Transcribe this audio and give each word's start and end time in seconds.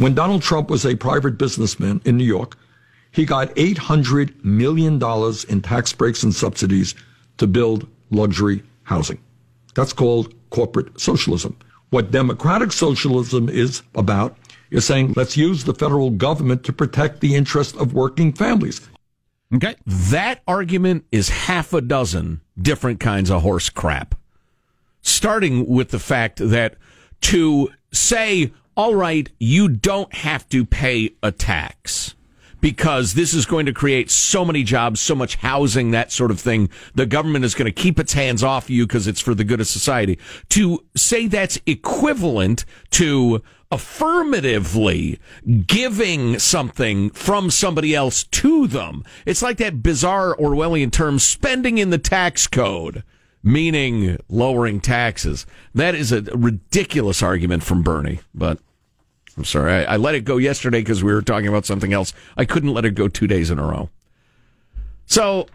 When 0.00 0.14
Donald 0.14 0.40
Trump 0.40 0.70
was 0.70 0.86
a 0.86 0.96
private 0.96 1.36
businessman 1.36 2.00
in 2.06 2.16
New 2.16 2.24
York, 2.24 2.56
he 3.10 3.26
got 3.26 3.54
$800 3.56 4.42
million 4.42 4.94
in 5.50 5.60
tax 5.60 5.92
breaks 5.92 6.22
and 6.22 6.34
subsidies 6.34 6.94
to 7.36 7.46
build 7.46 7.86
luxury 8.08 8.62
housing. 8.84 9.18
That's 9.74 9.92
called 9.92 10.32
corporate 10.48 10.98
socialism. 10.98 11.54
What 11.90 12.12
democratic 12.12 12.72
socialism 12.72 13.50
is 13.50 13.82
about 13.94 14.38
is 14.70 14.86
saying 14.86 15.12
let's 15.16 15.36
use 15.36 15.64
the 15.64 15.74
federal 15.74 16.08
government 16.08 16.64
to 16.64 16.72
protect 16.72 17.20
the 17.20 17.34
interests 17.34 17.76
of 17.76 17.92
working 17.92 18.32
families. 18.32 18.80
Okay. 19.54 19.76
That 19.84 20.40
argument 20.48 21.04
is 21.12 21.28
half 21.28 21.74
a 21.74 21.82
dozen 21.82 22.40
different 22.58 23.00
kinds 23.00 23.30
of 23.30 23.42
horse 23.42 23.68
crap. 23.68 24.14
Starting 25.02 25.66
with 25.66 25.90
the 25.90 25.98
fact 25.98 26.38
that 26.38 26.76
to 27.20 27.68
say, 27.92 28.50
all 28.76 28.94
right, 28.94 29.28
you 29.38 29.68
don't 29.68 30.12
have 30.14 30.48
to 30.50 30.64
pay 30.64 31.10
a 31.22 31.32
tax 31.32 32.14
because 32.60 33.14
this 33.14 33.34
is 33.34 33.46
going 33.46 33.66
to 33.66 33.72
create 33.72 34.10
so 34.10 34.44
many 34.44 34.62
jobs, 34.62 35.00
so 35.00 35.14
much 35.14 35.36
housing, 35.36 35.90
that 35.90 36.12
sort 36.12 36.30
of 36.30 36.40
thing. 36.40 36.68
The 36.94 37.06
government 37.06 37.44
is 37.44 37.54
going 37.54 37.66
to 37.66 37.72
keep 37.72 37.98
its 37.98 38.12
hands 38.12 38.42
off 38.42 38.70
you 38.70 38.86
because 38.86 39.06
it's 39.06 39.20
for 39.20 39.34
the 39.34 39.44
good 39.44 39.60
of 39.60 39.66
society. 39.66 40.18
To 40.50 40.84
say 40.94 41.26
that's 41.26 41.58
equivalent 41.66 42.64
to 42.92 43.42
affirmatively 43.72 45.18
giving 45.66 46.38
something 46.38 47.10
from 47.10 47.50
somebody 47.50 47.94
else 47.94 48.24
to 48.24 48.66
them. 48.66 49.04
It's 49.24 49.42
like 49.42 49.58
that 49.58 49.82
bizarre 49.82 50.36
Orwellian 50.36 50.90
term, 50.90 51.18
spending 51.18 51.78
in 51.78 51.90
the 51.90 51.98
tax 51.98 52.46
code, 52.46 53.04
meaning 53.42 54.18
lowering 54.28 54.80
taxes. 54.80 55.46
That 55.74 55.94
is 55.94 56.12
a 56.12 56.22
ridiculous 56.22 57.22
argument 57.22 57.62
from 57.62 57.82
Bernie, 57.82 58.20
but 58.34 58.58
I'm 59.36 59.44
sorry. 59.44 59.72
I, 59.72 59.94
I 59.94 59.96
let 59.96 60.14
it 60.14 60.24
go 60.24 60.36
yesterday 60.36 60.80
because 60.80 61.02
we 61.02 61.12
were 61.12 61.22
talking 61.22 61.48
about 61.48 61.66
something 61.66 61.92
else. 61.92 62.12
I 62.36 62.44
couldn't 62.44 62.74
let 62.74 62.84
it 62.84 62.94
go 62.94 63.08
two 63.08 63.26
days 63.26 63.50
in 63.50 63.58
a 63.58 63.64
row. 63.64 63.90
So 65.06 65.46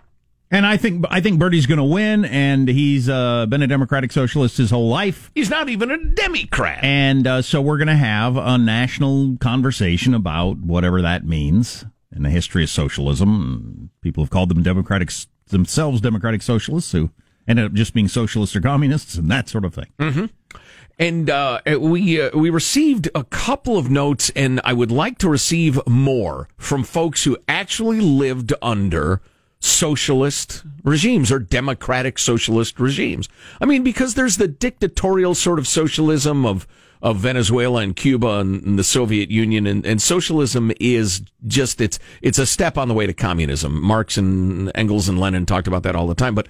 and 0.51 0.65
I 0.65 0.77
think 0.77 1.05
I 1.09 1.21
think 1.21 1.39
Bernie's 1.39 1.65
going 1.65 1.79
to 1.79 1.83
win, 1.83 2.23
and 2.25 2.67
he's 2.67 3.09
uh, 3.09 3.45
been 3.47 3.61
a 3.61 3.67
Democratic 3.67 4.11
Socialist 4.11 4.57
his 4.57 4.69
whole 4.69 4.87
life. 4.87 5.31
He's 5.33 5.49
not 5.49 5.69
even 5.69 5.89
a 5.89 5.97
Democrat, 5.97 6.83
and 6.83 7.25
uh, 7.25 7.41
so 7.41 7.61
we're 7.61 7.77
going 7.77 7.87
to 7.87 7.95
have 7.95 8.37
a 8.37 8.57
national 8.57 9.37
conversation 9.37 10.13
about 10.13 10.59
whatever 10.59 11.01
that 11.01 11.25
means 11.25 11.85
in 12.15 12.23
the 12.23 12.29
history 12.29 12.63
of 12.63 12.69
socialism. 12.69 13.89
People 14.01 14.23
have 14.23 14.29
called 14.29 14.49
them 14.49 14.61
Democratic 14.61 15.11
themselves 15.47 15.99
Democratic 15.99 16.41
Socialists, 16.43 16.91
who 16.91 17.09
ended 17.47 17.65
up 17.65 17.73
just 17.73 17.93
being 17.93 18.07
socialists 18.07 18.55
or 18.55 18.61
communists, 18.61 19.15
and 19.15 19.29
that 19.29 19.49
sort 19.49 19.65
of 19.65 19.73
thing. 19.73 19.87
Mm-hmm. 19.99 20.25
And 20.97 21.29
uh, 21.29 21.59
we 21.79 22.21
uh, 22.21 22.29
we 22.33 22.49
received 22.49 23.09
a 23.13 23.25
couple 23.25 23.77
of 23.77 23.89
notes, 23.89 24.31
and 24.35 24.61
I 24.63 24.73
would 24.73 24.91
like 24.91 25.17
to 25.19 25.29
receive 25.29 25.79
more 25.85 26.47
from 26.57 26.83
folks 26.83 27.25
who 27.25 27.37
actually 27.47 27.99
lived 27.99 28.53
under 28.61 29.21
socialist 29.59 30.63
regimes 30.83 31.31
or 31.31 31.39
democratic 31.39 32.19
socialist 32.19 32.79
regimes. 32.79 33.27
I 33.59 33.65
mean, 33.65 33.83
because 33.83 34.13
there's 34.13 34.37
the 34.37 34.47
dictatorial 34.47 35.35
sort 35.35 35.59
of 35.59 35.67
socialism 35.67 36.45
of 36.45 36.67
of 37.01 37.17
Venezuela 37.17 37.81
and 37.81 37.95
Cuba 37.95 38.39
and, 38.39 38.63
and 38.63 38.79
the 38.79 38.83
Soviet 38.83 39.29
Union, 39.29 39.67
and, 39.67 39.85
and, 39.85 40.01
socialism 40.01 40.71
is 40.79 41.21
just 41.45 41.81
it's 41.81 41.99
it's 42.21 42.39
a 42.39 42.45
step 42.45 42.77
on 42.77 42.87
the 42.87 42.93
way 42.93 43.05
to 43.05 43.13
communism. 43.13 43.81
Marx 43.81 44.17
and 44.17 44.71
Engels 44.73 45.09
and 45.09 45.19
Lenin 45.19 45.45
talked 45.45 45.67
about 45.67 45.83
that 45.83 45.95
all 45.95 46.07
the 46.07 46.15
time, 46.15 46.33
but 46.33 46.47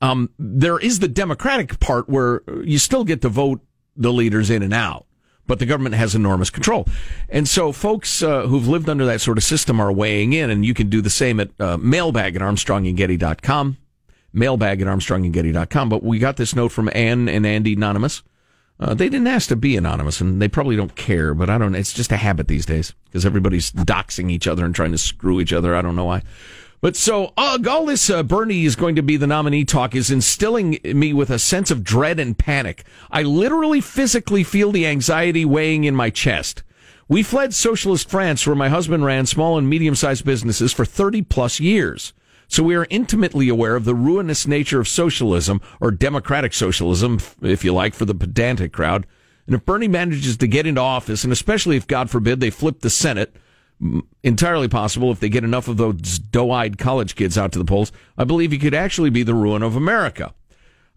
um, 0.00 0.30
there 0.38 0.78
is 0.78 1.00
the 1.00 1.08
democratic 1.08 1.80
part 1.80 2.08
where 2.08 2.42
you 2.62 2.78
still 2.78 3.04
get 3.04 3.22
to 3.22 3.28
vote 3.28 3.60
the 3.96 4.12
leaders 4.12 4.50
in 4.50 4.62
and 4.62 4.72
out 4.72 5.06
but 5.48 5.58
the 5.58 5.66
government 5.66 5.96
has 5.96 6.14
enormous 6.14 6.50
control. 6.50 6.86
And 7.28 7.48
so 7.48 7.72
folks 7.72 8.22
uh, 8.22 8.46
who've 8.46 8.68
lived 8.68 8.88
under 8.88 9.04
that 9.06 9.20
sort 9.20 9.38
of 9.38 9.44
system 9.44 9.80
are 9.80 9.90
weighing 9.90 10.32
in, 10.34 10.50
and 10.50 10.64
you 10.64 10.74
can 10.74 10.88
do 10.88 11.00
the 11.00 11.10
same 11.10 11.40
at 11.40 11.50
uh, 11.58 11.78
mailbag 11.78 12.36
at 12.36 12.42
armstrongandgetty.com, 12.42 13.78
mailbag 14.32 14.82
at 14.82 14.86
armstrongandgetty.com. 14.86 15.88
But 15.88 16.04
we 16.04 16.20
got 16.20 16.36
this 16.36 16.54
note 16.54 16.70
from 16.70 16.88
Ann 16.94 17.28
and 17.28 17.44
Andy 17.44 17.72
Anonymous. 17.72 18.22
Uh, 18.78 18.94
they 18.94 19.08
didn't 19.08 19.26
ask 19.26 19.48
to 19.48 19.56
be 19.56 19.76
anonymous, 19.76 20.20
and 20.20 20.40
they 20.40 20.46
probably 20.46 20.76
don't 20.76 20.94
care, 20.94 21.34
but 21.34 21.50
I 21.50 21.58
don't 21.58 21.74
It's 21.74 21.92
just 21.92 22.12
a 22.12 22.16
habit 22.16 22.46
these 22.46 22.64
days 22.64 22.94
because 23.06 23.26
everybody's 23.26 23.72
doxing 23.72 24.30
each 24.30 24.46
other 24.46 24.64
and 24.64 24.72
trying 24.72 24.92
to 24.92 24.98
screw 24.98 25.40
each 25.40 25.52
other. 25.52 25.74
I 25.74 25.82
don't 25.82 25.96
know 25.96 26.04
why. 26.04 26.22
But 26.80 26.94
so, 26.94 27.32
uh, 27.36 27.58
all 27.68 27.86
this 27.86 28.08
uh, 28.08 28.22
Bernie 28.22 28.64
is 28.64 28.76
going 28.76 28.94
to 28.94 29.02
be 29.02 29.16
the 29.16 29.26
nominee 29.26 29.64
talk 29.64 29.96
is 29.96 30.12
instilling 30.12 30.78
me 30.84 31.12
with 31.12 31.28
a 31.28 31.38
sense 31.38 31.72
of 31.72 31.82
dread 31.82 32.20
and 32.20 32.38
panic. 32.38 32.84
I 33.10 33.22
literally 33.22 33.80
physically 33.80 34.44
feel 34.44 34.70
the 34.70 34.86
anxiety 34.86 35.44
weighing 35.44 35.84
in 35.84 35.96
my 35.96 36.10
chest. 36.10 36.62
We 37.08 37.24
fled 37.24 37.52
socialist 37.52 38.08
France 38.08 38.46
where 38.46 38.54
my 38.54 38.68
husband 38.68 39.04
ran 39.04 39.26
small 39.26 39.58
and 39.58 39.68
medium 39.68 39.96
sized 39.96 40.24
businesses 40.24 40.72
for 40.72 40.84
30 40.84 41.22
plus 41.22 41.58
years. 41.58 42.12
So 42.46 42.62
we 42.62 42.76
are 42.76 42.86
intimately 42.90 43.48
aware 43.48 43.74
of 43.74 43.84
the 43.84 43.94
ruinous 43.94 44.46
nature 44.46 44.80
of 44.80 44.88
socialism 44.88 45.60
or 45.80 45.90
democratic 45.90 46.54
socialism, 46.54 47.18
if 47.42 47.64
you 47.64 47.74
like, 47.74 47.94
for 47.94 48.04
the 48.04 48.14
pedantic 48.14 48.72
crowd. 48.72 49.06
And 49.46 49.54
if 49.54 49.64
Bernie 49.64 49.88
manages 49.88 50.36
to 50.36 50.46
get 50.46 50.66
into 50.66 50.80
office, 50.80 51.24
and 51.24 51.32
especially 51.32 51.76
if, 51.76 51.86
God 51.86 52.08
forbid, 52.08 52.40
they 52.40 52.50
flip 52.50 52.80
the 52.80 52.90
Senate, 52.90 53.34
entirely 54.22 54.68
possible 54.68 55.12
if 55.12 55.20
they 55.20 55.28
get 55.28 55.44
enough 55.44 55.68
of 55.68 55.76
those 55.76 56.18
doe-eyed 56.18 56.78
college 56.78 57.14
kids 57.14 57.38
out 57.38 57.52
to 57.52 57.58
the 57.58 57.64
polls. 57.64 57.92
I 58.16 58.24
believe 58.24 58.50
he 58.50 58.58
could 58.58 58.74
actually 58.74 59.10
be 59.10 59.22
the 59.22 59.34
ruin 59.34 59.62
of 59.62 59.76
America. 59.76 60.34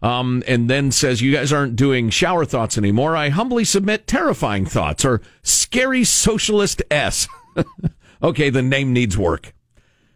Um, 0.02 0.42
and 0.48 0.68
then 0.68 0.90
says, 0.90 1.22
"You 1.22 1.32
guys 1.32 1.52
aren't 1.52 1.76
doing 1.76 2.10
shower 2.10 2.44
thoughts 2.44 2.76
anymore. 2.76 3.16
I 3.16 3.28
humbly 3.28 3.64
submit 3.64 4.08
terrifying 4.08 4.66
thoughts 4.66 5.04
or 5.04 5.20
scary 5.44 6.02
socialist 6.02 6.82
s." 6.90 7.28
okay, 8.22 8.50
the 8.50 8.62
name 8.62 8.92
needs 8.92 9.16
work. 9.16 9.54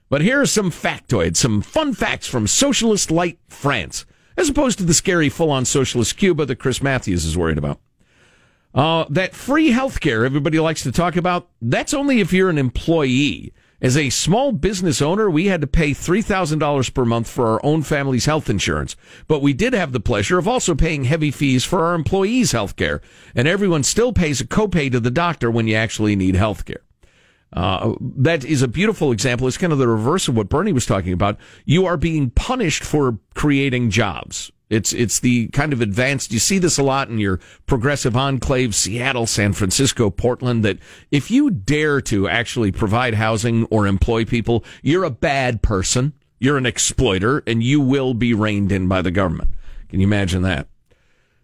But 0.08 0.22
here 0.22 0.40
are 0.40 0.46
some 0.46 0.70
factoids, 0.72 1.36
some 1.36 1.62
fun 1.62 1.94
facts 1.94 2.26
from 2.26 2.48
socialist 2.48 3.12
light 3.12 3.38
France, 3.46 4.06
as 4.36 4.48
opposed 4.48 4.78
to 4.78 4.84
the 4.84 4.94
scary 4.94 5.28
full-on 5.28 5.64
socialist 5.64 6.16
Cuba 6.16 6.46
that 6.46 6.56
Chris 6.56 6.82
Matthews 6.82 7.24
is 7.24 7.36
worried 7.36 7.58
about. 7.58 7.80
Uh, 8.76 9.06
that 9.08 9.34
free 9.34 9.70
health 9.70 10.00
care 10.00 10.26
everybody 10.26 10.60
likes 10.60 10.82
to 10.82 10.92
talk 10.92 11.16
about, 11.16 11.48
that's 11.62 11.94
only 11.94 12.20
if 12.20 12.32
you're 12.32 12.50
an 12.50 12.58
employee. 12.58 13.52
As 13.80 13.96
a 13.96 14.10
small 14.10 14.52
business 14.52 15.02
owner, 15.02 15.28
we 15.30 15.46
had 15.46 15.60
to 15.62 15.66
pay 15.66 15.90
$3,000 15.90 16.94
per 16.94 17.04
month 17.04 17.28
for 17.28 17.46
our 17.48 17.60
own 17.64 17.82
family's 17.82 18.26
health 18.26 18.48
insurance. 18.48 18.96
But 19.28 19.42
we 19.42 19.52
did 19.52 19.72
have 19.72 19.92
the 19.92 20.00
pleasure 20.00 20.38
of 20.38 20.48
also 20.48 20.74
paying 20.74 21.04
heavy 21.04 21.30
fees 21.30 21.64
for 21.64 21.84
our 21.84 21.94
employees' 21.94 22.52
health 22.52 22.76
care. 22.76 23.00
And 23.34 23.48
everyone 23.48 23.82
still 23.82 24.12
pays 24.12 24.40
a 24.40 24.46
copay 24.46 24.90
to 24.92 25.00
the 25.00 25.10
doctor 25.10 25.50
when 25.50 25.68
you 25.68 25.74
actually 25.74 26.16
need 26.16 26.36
health 26.36 26.64
care. 26.64 26.82
Uh, 27.52 27.94
that 28.00 28.44
is 28.44 28.62
a 28.62 28.68
beautiful 28.68 29.12
example. 29.12 29.46
It's 29.46 29.58
kind 29.58 29.72
of 29.72 29.78
the 29.78 29.88
reverse 29.88 30.26
of 30.28 30.36
what 30.36 30.48
Bernie 30.48 30.72
was 30.72 30.86
talking 30.86 31.12
about. 31.12 31.38
You 31.64 31.86
are 31.86 31.96
being 31.96 32.30
punished 32.30 32.82
for 32.82 33.18
creating 33.34 33.90
jobs. 33.90 34.50
It's 34.68 34.92
it's 34.92 35.20
the 35.20 35.48
kind 35.48 35.72
of 35.72 35.80
advanced. 35.80 36.32
You 36.32 36.40
see 36.40 36.58
this 36.58 36.78
a 36.78 36.82
lot 36.82 37.08
in 37.08 37.18
your 37.18 37.38
progressive 37.66 38.14
enclaves, 38.14 38.74
Seattle, 38.74 39.26
San 39.26 39.52
Francisco, 39.52 40.10
Portland. 40.10 40.64
That 40.64 40.78
if 41.10 41.30
you 41.30 41.50
dare 41.50 42.00
to 42.02 42.28
actually 42.28 42.72
provide 42.72 43.14
housing 43.14 43.64
or 43.66 43.86
employ 43.86 44.24
people, 44.24 44.64
you're 44.82 45.04
a 45.04 45.10
bad 45.10 45.62
person. 45.62 46.12
You're 46.38 46.58
an 46.58 46.66
exploiter, 46.66 47.42
and 47.46 47.62
you 47.62 47.80
will 47.80 48.12
be 48.12 48.34
reined 48.34 48.70
in 48.70 48.88
by 48.88 49.00
the 49.00 49.10
government. 49.10 49.50
Can 49.88 50.00
you 50.00 50.06
imagine 50.06 50.42
that? 50.42 50.68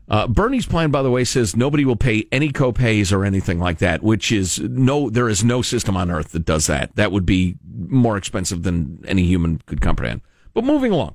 Uh, 0.09 0.27
Bernie's 0.27 0.67
plan, 0.67 0.91
by 0.91 1.01
the 1.01 1.11
way, 1.11 1.25
says 1.25 1.57
nobody 1.57 1.87
will 1.87 1.97
pay 1.97 2.27
any 2.31 2.51
copays 2.51 3.11
or 3.11 3.25
anything 3.25 3.59
like 3.59 3.79
that, 3.79 4.03
which 4.03 4.31
is 4.31 4.59
no, 4.59 5.09
there 5.09 5.29
is 5.31 5.43
no 5.43 5.63
system 5.63 5.97
on 5.97 6.11
earth 6.11 6.33
that 6.33 6.45
does 6.45 6.67
that. 6.67 6.95
That 6.97 7.13
would 7.13 7.25
be 7.25 7.57
more 7.89 8.19
expensive 8.19 8.65
than 8.65 9.03
any 9.07 9.23
human 9.25 9.63
could 9.65 9.81
comprehend. 9.81 10.21
But 10.53 10.65
moving 10.65 10.93
along. 10.93 11.15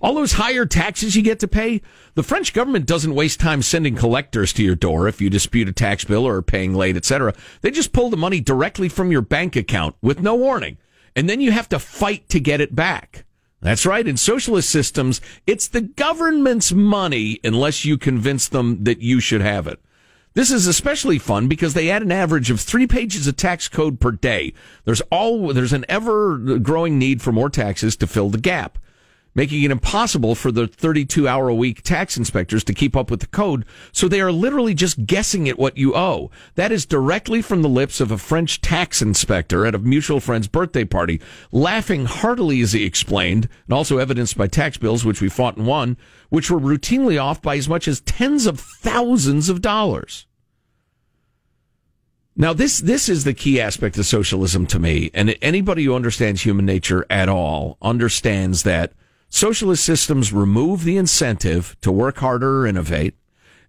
All 0.00 0.14
those 0.14 0.34
higher 0.34 0.64
taxes 0.64 1.16
you 1.16 1.22
get 1.22 1.40
to 1.40 1.48
pay, 1.48 1.82
the 2.14 2.22
French 2.22 2.52
government 2.52 2.86
doesn't 2.86 3.14
waste 3.14 3.40
time 3.40 3.62
sending 3.62 3.96
collectors 3.96 4.52
to 4.52 4.62
your 4.62 4.76
door 4.76 5.08
if 5.08 5.20
you 5.20 5.28
dispute 5.28 5.68
a 5.68 5.72
tax 5.72 6.04
bill 6.04 6.24
or 6.24 6.36
are 6.36 6.42
paying 6.42 6.74
late, 6.74 6.96
etc. 6.96 7.34
They 7.62 7.70
just 7.70 7.92
pull 7.92 8.08
the 8.08 8.16
money 8.16 8.40
directly 8.40 8.88
from 8.88 9.10
your 9.10 9.22
bank 9.22 9.56
account 9.56 9.96
with 10.00 10.20
no 10.20 10.36
warning, 10.36 10.78
and 11.16 11.28
then 11.28 11.40
you 11.40 11.50
have 11.50 11.68
to 11.70 11.80
fight 11.80 12.28
to 12.28 12.38
get 12.38 12.60
it 12.60 12.76
back. 12.76 13.24
That's 13.60 13.84
right. 13.84 14.06
In 14.06 14.16
socialist 14.16 14.70
systems, 14.70 15.20
it's 15.44 15.66
the 15.66 15.80
government's 15.80 16.72
money 16.72 17.40
unless 17.42 17.84
you 17.84 17.98
convince 17.98 18.48
them 18.48 18.84
that 18.84 19.00
you 19.00 19.18
should 19.18 19.40
have 19.40 19.66
it. 19.66 19.80
This 20.34 20.52
is 20.52 20.68
especially 20.68 21.18
fun 21.18 21.48
because 21.48 21.74
they 21.74 21.90
add 21.90 22.02
an 22.02 22.12
average 22.12 22.52
of 22.52 22.60
three 22.60 22.86
pages 22.86 23.26
of 23.26 23.34
tax 23.34 23.66
code 23.66 23.98
per 23.98 24.12
day. 24.12 24.52
There's 24.84 25.00
all, 25.10 25.52
there's 25.52 25.72
an 25.72 25.84
ever 25.88 26.38
growing 26.38 27.00
need 27.00 27.20
for 27.20 27.32
more 27.32 27.50
taxes 27.50 27.96
to 27.96 28.06
fill 28.06 28.30
the 28.30 28.38
gap 28.38 28.78
making 29.34 29.62
it 29.62 29.70
impossible 29.70 30.34
for 30.34 30.50
the 30.50 30.66
32 30.66 31.28
hour 31.28 31.48
a 31.48 31.54
week 31.54 31.82
tax 31.82 32.16
inspectors 32.16 32.64
to 32.64 32.74
keep 32.74 32.96
up 32.96 33.10
with 33.10 33.20
the 33.20 33.26
code. 33.26 33.64
So 33.92 34.08
they 34.08 34.20
are 34.20 34.32
literally 34.32 34.74
just 34.74 35.06
guessing 35.06 35.48
at 35.48 35.58
what 35.58 35.76
you 35.76 35.94
owe. 35.94 36.30
That 36.54 36.72
is 36.72 36.86
directly 36.86 37.42
from 37.42 37.62
the 37.62 37.68
lips 37.68 38.00
of 38.00 38.10
a 38.10 38.18
French 38.18 38.60
tax 38.60 39.00
inspector 39.00 39.66
at 39.66 39.74
a 39.74 39.78
mutual 39.78 40.20
friend's 40.20 40.48
birthday 40.48 40.84
party, 40.84 41.20
laughing 41.52 42.06
heartily 42.06 42.60
as 42.60 42.72
he 42.72 42.84
explained, 42.84 43.48
and 43.66 43.74
also 43.74 43.98
evidenced 43.98 44.36
by 44.36 44.46
tax 44.46 44.76
bills, 44.76 45.04
which 45.04 45.20
we 45.20 45.28
fought 45.28 45.56
and 45.56 45.66
won, 45.66 45.96
which 46.30 46.50
were 46.50 46.60
routinely 46.60 47.20
off 47.22 47.40
by 47.40 47.56
as 47.56 47.68
much 47.68 47.88
as 47.88 48.00
tens 48.00 48.46
of 48.46 48.60
thousands 48.60 49.48
of 49.48 49.62
dollars. 49.62 50.26
Now, 52.40 52.52
this 52.52 52.78
this 52.78 53.08
is 53.08 53.24
the 53.24 53.34
key 53.34 53.60
aspect 53.60 53.98
of 53.98 54.06
socialism 54.06 54.64
to 54.68 54.78
me, 54.78 55.10
and 55.12 55.36
anybody 55.42 55.82
who 55.82 55.94
understands 55.96 56.42
human 56.42 56.64
nature 56.64 57.04
at 57.10 57.28
all 57.28 57.78
understands 57.82 58.62
that 58.62 58.92
socialist 59.28 59.84
systems 59.84 60.32
remove 60.32 60.84
the 60.84 60.96
incentive 60.96 61.76
to 61.80 61.92
work 61.92 62.18
harder 62.18 62.60
or 62.60 62.66
innovate, 62.66 63.14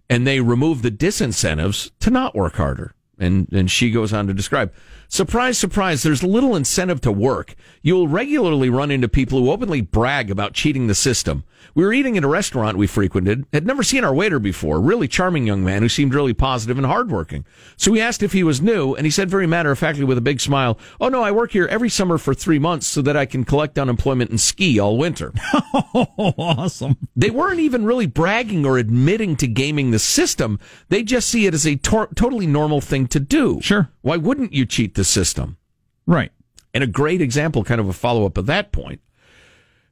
and 0.08 0.26
they 0.26 0.40
remove 0.40 0.82
the 0.82 0.90
disincentives 0.90 1.90
to 2.00 2.10
not 2.10 2.34
work 2.34 2.54
harder. 2.54 2.94
And 3.18 3.48
and 3.52 3.70
she 3.70 3.90
goes 3.90 4.12
on 4.12 4.26
to 4.28 4.34
describe 4.34 4.72
Surprise, 5.12 5.58
surprise, 5.58 6.04
there's 6.04 6.22
little 6.22 6.54
incentive 6.54 7.00
to 7.00 7.10
work. 7.10 7.56
You'll 7.82 8.06
regularly 8.06 8.70
run 8.70 8.92
into 8.92 9.08
people 9.08 9.40
who 9.40 9.50
openly 9.50 9.80
brag 9.80 10.30
about 10.30 10.54
cheating 10.54 10.86
the 10.86 10.94
system. 10.94 11.42
We 11.74 11.84
were 11.84 11.92
eating 11.92 12.16
at 12.16 12.24
a 12.24 12.28
restaurant 12.28 12.76
we 12.76 12.86
frequented, 12.86 13.46
had 13.52 13.66
never 13.66 13.82
seen 13.82 14.04
our 14.04 14.14
waiter 14.14 14.38
before, 14.38 14.80
really 14.80 15.08
charming 15.08 15.46
young 15.46 15.64
man 15.64 15.82
who 15.82 15.88
seemed 15.88 16.14
really 16.14 16.34
positive 16.34 16.76
and 16.78 16.86
hardworking. 16.86 17.44
So 17.76 17.92
we 17.92 18.00
asked 18.00 18.22
if 18.22 18.32
he 18.32 18.42
was 18.42 18.60
new, 18.60 18.94
and 18.94 19.06
he 19.06 19.10
said 19.10 19.30
very 19.30 19.46
matter 19.46 19.70
of 19.70 19.78
factly 19.78 20.04
with 20.04 20.18
a 20.18 20.22
big 20.22 20.40
smile, 20.40 20.78
Oh 21.00 21.08
no, 21.08 21.22
I 21.22 21.32
work 21.32 21.52
here 21.52 21.66
every 21.66 21.88
summer 21.88 22.18
for 22.18 22.34
three 22.34 22.58
months 22.58 22.86
so 22.86 23.02
that 23.02 23.16
I 23.16 23.26
can 23.26 23.44
collect 23.44 23.78
unemployment 23.78 24.30
and 24.30 24.40
ski 24.40 24.78
all 24.78 24.98
winter. 24.98 25.32
oh, 25.74 26.06
awesome. 26.38 26.96
They 27.16 27.30
weren't 27.30 27.60
even 27.60 27.84
really 27.84 28.06
bragging 28.06 28.66
or 28.66 28.78
admitting 28.78 29.36
to 29.36 29.46
gaming 29.46 29.90
the 29.90 29.98
system. 29.98 30.58
They 30.88 31.02
just 31.02 31.28
see 31.28 31.46
it 31.46 31.54
as 31.54 31.66
a 31.66 31.76
tor- 31.76 32.10
totally 32.14 32.46
normal 32.46 32.80
thing 32.80 33.06
to 33.08 33.20
do. 33.20 33.60
Sure. 33.60 33.90
Why 34.02 34.16
wouldn't 34.16 34.52
you 34.52 34.66
cheat 34.66 34.94
the 34.94 35.04
system? 35.04 35.56
Right. 36.06 36.32
And 36.72 36.84
a 36.84 36.86
great 36.86 37.20
example, 37.20 37.64
kind 37.64 37.80
of 37.80 37.88
a 37.88 37.92
follow 37.92 38.26
up 38.26 38.38
of 38.38 38.46
that 38.46 38.72
point. 38.72 39.00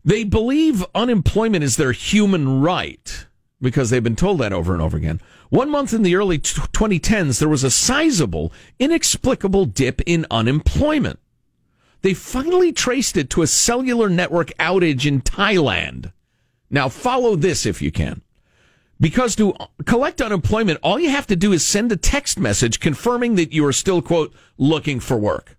They 0.04 0.24
believe 0.24 0.84
unemployment 0.94 1.64
is 1.64 1.76
their 1.76 1.92
human 1.92 2.60
right 2.60 3.26
because 3.60 3.90
they've 3.90 4.02
been 4.02 4.16
told 4.16 4.38
that 4.38 4.52
over 4.52 4.72
and 4.72 4.82
over 4.82 4.96
again. 4.96 5.20
One 5.50 5.70
month 5.70 5.92
in 5.92 6.02
the 6.02 6.14
early 6.14 6.38
2010s, 6.38 7.38
there 7.38 7.48
was 7.48 7.64
a 7.64 7.70
sizable, 7.70 8.52
inexplicable 8.78 9.64
dip 9.64 10.00
in 10.06 10.26
unemployment. 10.30 11.18
They 12.02 12.14
finally 12.14 12.72
traced 12.72 13.16
it 13.16 13.28
to 13.30 13.42
a 13.42 13.48
cellular 13.48 14.08
network 14.08 14.52
outage 14.58 15.04
in 15.04 15.20
Thailand. 15.20 16.12
Now, 16.70 16.88
follow 16.88 17.34
this 17.34 17.66
if 17.66 17.82
you 17.82 17.90
can. 17.90 18.22
Because 19.00 19.36
to 19.36 19.54
collect 19.84 20.20
unemployment, 20.20 20.80
all 20.82 20.98
you 20.98 21.10
have 21.10 21.26
to 21.28 21.36
do 21.36 21.52
is 21.52 21.66
send 21.66 21.90
a 21.90 21.96
text 21.96 22.38
message 22.38 22.80
confirming 22.80 23.36
that 23.36 23.52
you 23.52 23.64
are 23.64 23.72
still, 23.72 24.02
quote, 24.02 24.34
looking 24.56 25.00
for 25.00 25.16
work. 25.16 25.56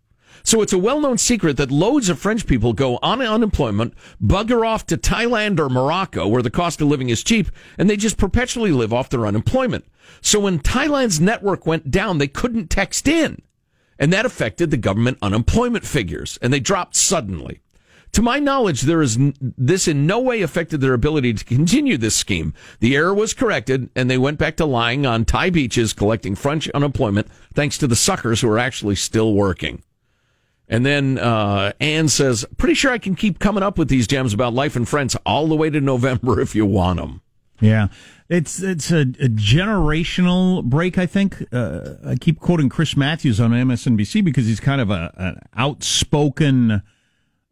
So 0.50 0.64
it's 0.64 0.74
a 0.74 0.80
well-known 0.80 1.20
secret 1.20 1.58
that 1.58 1.70
loads 1.70 2.10
of 2.10 2.18
French 2.18 2.48
people 2.48 2.74
go 2.74 2.98
on 3.04 3.22
unemployment, 3.22 3.94
bugger 4.20 4.68
off 4.68 4.84
to 4.88 4.98
Thailand 4.98 5.60
or 5.60 5.70
Morocco 5.70 6.28
where 6.28 6.42
the 6.42 6.50
cost 6.50 6.82
of 6.82 6.88
living 6.88 7.12
is 7.12 7.24
cheap, 7.24 7.52
and 7.78 7.88
they 7.88 7.96
just 7.96 8.18
perpetually 8.18 8.72
live 8.72 8.92
off 8.92 9.12
their 9.12 9.28
unemployment. 9.28 9.86
So 10.22 10.40
when 10.40 10.58
Thailand's 10.58 11.22
network 11.22 11.68
went 11.68 11.92
down, 11.92 12.18
they 12.18 12.28
couldn't 12.28 12.72
text 12.72 13.08
in. 13.08 13.44
And 14.00 14.12
that 14.12 14.26
affected 14.26 14.72
the 14.72 14.78
government 14.78 15.20
unemployment 15.22 15.86
figures, 15.86 16.40
and 16.42 16.52
they 16.52 16.60
dropped 16.60 16.96
suddenly. 16.96 17.60
To 18.14 18.24
my 18.24 18.40
knowledge, 18.40 18.82
there 18.82 19.04
is 19.04 19.20
this 19.40 19.88
in 19.88 20.08
no 20.08 20.20
way 20.20 20.42
affected 20.42 20.82
their 20.82 20.96
ability 20.96 21.36
to 21.36 21.46
continue 21.46 21.96
this 21.96 22.16
scheme. 22.16 22.56
The 22.80 22.96
error 22.96 23.14
was 23.14 23.36
corrected, 23.36 23.92
and 23.96 24.10
they 24.10 24.18
went 24.18 24.40
back 24.40 24.58
to 24.58 24.66
lying 24.66 25.06
on 25.06 25.26
Thai 25.26 25.52
beaches 25.52 25.94
collecting 25.94 26.34
French 26.34 26.68
unemployment, 26.72 27.28
thanks 27.54 27.78
to 27.78 27.86
the 27.86 27.96
suckers 27.96 28.42
who 28.42 28.50
are 28.50 28.58
actually 28.58 28.96
still 28.96 29.36
working. 29.36 29.84
And 30.70 30.86
then 30.86 31.18
uh, 31.18 31.74
Anne 31.80 32.08
says, 32.10 32.46
"Pretty 32.58 32.76
sure 32.76 32.92
I 32.92 33.00
can 33.00 33.16
keep 33.16 33.40
coming 33.40 33.64
up 33.64 33.78
with 33.80 33.90
these 33.90 34.06
gems 34.06 34.34
about 34.34 34.54
life 34.54 34.76
and 34.76 34.88
friends 34.88 35.16
all 35.26 35.48
the 35.48 35.56
way 35.56 35.72
to 35.72 35.82
November 35.82 36.40
if 36.42 36.56
you 36.56 36.66
want 36.66 37.00
them." 37.00 37.22
Yeah, 37.60 37.88
it's 38.30 38.62
it's 38.62 38.92
a, 38.92 39.02
a 39.02 39.28
generational 39.28 40.64
break. 40.64 40.98
I 40.98 41.08
think 41.08 41.44
uh, 41.52 41.96
I 42.06 42.16
keep 42.16 42.40
quoting 42.40 42.70
Chris 42.70 42.96
Matthews 42.96 43.40
on 43.40 43.52
MSNBC 43.52 44.24
because 44.24 44.46
he's 44.46 44.60
kind 44.60 44.80
of 44.80 44.92
a, 44.92 45.12
an 45.18 45.42
outspoken 45.56 46.84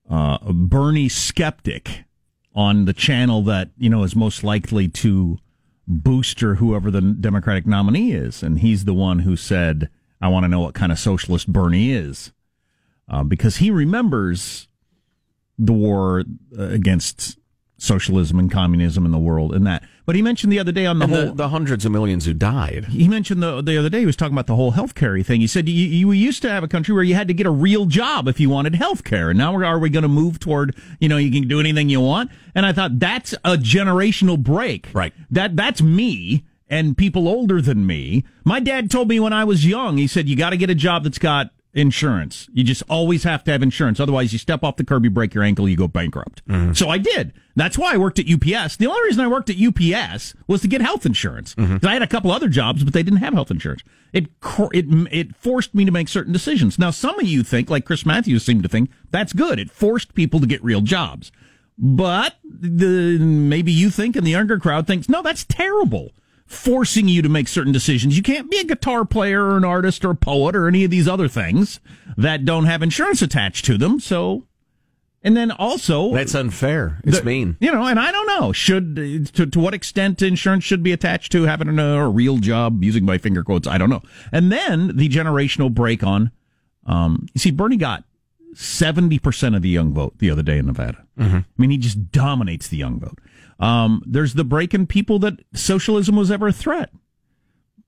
uh, 0.09 0.37
Bernie 0.53 1.09
skeptic 1.09 2.03
on 2.55 2.85
the 2.85 2.93
channel 2.93 3.41
that 3.43 3.71
you 3.77 3.89
know 3.89 4.03
is 4.03 4.15
most 4.15 4.43
likely 4.43 4.87
to 4.89 5.39
booster 5.87 6.55
whoever 6.55 6.91
the 6.91 7.01
Democratic 7.01 7.65
nominee 7.65 8.11
is, 8.11 8.43
and 8.43 8.59
he's 8.59 8.85
the 8.85 8.93
one 8.93 9.19
who 9.19 9.35
said, 9.35 9.89
"I 10.21 10.27
want 10.27 10.43
to 10.43 10.47
know 10.47 10.61
what 10.61 10.75
kind 10.75 10.91
of 10.91 10.99
socialist 10.99 11.51
Bernie 11.51 11.91
is." 11.91 12.31
Uh, 13.09 13.23
because 13.23 13.57
he 13.57 13.71
remembers 13.71 14.67
the 15.57 15.73
war 15.73 16.23
uh, 16.57 16.63
against 16.63 17.37
socialism 17.77 18.39
and 18.39 18.51
communism 18.51 19.05
in 19.05 19.11
the 19.11 19.19
world 19.19 19.53
and 19.53 19.65
that. 19.67 19.83
But 20.05 20.15
he 20.15 20.21
mentioned 20.21 20.51
the 20.51 20.59
other 20.59 20.71
day 20.71 20.85
on 20.85 20.99
the 20.99 21.05
and 21.05 21.13
whole 21.13 21.25
the, 21.27 21.33
the, 21.33 21.49
hundreds 21.49 21.85
of 21.85 21.91
millions 21.91 22.25
who 22.25 22.33
died. 22.33 22.85
He 22.85 23.07
mentioned 23.07 23.43
the 23.43 23.61
the 23.61 23.77
other 23.77 23.89
day 23.89 23.99
he 23.99 24.05
was 24.05 24.15
talking 24.15 24.33
about 24.33 24.47
the 24.47 24.55
whole 24.55 24.71
health 24.71 24.95
care 24.95 25.21
thing. 25.21 25.41
He 25.41 25.47
said 25.47 25.67
you, 25.67 25.75
you 25.75 26.11
used 26.11 26.41
to 26.43 26.49
have 26.49 26.63
a 26.63 26.67
country 26.67 26.95
where 26.95 27.03
you 27.03 27.13
had 27.13 27.27
to 27.27 27.33
get 27.33 27.45
a 27.45 27.51
real 27.51 27.85
job 27.85 28.27
if 28.27 28.39
you 28.39 28.49
wanted 28.49 28.75
health 28.75 29.03
care, 29.03 29.29
and 29.29 29.37
now 29.37 29.55
are 29.55 29.79
we 29.79 29.89
going 29.89 30.03
to 30.03 30.09
move 30.09 30.39
toward 30.39 30.75
you 30.99 31.09
know 31.09 31.17
you 31.17 31.31
can 31.31 31.47
do 31.47 31.59
anything 31.59 31.89
you 31.89 32.01
want? 32.01 32.31
And 32.55 32.65
I 32.65 32.73
thought 32.73 32.99
that's 32.99 33.33
a 33.43 33.57
generational 33.57 34.41
break. 34.41 34.89
Right. 34.93 35.13
That 35.29 35.55
that's 35.55 35.81
me 35.81 36.45
and 36.69 36.97
people 36.97 37.27
older 37.27 37.61
than 37.61 37.85
me. 37.85 38.23
My 38.43 38.59
dad 38.59 38.89
told 38.89 39.09
me 39.09 39.19
when 39.19 39.33
I 39.33 39.43
was 39.43 39.65
young. 39.65 39.97
He 39.97 40.07
said 40.07 40.27
you 40.27 40.35
got 40.35 40.49
to 40.51 40.57
get 40.57 40.69
a 40.69 40.75
job 40.75 41.03
that's 41.03 41.19
got 41.19 41.51
insurance. 41.77 42.49
You 42.51 42.63
just 42.63 42.83
always 42.89 43.23
have 43.23 43.43
to 43.43 43.51
have 43.51 43.61
insurance. 43.61 43.99
Otherwise, 43.99 44.33
you 44.33 44.39
step 44.39 44.63
off 44.63 44.77
the 44.77 44.83
curb, 44.83 45.03
you 45.03 45.11
break 45.11 45.33
your 45.33 45.43
ankle, 45.43 45.69
you 45.69 45.77
go 45.77 45.87
bankrupt. 45.87 46.45
Mm-hmm. 46.47 46.73
So 46.73 46.89
I 46.89 46.97
did. 46.97 47.33
That's 47.55 47.77
why 47.77 47.93
I 47.93 47.97
worked 47.97 48.19
at 48.19 48.25
UPS. 48.27 48.77
The 48.77 48.87
only 48.87 49.01
reason 49.03 49.23
I 49.23 49.27
worked 49.27 49.49
at 49.49 49.57
UPS 49.57 50.33
was 50.47 50.61
to 50.61 50.67
get 50.67 50.81
health 50.81 51.05
insurance. 51.05 51.53
Mm-hmm. 51.55 51.85
I 51.85 51.93
had 51.93 52.01
a 52.01 52.07
couple 52.07 52.31
other 52.31 52.49
jobs, 52.49 52.83
but 52.83 52.93
they 52.93 53.03
didn't 53.03 53.19
have 53.19 53.33
health 53.33 53.51
insurance. 53.51 53.83
It, 54.11 54.27
it, 54.73 54.85
it 55.11 55.35
forced 55.35 55.75
me 55.75 55.85
to 55.85 55.91
make 55.91 56.09
certain 56.09 56.33
decisions. 56.33 56.79
Now, 56.79 56.89
some 56.89 57.19
of 57.19 57.27
you 57.27 57.43
think, 57.43 57.69
like 57.69 57.85
Chris 57.85 58.05
Matthews 58.05 58.43
seemed 58.43 58.63
to 58.63 58.69
think, 58.69 58.89
that's 59.11 59.33
good. 59.33 59.59
It 59.59 59.69
forced 59.69 60.15
people 60.15 60.39
to 60.39 60.47
get 60.47 60.63
real 60.63 60.81
jobs. 60.81 61.31
But 61.77 62.35
the, 62.43 63.19
maybe 63.19 63.71
you 63.71 63.91
think, 63.91 64.15
and 64.15 64.25
the 64.25 64.31
younger 64.31 64.59
crowd 64.59 64.87
thinks, 64.87 65.07
no, 65.07 65.21
that's 65.21 65.43
terrible 65.43 66.11
forcing 66.47 67.07
you 67.09 67.21
to 67.21 67.29
make 67.29 67.47
certain 67.47 67.73
decisions. 67.73 68.15
You 68.15 68.23
can't 68.23 68.49
be 68.49 68.57
a 68.57 68.63
guitar 68.63 69.05
player 69.05 69.43
or 69.43 69.57
an 69.57 69.65
artist 69.65 70.05
or 70.05 70.11
a 70.11 70.15
poet 70.15 70.55
or 70.55 70.67
any 70.67 70.85
of 70.85 70.89
these 70.89 71.07
other 71.07 71.27
things 71.27 71.79
that 72.15 72.45
don't 72.45 72.65
have 72.65 72.81
insurance 72.81 73.21
attached 73.21 73.65
to 73.65 73.77
them. 73.77 73.99
So, 73.99 74.47
and 75.21 75.35
then 75.35 75.51
also 75.51 76.13
that's 76.13 76.33
unfair. 76.33 77.01
It's 77.03 77.19
the, 77.19 77.25
mean, 77.25 77.57
you 77.59 77.71
know. 77.71 77.83
And 77.83 77.99
I 77.99 78.11
don't 78.13 78.27
know 78.27 78.53
should 78.53 78.95
to 79.33 79.45
to 79.45 79.59
what 79.59 79.73
extent 79.73 80.21
insurance 80.21 80.63
should 80.63 80.83
be 80.83 80.93
attached 80.93 81.33
to 81.33 81.43
having 81.43 81.77
a, 81.77 81.83
a 81.83 82.07
real 82.07 82.37
job. 82.37 82.83
Using 82.83 83.03
my 83.03 83.17
finger 83.17 83.43
quotes, 83.43 83.67
I 83.67 83.77
don't 83.77 83.89
know. 83.89 84.03
And 84.31 84.51
then 84.51 84.95
the 84.95 85.09
generational 85.09 85.73
break 85.73 86.01
on. 86.01 86.31
Um, 86.85 87.27
you 87.33 87.39
see, 87.39 87.51
Bernie 87.51 87.75
got 87.75 88.05
seventy 88.53 89.19
percent 89.19 89.53
of 89.55 89.61
the 89.61 89.69
young 89.69 89.93
vote 89.93 90.17
the 90.19 90.31
other 90.31 90.43
day 90.43 90.59
in 90.59 90.67
Nevada. 90.67 91.03
Mm-hmm. 91.19 91.37
I 91.37 91.43
mean, 91.57 91.71
he 91.71 91.77
just 91.77 92.11
dominates 92.11 92.69
the 92.69 92.77
young 92.77 92.99
vote. 92.99 93.19
Um, 93.59 94.03
there's 94.05 94.33
the 94.33 94.43
break 94.43 94.73
in 94.73 94.87
people 94.87 95.19
that 95.19 95.39
socialism 95.53 96.15
was 96.15 96.31
ever 96.31 96.47
a 96.47 96.53
threat. 96.53 96.91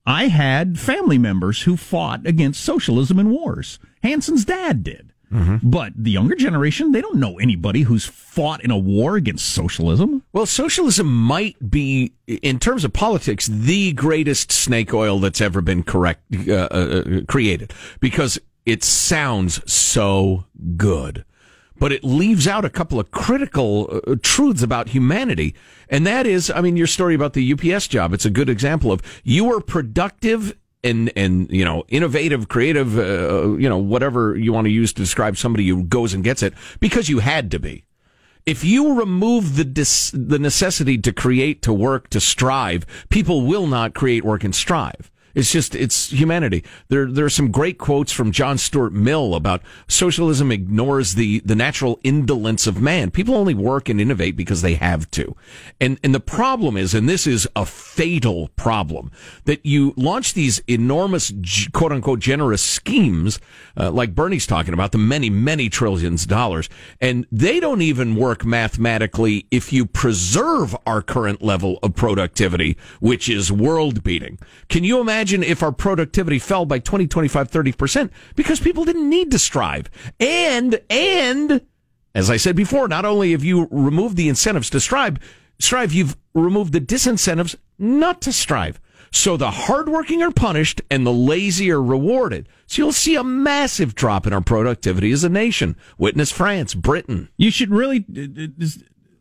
I 0.05 0.27
had 0.27 0.79
family 0.79 1.17
members 1.17 1.63
who 1.63 1.77
fought 1.77 2.25
against 2.25 2.63
socialism 2.63 3.19
in 3.19 3.29
wars. 3.29 3.79
Hanson's 4.01 4.45
dad 4.45 4.83
did. 4.83 5.13
Mm-hmm. 5.31 5.69
But 5.69 5.93
the 5.95 6.09
younger 6.09 6.35
generation, 6.35 6.91
they 6.91 7.01
don't 7.01 7.19
know 7.19 7.37
anybody 7.37 7.81
who's 7.81 8.05
fought 8.05 8.63
in 8.63 8.71
a 8.71 8.77
war 8.77 9.15
against 9.15 9.47
socialism. 9.47 10.23
Well, 10.33 10.47
socialism 10.47 11.07
might 11.07 11.69
be, 11.69 12.13
in 12.25 12.57
terms 12.57 12.83
of 12.83 12.93
politics, 12.93 13.45
the 13.45 13.93
greatest 13.93 14.51
snake 14.51 14.93
oil 14.93 15.19
that's 15.19 15.41
ever 15.41 15.61
been 15.61 15.83
correct 15.83 16.23
uh, 16.47 16.53
uh, 16.53 17.21
created 17.27 17.73
because 17.99 18.39
it 18.65 18.83
sounds 18.83 19.71
so 19.71 20.45
good 20.75 21.25
but 21.79 21.91
it 21.91 22.03
leaves 22.03 22.47
out 22.47 22.65
a 22.65 22.69
couple 22.69 22.99
of 22.99 23.11
critical 23.11 24.01
uh, 24.07 24.15
truths 24.21 24.61
about 24.61 24.89
humanity. 24.89 25.55
And 25.89 26.05
that 26.05 26.27
is, 26.27 26.51
I 26.51 26.61
mean, 26.61 26.77
your 26.77 26.87
story 26.87 27.15
about 27.15 27.33
the 27.33 27.53
UPS 27.53 27.87
job, 27.87 28.13
it's 28.13 28.25
a 28.25 28.29
good 28.29 28.49
example 28.49 28.91
of 28.91 29.01
you 29.23 29.45
were 29.45 29.61
productive 29.61 30.55
and, 30.83 31.11
and, 31.15 31.49
you 31.51 31.65
know, 31.65 31.83
innovative, 31.89 32.47
creative, 32.47 32.97
uh, 32.97 33.55
you 33.57 33.67
know, 33.67 33.77
whatever 33.77 34.37
you 34.37 34.53
want 34.53 34.65
to 34.65 34.71
use 34.71 34.93
to 34.93 35.01
describe 35.01 35.37
somebody 35.37 35.67
who 35.67 35.83
goes 35.83 36.13
and 36.13 36.23
gets 36.23 36.43
it 36.43 36.53
because 36.79 37.09
you 37.09 37.19
had 37.19 37.51
to 37.51 37.59
be. 37.59 37.85
If 38.45 38.63
you 38.63 38.97
remove 38.97 39.57
the 39.57 39.65
dis- 39.65 40.11
the 40.11 40.39
necessity 40.39 40.97
to 40.99 41.11
create, 41.11 41.61
to 41.63 41.73
work, 41.73 42.09
to 42.09 42.19
strive, 42.19 42.85
people 43.09 43.45
will 43.45 43.67
not 43.67 43.93
create, 43.93 44.23
work, 44.23 44.43
and 44.43 44.55
strive. 44.55 45.11
It's 45.35 45.51
just 45.51 45.75
it's 45.75 46.09
humanity. 46.09 46.63
There 46.87 47.05
there 47.11 47.25
are 47.25 47.29
some 47.29 47.51
great 47.51 47.77
quotes 47.77 48.11
from 48.11 48.31
John 48.31 48.57
Stuart 48.57 48.93
Mill 48.93 49.35
about 49.35 49.61
socialism 49.87 50.51
ignores 50.51 51.15
the 51.15 51.39
the 51.41 51.55
natural 51.55 51.99
indolence 52.03 52.67
of 52.67 52.81
man. 52.81 53.11
People 53.11 53.35
only 53.35 53.53
work 53.53 53.89
and 53.89 54.01
innovate 54.01 54.35
because 54.35 54.61
they 54.61 54.75
have 54.75 55.09
to. 55.11 55.35
And 55.79 55.99
and 56.03 56.15
the 56.15 56.19
problem 56.19 56.77
is 56.77 56.93
and 56.93 57.07
this 57.07 57.27
is 57.27 57.47
a 57.55 57.65
fatal 57.65 58.49
problem 58.55 59.11
that 59.45 59.65
you 59.65 59.93
launch 59.95 60.33
these 60.33 60.59
enormous 60.67 61.31
quote 61.73 61.91
unquote 61.91 62.19
generous 62.19 62.61
schemes 62.61 63.39
uh, 63.77 63.91
like 63.91 64.15
Bernie's 64.15 64.47
talking 64.47 64.73
about 64.73 64.91
the 64.91 64.97
many 64.97 65.29
many 65.29 65.69
trillions 65.69 66.23
of 66.23 66.29
dollars 66.29 66.69
and 66.99 67.27
they 67.31 67.59
don't 67.59 67.81
even 67.81 68.15
work 68.15 68.45
mathematically 68.45 69.45
if 69.51 69.71
you 69.71 69.85
preserve 69.85 70.75
our 70.85 71.01
current 71.01 71.41
level 71.41 71.77
of 71.83 71.95
productivity 71.95 72.77
which 72.99 73.29
is 73.29 73.51
world 73.51 74.03
beating. 74.03 74.39
Can 74.69 74.83
you 74.83 74.99
imagine 74.99 75.18
imagine 75.19 75.43
if 75.43 75.61
our 75.61 75.73
productivity 75.73 76.39
fell 76.39 76.65
by 76.65 76.79
20, 76.79 77.05
25, 77.05 77.51
30% 77.51 78.09
because 78.37 78.61
people 78.61 78.85
didn't 78.85 79.09
need 79.09 79.29
to 79.31 79.37
strive. 79.37 79.89
And, 80.17 80.79
and, 80.89 81.59
as 82.15 82.29
I 82.29 82.37
said 82.37 82.55
before, 82.55 82.87
not 82.87 83.03
only 83.03 83.33
have 83.33 83.43
you 83.43 83.67
removed 83.69 84.15
the 84.15 84.29
incentives 84.29 84.69
to 84.69 84.79
strive, 84.79 85.17
strive, 85.59 85.91
you've 85.91 86.15
removed 86.33 86.71
the 86.71 86.79
disincentives 86.79 87.57
not 87.77 88.21
to 88.21 88.31
strive. 88.31 88.79
So 89.11 89.35
the 89.35 89.51
hardworking 89.51 90.23
are 90.23 90.31
punished 90.31 90.81
and 90.89 91.05
the 91.05 91.11
lazy 91.11 91.69
are 91.69 91.83
rewarded. 91.83 92.47
So 92.67 92.81
you'll 92.81 92.91
see 92.93 93.15
a 93.17 93.23
massive 93.23 93.95
drop 93.95 94.25
in 94.25 94.31
our 94.31 94.39
productivity 94.39 95.11
as 95.11 95.25
a 95.25 95.29
nation. 95.29 95.75
Witness 95.97 96.31
France, 96.31 96.75
Britain. 96.75 97.27
You 97.35 97.51
should 97.51 97.71
really 97.71 98.05
uh, 98.15 98.21
uh, 98.21 98.67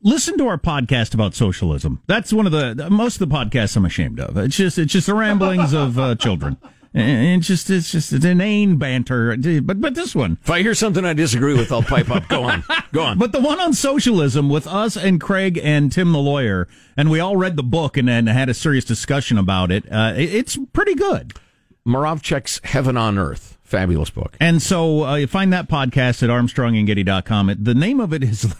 listen 0.02 0.38
to 0.38 0.47
our 0.47 0.59
podcast 0.59 1.14
about 1.14 1.35
socialism. 1.35 2.02
That's 2.07 2.33
one 2.33 2.47
of 2.47 2.52
the 2.52 2.88
most 2.90 3.21
of 3.21 3.28
the 3.28 3.35
podcasts 3.35 3.76
I'm 3.76 3.85
ashamed 3.85 4.21
of. 4.21 4.37
It's 4.37 4.57
just 4.57 4.78
it's 4.78 4.93
just 4.93 5.07
the 5.07 5.14
ramblings 5.14 5.73
of 5.73 5.99
uh, 5.99 6.14
children. 6.14 6.57
And 6.95 7.38
it's 7.38 7.47
just 7.47 7.69
it's 7.71 7.93
just 7.93 8.12
it's 8.12 8.25
inane 8.25 8.76
banter. 8.76 9.37
But 9.61 9.81
but 9.81 9.95
this 9.95 10.14
one. 10.14 10.38
If 10.43 10.50
I 10.50 10.62
hear 10.62 10.75
something 10.75 11.05
I 11.05 11.12
disagree 11.12 11.55
with, 11.55 11.71
I'll 11.71 11.83
pipe 11.83 12.11
up. 12.11 12.28
Go 12.28 12.45
on. 12.45 12.64
Go 12.93 13.02
on. 13.02 13.19
But 13.19 13.33
the 13.33 13.40
one 13.40 13.61
on 13.61 13.75
socialism 13.75 14.49
with 14.49 14.67
us 14.67 14.97
and 14.97 15.21
Craig 15.21 15.61
and 15.62 15.93
Tim 15.93 16.12
the 16.12 16.19
lawyer, 16.19 16.67
and 16.97 17.11
we 17.11 17.21
all 17.21 17.37
read 17.37 17.57
the 17.57 17.62
book 17.62 17.97
and 17.97 18.09
then 18.09 18.26
had 18.26 18.49
a 18.49 18.55
serious 18.55 18.85
discussion 18.85 19.37
about 19.37 19.71
it. 19.71 19.85
Uh, 19.93 20.14
it's 20.17 20.59
pretty 20.73 20.95
good. 20.95 21.35
Muravchik's 21.87 22.61
Heaven 22.64 22.97
on 22.97 23.19
Earth. 23.19 23.59
Fabulous 23.62 24.09
book. 24.11 24.35
And 24.40 24.62
so 24.62 25.05
uh, 25.05 25.14
you 25.17 25.26
find 25.26 25.52
that 25.52 25.69
podcast 25.69 26.23
at 26.23 26.31
armstrongandgetty.com. 26.31 27.50
It, 27.50 27.64
the 27.64 27.75
name 27.75 28.00
of 28.00 28.14
it 28.14 28.25
is 28.25 28.55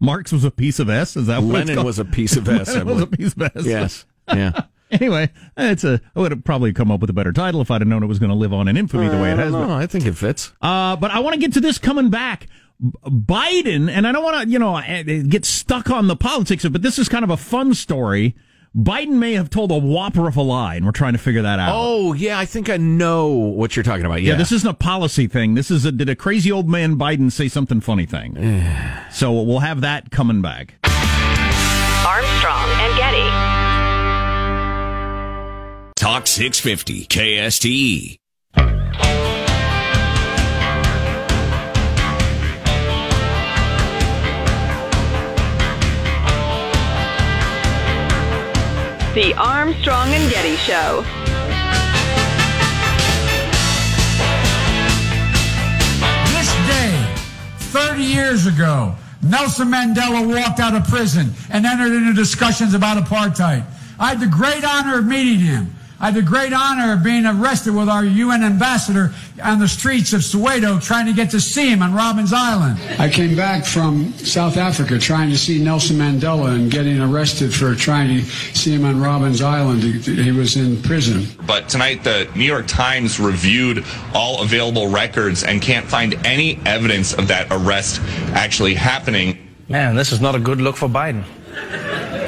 Marx 0.00 0.32
was 0.32 0.44
a 0.44 0.50
piece 0.50 0.78
of 0.78 0.88
S. 0.88 1.16
Is 1.16 1.26
that 1.26 1.42
what 1.42 1.66
Lenin 1.66 1.84
was 1.84 1.98
a 1.98 2.04
piece 2.04 2.36
of 2.36 2.48
S? 2.48 2.68
Lenin 2.68 2.86
was 2.86 3.02
a 3.02 3.06
piece 3.06 3.34
of 3.34 3.42
S. 3.42 3.64
Yes. 3.64 4.06
Yeah. 4.28 4.62
anyway, 4.90 5.30
it's 5.56 5.84
a. 5.84 6.00
I 6.16 6.20
would 6.20 6.32
have 6.32 6.44
probably 6.44 6.72
come 6.72 6.90
up 6.90 7.00
with 7.00 7.10
a 7.10 7.12
better 7.12 7.32
title 7.32 7.60
if 7.60 7.70
I'd 7.70 7.80
have 7.80 7.88
known 7.88 8.02
it 8.02 8.06
was 8.06 8.18
going 8.18 8.30
to 8.30 8.36
live 8.36 8.52
on 8.52 8.66
in 8.66 8.76
infamy 8.76 9.08
the 9.08 9.20
way 9.20 9.30
it 9.32 9.38
has. 9.38 9.52
No, 9.52 9.70
I 9.70 9.86
think 9.86 10.06
it 10.06 10.16
fits. 10.16 10.52
Uh, 10.60 10.96
but 10.96 11.10
I 11.10 11.20
want 11.20 11.34
to 11.34 11.40
get 11.40 11.52
to 11.54 11.60
this 11.60 11.78
coming 11.78 12.10
back. 12.10 12.48
Biden, 12.82 13.90
and 13.90 14.06
I 14.06 14.12
don't 14.12 14.24
want 14.24 14.42
to, 14.42 14.48
you 14.48 14.58
know, 14.58 14.76
eh, 14.78 15.02
get 15.02 15.44
stuck 15.44 15.90
on 15.90 16.06
the 16.06 16.16
politics 16.16 16.64
of, 16.64 16.72
but 16.72 16.80
this 16.80 16.98
is 16.98 17.10
kind 17.10 17.24
of 17.24 17.30
a 17.30 17.36
fun 17.36 17.74
story. 17.74 18.34
Biden 18.76 19.14
may 19.14 19.32
have 19.32 19.50
told 19.50 19.72
a 19.72 19.78
whopper 19.78 20.28
of 20.28 20.36
a 20.36 20.42
lie, 20.42 20.76
and 20.76 20.86
we're 20.86 20.92
trying 20.92 21.14
to 21.14 21.18
figure 21.18 21.42
that 21.42 21.58
out. 21.58 21.72
Oh, 21.74 22.12
yeah, 22.12 22.38
I 22.38 22.46
think 22.46 22.70
I 22.70 22.76
know 22.76 23.26
what 23.28 23.74
you're 23.74 23.82
talking 23.82 24.06
about. 24.06 24.22
Yeah, 24.22 24.32
yeah 24.32 24.36
this 24.38 24.52
isn't 24.52 24.68
a 24.68 24.74
policy 24.74 25.26
thing. 25.26 25.54
This 25.54 25.72
is 25.72 25.84
a 25.84 25.90
did 25.90 26.08
a 26.08 26.14
crazy 26.14 26.52
old 26.52 26.68
man 26.68 26.96
Biden 26.96 27.32
say 27.32 27.48
something 27.48 27.80
funny 27.80 28.06
thing. 28.06 28.36
so 29.10 29.42
we'll 29.42 29.58
have 29.58 29.80
that 29.80 30.12
coming 30.12 30.40
back. 30.40 30.76
Armstrong 32.06 32.68
and 32.78 32.96
Getty. 32.96 33.60
Talk 35.96 36.28
650 36.28 37.06
KSTE. 37.06 38.19
The 49.20 49.34
Armstrong 49.34 50.08
and 50.14 50.30
Getty 50.30 50.56
Show. 50.56 51.04
This 56.32 56.50
day, 56.66 57.14
30 57.58 58.02
years 58.02 58.46
ago, 58.46 58.94
Nelson 59.22 59.68
Mandela 59.68 60.26
walked 60.26 60.58
out 60.58 60.74
of 60.74 60.88
prison 60.88 61.34
and 61.50 61.66
entered 61.66 61.92
into 61.92 62.14
discussions 62.14 62.72
about 62.72 62.96
apartheid. 62.96 63.62
I 63.98 64.08
had 64.08 64.20
the 64.20 64.26
great 64.26 64.64
honor 64.64 65.00
of 65.00 65.04
meeting 65.04 65.40
him. 65.40 65.74
I 66.00 66.06
had 66.06 66.14
the 66.14 66.22
great 66.22 66.54
honor 66.54 66.94
of 66.94 67.04
being 67.04 67.26
arrested 67.26 67.74
with 67.74 67.90
our 67.90 68.02
UN 68.02 68.42
ambassador 68.42 69.12
on 69.42 69.58
the 69.58 69.68
streets 69.68 70.12
of 70.12 70.20
Soweto 70.20 70.82
trying 70.82 71.06
to 71.06 71.12
get 71.12 71.30
to 71.30 71.40
see 71.40 71.70
him 71.70 71.82
on 71.82 71.92
Robben 71.92 72.30
Island. 72.32 72.78
I 72.98 73.08
came 73.08 73.36
back 73.36 73.64
from 73.64 74.12
South 74.14 74.56
Africa 74.56 74.98
trying 74.98 75.30
to 75.30 75.38
see 75.38 75.62
Nelson 75.62 75.96
Mandela 75.96 76.54
and 76.54 76.70
getting 76.70 77.00
arrested 77.00 77.52
for 77.54 77.74
trying 77.74 78.20
to 78.20 78.24
see 78.24 78.72
him 78.74 78.84
on 78.84 78.96
Robben 78.96 79.40
Island. 79.42 79.82
He 79.82 80.32
was 80.32 80.56
in 80.56 80.82
prison. 80.82 81.26
But 81.46 81.68
tonight, 81.68 82.04
the 82.04 82.28
New 82.34 82.44
York 82.44 82.66
Times 82.66 83.20
reviewed 83.20 83.84
all 84.14 84.42
available 84.42 84.88
records 84.88 85.44
and 85.44 85.60
can't 85.60 85.86
find 85.86 86.14
any 86.26 86.58
evidence 86.66 87.12
of 87.14 87.28
that 87.28 87.46
arrest 87.50 88.00
actually 88.34 88.74
happening. 88.74 89.38
Man, 89.68 89.94
this 89.94 90.12
is 90.12 90.20
not 90.20 90.34
a 90.34 90.40
good 90.40 90.60
look 90.60 90.76
for 90.76 90.88
Biden. 90.88 91.24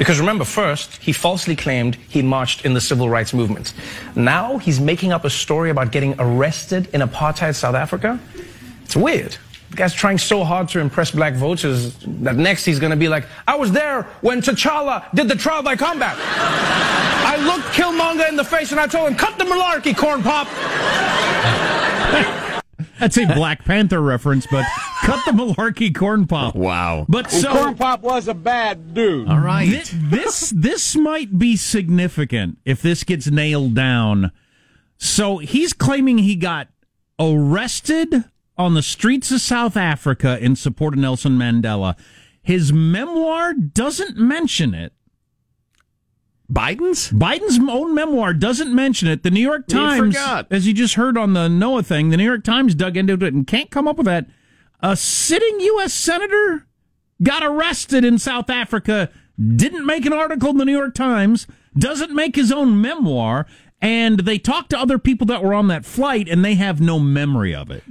Because 0.03 0.19
remember, 0.19 0.43
first, 0.43 0.97
he 0.97 1.13
falsely 1.13 1.55
claimed 1.55 1.95
he 1.95 2.21
marched 2.21 2.65
in 2.65 2.73
the 2.73 2.81
civil 2.81 3.09
rights 3.09 3.33
movement. 3.33 3.73
Now 4.17 4.57
he's 4.57 4.81
making 4.81 5.13
up 5.13 5.23
a 5.23 5.29
story 5.29 5.69
about 5.69 5.93
getting 5.93 6.13
arrested 6.19 6.89
in 6.93 6.99
apartheid 6.99 7.55
South 7.55 7.73
Africa. 7.73 8.19
It's 8.83 8.97
weird. 8.97 9.37
The 9.69 9.77
guy's 9.77 9.93
trying 9.93 10.17
so 10.17 10.43
hard 10.43 10.67
to 10.69 10.81
impress 10.81 11.11
black 11.11 11.35
voters 11.35 11.95
that 12.05 12.35
next 12.35 12.65
he's 12.65 12.79
going 12.79 12.91
to 12.91 12.97
be 12.97 13.07
like, 13.07 13.25
I 13.47 13.55
was 13.55 13.71
there 13.71 14.03
when 14.19 14.41
T'Challa 14.41 15.09
did 15.15 15.29
the 15.29 15.35
trial 15.35 15.63
by 15.63 15.77
combat. 15.77 16.17
I 16.19 17.37
looked 17.37 17.69
Killmonger 17.69 18.27
in 18.27 18.35
the 18.35 18.43
face 18.43 18.71
and 18.71 18.81
I 18.81 18.87
told 18.87 19.07
him, 19.07 19.15
cut 19.15 19.37
the 19.37 19.45
malarkey, 19.45 19.95
corn 19.95 20.21
pop. 20.21 20.49
That's 23.03 23.17
a 23.17 23.25
Black 23.25 23.65
Panther 23.65 24.01
reference, 24.01 24.47
but 24.47 24.65
cut 25.01 25.25
the 25.25 25.31
malarkey 25.31 25.93
corn 25.93 26.25
pop. 26.25 26.55
Wow. 26.55 27.05
But 27.09 27.29
so 27.29 27.51
corn 27.51 27.75
pop 27.75 28.01
was 28.01 28.29
a 28.29 28.33
bad 28.33 28.93
dude. 28.93 29.27
All 29.27 29.39
right. 29.39 29.69
This, 29.69 29.93
this 29.93 30.53
this 30.55 30.95
might 30.95 31.37
be 31.37 31.57
significant 31.57 32.59
if 32.63 32.81
this 32.81 33.03
gets 33.03 33.27
nailed 33.27 33.75
down. 33.75 34.31
So 34.97 35.39
he's 35.39 35.73
claiming 35.73 36.19
he 36.19 36.37
got 36.37 36.69
arrested 37.19 38.23
on 38.57 38.73
the 38.73 38.81
streets 38.81 39.31
of 39.31 39.41
South 39.41 39.75
Africa 39.75 40.37
in 40.39 40.55
support 40.55 40.93
of 40.93 41.01
Nelson 41.01 41.33
Mandela. 41.33 41.97
His 42.41 42.71
memoir 42.71 43.53
doesn't 43.53 44.15
mention 44.15 44.73
it. 44.73 44.93
Biden's? 46.51 47.09
Biden's 47.11 47.59
own 47.69 47.95
memoir 47.95 48.33
doesn't 48.33 48.73
mention 48.73 49.07
it. 49.07 49.23
The 49.23 49.31
New 49.31 49.41
York 49.41 49.67
Times, 49.67 50.15
as 50.51 50.67
you 50.67 50.73
just 50.73 50.95
heard 50.95 51.17
on 51.17 51.33
the 51.33 51.47
Noah 51.47 51.83
thing, 51.83 52.09
the 52.09 52.17
New 52.17 52.25
York 52.25 52.43
Times 52.43 52.75
dug 52.75 52.97
into 52.97 53.13
it 53.13 53.33
and 53.33 53.47
can't 53.47 53.71
come 53.71 53.87
up 53.87 53.97
with 53.97 54.05
that. 54.05 54.27
A 54.81 54.95
sitting 54.95 55.59
U.S. 55.61 55.93
senator 55.93 56.67
got 57.21 57.43
arrested 57.43 58.03
in 58.03 58.19
South 58.19 58.49
Africa, 58.49 59.09
didn't 59.39 59.85
make 59.85 60.05
an 60.05 60.13
article 60.13 60.49
in 60.49 60.57
the 60.57 60.65
New 60.65 60.77
York 60.77 60.93
Times, 60.93 61.47
doesn't 61.77 62.13
make 62.13 62.35
his 62.35 62.51
own 62.51 62.79
memoir, 62.81 63.47
and 63.81 64.19
they 64.19 64.37
talked 64.37 64.69
to 64.71 64.79
other 64.79 64.99
people 64.99 65.25
that 65.27 65.43
were 65.43 65.53
on 65.53 65.67
that 65.67 65.85
flight, 65.85 66.27
and 66.27 66.43
they 66.43 66.55
have 66.55 66.81
no 66.81 66.99
memory 66.99 67.55
of 67.55 67.71
it. 67.71 67.83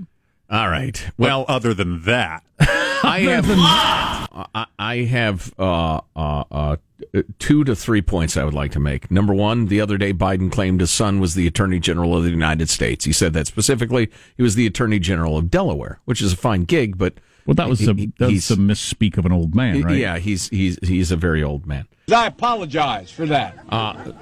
All 0.50 0.68
right. 0.68 1.02
Well, 1.16 1.46
other 1.48 1.72
than 1.72 2.02
that, 2.02 2.44
I 2.60 3.20
have 3.26 3.46
I, 3.48 4.66
I 4.78 4.96
have 5.04 5.52
uh, 5.58 6.02
uh, 6.14 6.44
uh, 6.50 6.76
Uh, 7.14 7.22
two 7.38 7.64
to 7.64 7.74
three 7.74 8.02
points 8.02 8.36
I 8.36 8.44
would 8.44 8.54
like 8.54 8.72
to 8.72 8.80
make. 8.80 9.10
Number 9.10 9.34
one, 9.34 9.66
the 9.66 9.80
other 9.80 9.98
day 9.98 10.12
Biden 10.12 10.50
claimed 10.50 10.80
his 10.80 10.90
son 10.90 11.20
was 11.20 11.34
the 11.34 11.46
Attorney 11.46 11.80
General 11.80 12.16
of 12.16 12.24
the 12.24 12.30
United 12.30 12.68
States. 12.68 13.04
He 13.04 13.12
said 13.12 13.32
that 13.34 13.46
specifically. 13.46 14.10
He 14.36 14.42
was 14.42 14.54
the 14.54 14.66
Attorney 14.66 14.98
General 14.98 15.36
of 15.36 15.50
Delaware, 15.50 16.00
which 16.04 16.20
is 16.22 16.32
a 16.32 16.36
fine 16.36 16.64
gig, 16.64 16.98
but 16.98 17.14
Well, 17.46 17.54
that 17.54 17.68
was 17.68 17.80
he- 17.80 17.90
a 17.90 17.94
he- 17.94 18.12
that 18.18 18.30
was 18.30 18.50
a 18.50 18.56
misspeak 18.56 19.18
of 19.18 19.26
an 19.26 19.32
old 19.32 19.54
man, 19.54 19.82
right? 19.82 19.96
Yeah, 19.96 20.18
he's 20.18 20.48
he's 20.48 20.78
he's 20.82 21.10
a 21.10 21.16
very 21.16 21.42
old 21.42 21.66
man. 21.66 21.86
I 22.12 22.26
apologize 22.26 23.10
for 23.10 23.26
that. 23.26 23.56
Uh, 23.68 24.12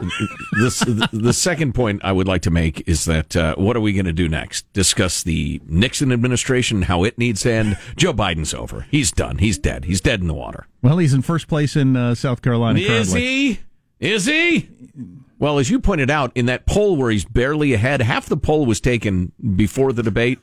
this, 0.60 0.80
the 1.12 1.32
second 1.32 1.74
point 1.74 2.02
I 2.04 2.12
would 2.12 2.28
like 2.28 2.42
to 2.42 2.50
make 2.50 2.86
is 2.86 3.04
that 3.06 3.34
uh, 3.34 3.56
what 3.56 3.76
are 3.76 3.80
we 3.80 3.92
going 3.94 4.04
to 4.04 4.12
do 4.12 4.28
next? 4.28 4.70
Discuss 4.74 5.22
the 5.22 5.60
Nixon 5.66 6.12
administration, 6.12 6.82
how 6.82 7.04
it 7.04 7.18
needs 7.18 7.42
to 7.42 7.52
end. 7.52 7.78
Joe 7.96 8.12
Biden's 8.12 8.54
over. 8.54 8.86
He's 8.90 9.10
done. 9.10 9.38
He's 9.38 9.58
dead. 9.58 9.86
He's 9.86 10.00
dead 10.00 10.20
in 10.20 10.28
the 10.28 10.34
water. 10.34 10.66
Well, 10.82 10.98
he's 10.98 11.14
in 11.14 11.22
first 11.22 11.48
place 11.48 11.74
in 11.74 11.96
uh, 11.96 12.14
South 12.14 12.42
Carolina. 12.42 12.78
Is 12.78 13.08
currently. 13.08 13.20
he? 13.20 13.60
Is 13.98 14.26
he? 14.26 14.68
Well, 15.38 15.58
as 15.58 15.70
you 15.70 15.80
pointed 15.80 16.10
out 16.10 16.32
in 16.34 16.46
that 16.46 16.66
poll 16.66 16.96
where 16.96 17.10
he's 17.10 17.24
barely 17.24 17.72
ahead, 17.72 18.02
half 18.02 18.26
the 18.26 18.36
poll 18.36 18.66
was 18.66 18.80
taken 18.80 19.32
before 19.56 19.92
the 19.92 20.02
debate 20.02 20.38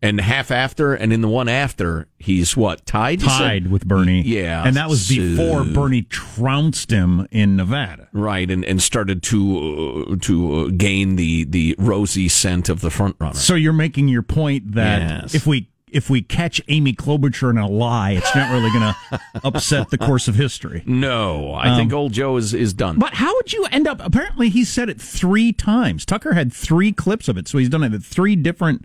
and 0.00 0.20
half 0.20 0.50
after, 0.52 0.94
and 0.94 1.12
in 1.12 1.20
the 1.22 1.28
one 1.28 1.48
after, 1.48 2.06
he's 2.18 2.56
what 2.56 2.86
tied? 2.86 3.20
Tied 3.20 3.68
with 3.70 3.84
Bernie. 3.86 4.22
Yeah, 4.22 4.62
and 4.66 4.76
that 4.76 4.88
was 4.88 5.06
so- 5.08 5.14
before 5.16 5.64
Bernie 5.64 6.02
trounced 6.02 6.90
him 6.90 7.26
in 7.30 7.56
Nevada. 7.56 8.08
right, 8.12 8.48
and, 8.50 8.64
and 8.64 8.80
started 8.82 9.22
to 9.24 10.06
uh, 10.12 10.16
to 10.22 10.54
uh, 10.54 10.68
gain 10.76 11.16
the 11.16 11.44
the 11.44 11.74
rosy 11.78 12.28
scent 12.28 12.68
of 12.68 12.80
the 12.80 12.90
front 12.90 13.16
runner. 13.18 13.34
So 13.34 13.54
you're 13.54 13.72
making 13.72 14.08
your 14.08 14.22
point 14.22 14.72
that 14.74 15.00
Yes. 15.22 15.34
if 15.34 15.46
we 15.46 15.68
if 15.90 16.10
we 16.10 16.20
catch 16.20 16.60
Amy 16.68 16.92
Klobuchar 16.92 17.48
in 17.50 17.56
a 17.56 17.66
lie, 17.66 18.10
it's 18.12 18.34
not 18.36 18.52
really 18.52 18.70
going 18.70 18.92
to 19.10 19.20
upset 19.42 19.88
the 19.90 19.96
course 19.96 20.28
of 20.28 20.34
history. 20.34 20.82
No, 20.86 21.54
I 21.54 21.74
think 21.76 21.92
old 21.94 22.12
Joe 22.12 22.36
is 22.36 22.52
is 22.54 22.72
done. 22.74 22.90
Um, 22.96 22.98
But 22.98 23.14
how 23.14 23.34
would 23.34 23.52
you 23.52 23.66
end 23.72 23.88
up? 23.88 24.00
Apparently, 24.04 24.48
he 24.50 24.64
said 24.64 24.88
it 24.90 25.00
three 25.00 25.52
times. 25.52 26.04
Tucker 26.04 26.34
had 26.34 26.52
three 26.52 26.92
clips 26.92 27.26
of 27.26 27.36
it, 27.38 27.48
so 27.48 27.58
he's 27.58 27.68
done 27.70 27.82
it 27.82 27.92
at 27.94 28.02
three 28.02 28.36
different 28.36 28.84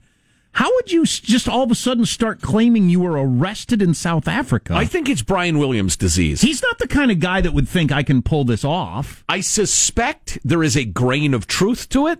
How 0.53 0.71
would 0.75 0.91
you 0.91 1.03
just 1.05 1.49
all 1.49 1.63
of 1.63 1.71
a 1.71 1.75
sudden 1.75 2.05
start 2.05 2.39
claiming 2.41 2.87
you 2.87 2.99
were 2.99 3.13
arrested 3.13 3.81
in 3.81 3.95
South 3.95 4.27
Africa? 4.27 4.75
I 4.75 4.85
think 4.85 5.09
it's 5.09 5.23
Brian 5.23 5.57
Williams' 5.57 5.97
disease. 5.97 6.41
He's 6.41 6.61
not 6.61 6.77
the 6.77 6.87
kind 6.87 7.09
of 7.09 7.19
guy 7.19 7.41
that 7.41 7.53
would 7.53 7.67
think 7.67 7.91
I 7.91 8.03
can 8.03 8.21
pull 8.21 8.45
this 8.45 8.63
off. 8.63 9.23
I 9.27 9.41
suspect 9.41 10.37
there 10.43 10.61
is 10.61 10.77
a 10.77 10.85
grain 10.85 11.33
of 11.33 11.47
truth 11.47 11.89
to 11.89 12.07
it. 12.07 12.19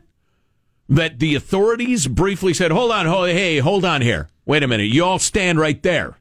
That 0.90 1.20
the 1.20 1.36
authorities 1.36 2.08
briefly 2.08 2.54
said, 2.54 2.72
"Hold 2.72 2.92
on, 2.92 3.06
hold, 3.06 3.30
hey, 3.30 3.60
hold 3.60 3.86
on 3.86 4.02
here. 4.02 4.30
Wait 4.46 4.64
a 4.64 4.68
minute. 4.68 4.92
You 4.92 5.06
all 5.06 5.20
stand 5.20 5.60
right 5.60 5.82
there." 5.82 6.18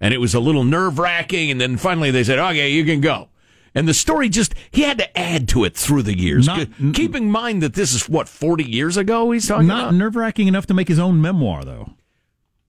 And 0.00 0.12
it 0.12 0.18
was 0.18 0.34
a 0.34 0.40
little 0.40 0.64
nerve 0.64 0.98
wracking. 0.98 1.50
And 1.50 1.60
then 1.60 1.78
finally 1.78 2.10
they 2.10 2.24
said, 2.24 2.38
"Okay, 2.38 2.70
you 2.72 2.84
can 2.84 3.00
go." 3.00 3.28
And 3.74 3.88
the 3.88 3.94
story 3.94 4.28
just 4.28 4.54
he 4.70 4.82
had 4.82 4.98
to 4.98 5.18
add 5.18 5.48
to 5.48 5.64
it 5.64 5.74
through 5.76 6.02
the 6.02 6.16
years. 6.16 6.46
Not- 6.46 6.68
Keep 6.94 7.14
in 7.16 7.30
mind 7.30 7.62
that 7.62 7.74
this 7.74 7.92
is 7.92 8.08
what 8.08 8.28
forty 8.28 8.64
years 8.64 8.96
ago 8.96 9.30
he's 9.32 9.48
talking 9.48 9.66
Not 9.66 9.84
about. 9.88 9.94
nerve 9.94 10.16
wracking 10.16 10.46
enough 10.48 10.66
to 10.66 10.74
make 10.74 10.88
his 10.88 10.98
own 10.98 11.20
memoir, 11.20 11.64
though. 11.64 11.94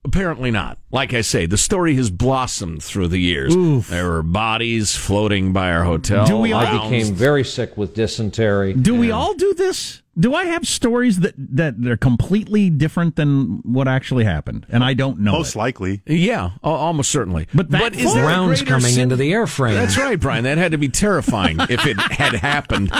Apparently 0.03 0.51
not. 0.51 0.77
Like 0.91 1.13
I 1.15 1.21
say, 1.21 1.47
the 1.47 1.57
story 1.57 1.95
has 1.95 2.11
blossomed 2.11 2.83
through 2.83 3.07
the 3.07 3.17
years. 3.17 3.55
There 3.87 4.07
were 4.07 4.21
bodies 4.21 4.95
floating 4.95 5.51
by 5.51 5.71
our 5.71 5.83
hotel. 5.83 6.27
Do 6.27 6.37
we 6.37 6.53
all- 6.53 6.61
I 6.61 6.89
became 6.89 7.13
very 7.15 7.43
sick 7.43 7.75
with 7.75 7.95
dysentery. 7.95 8.73
Do 8.73 8.93
we 8.95 9.09
all 9.09 9.33
do 9.33 9.53
this? 9.55 10.03
Do 10.17 10.33
I 10.33 10.45
have 10.45 10.65
stories 10.65 11.19
that 11.19 11.33
that 11.37 11.81
they're 11.81 11.97
completely 11.97 12.69
different 12.69 13.17
than 13.17 13.59
what 13.63 13.87
actually 13.87 14.23
happened, 14.23 14.65
and 14.69 14.83
I 14.83 14.93
don't 14.93 15.19
know? 15.19 15.33
Most 15.33 15.55
it? 15.55 15.59
likely. 15.59 16.01
Yeah, 16.05 16.51
almost 16.63 17.11
certainly. 17.11 17.47
But 17.53 17.71
that 17.71 17.95
is 17.95 18.13
there 18.13 18.23
a 18.23 18.27
Rounds 18.27 18.61
coming 18.61 18.91
sin- 18.91 19.03
into 19.03 19.17
the 19.17 19.33
airframe. 19.33 19.73
That's 19.73 19.97
right, 19.97 20.19
Brian. 20.19 20.45
That 20.45 20.57
had 20.57 20.71
to 20.71 20.77
be 20.77 20.87
terrifying 20.87 21.57
if 21.69 21.85
it 21.85 21.99
had 21.99 22.33
happened. 22.33 22.91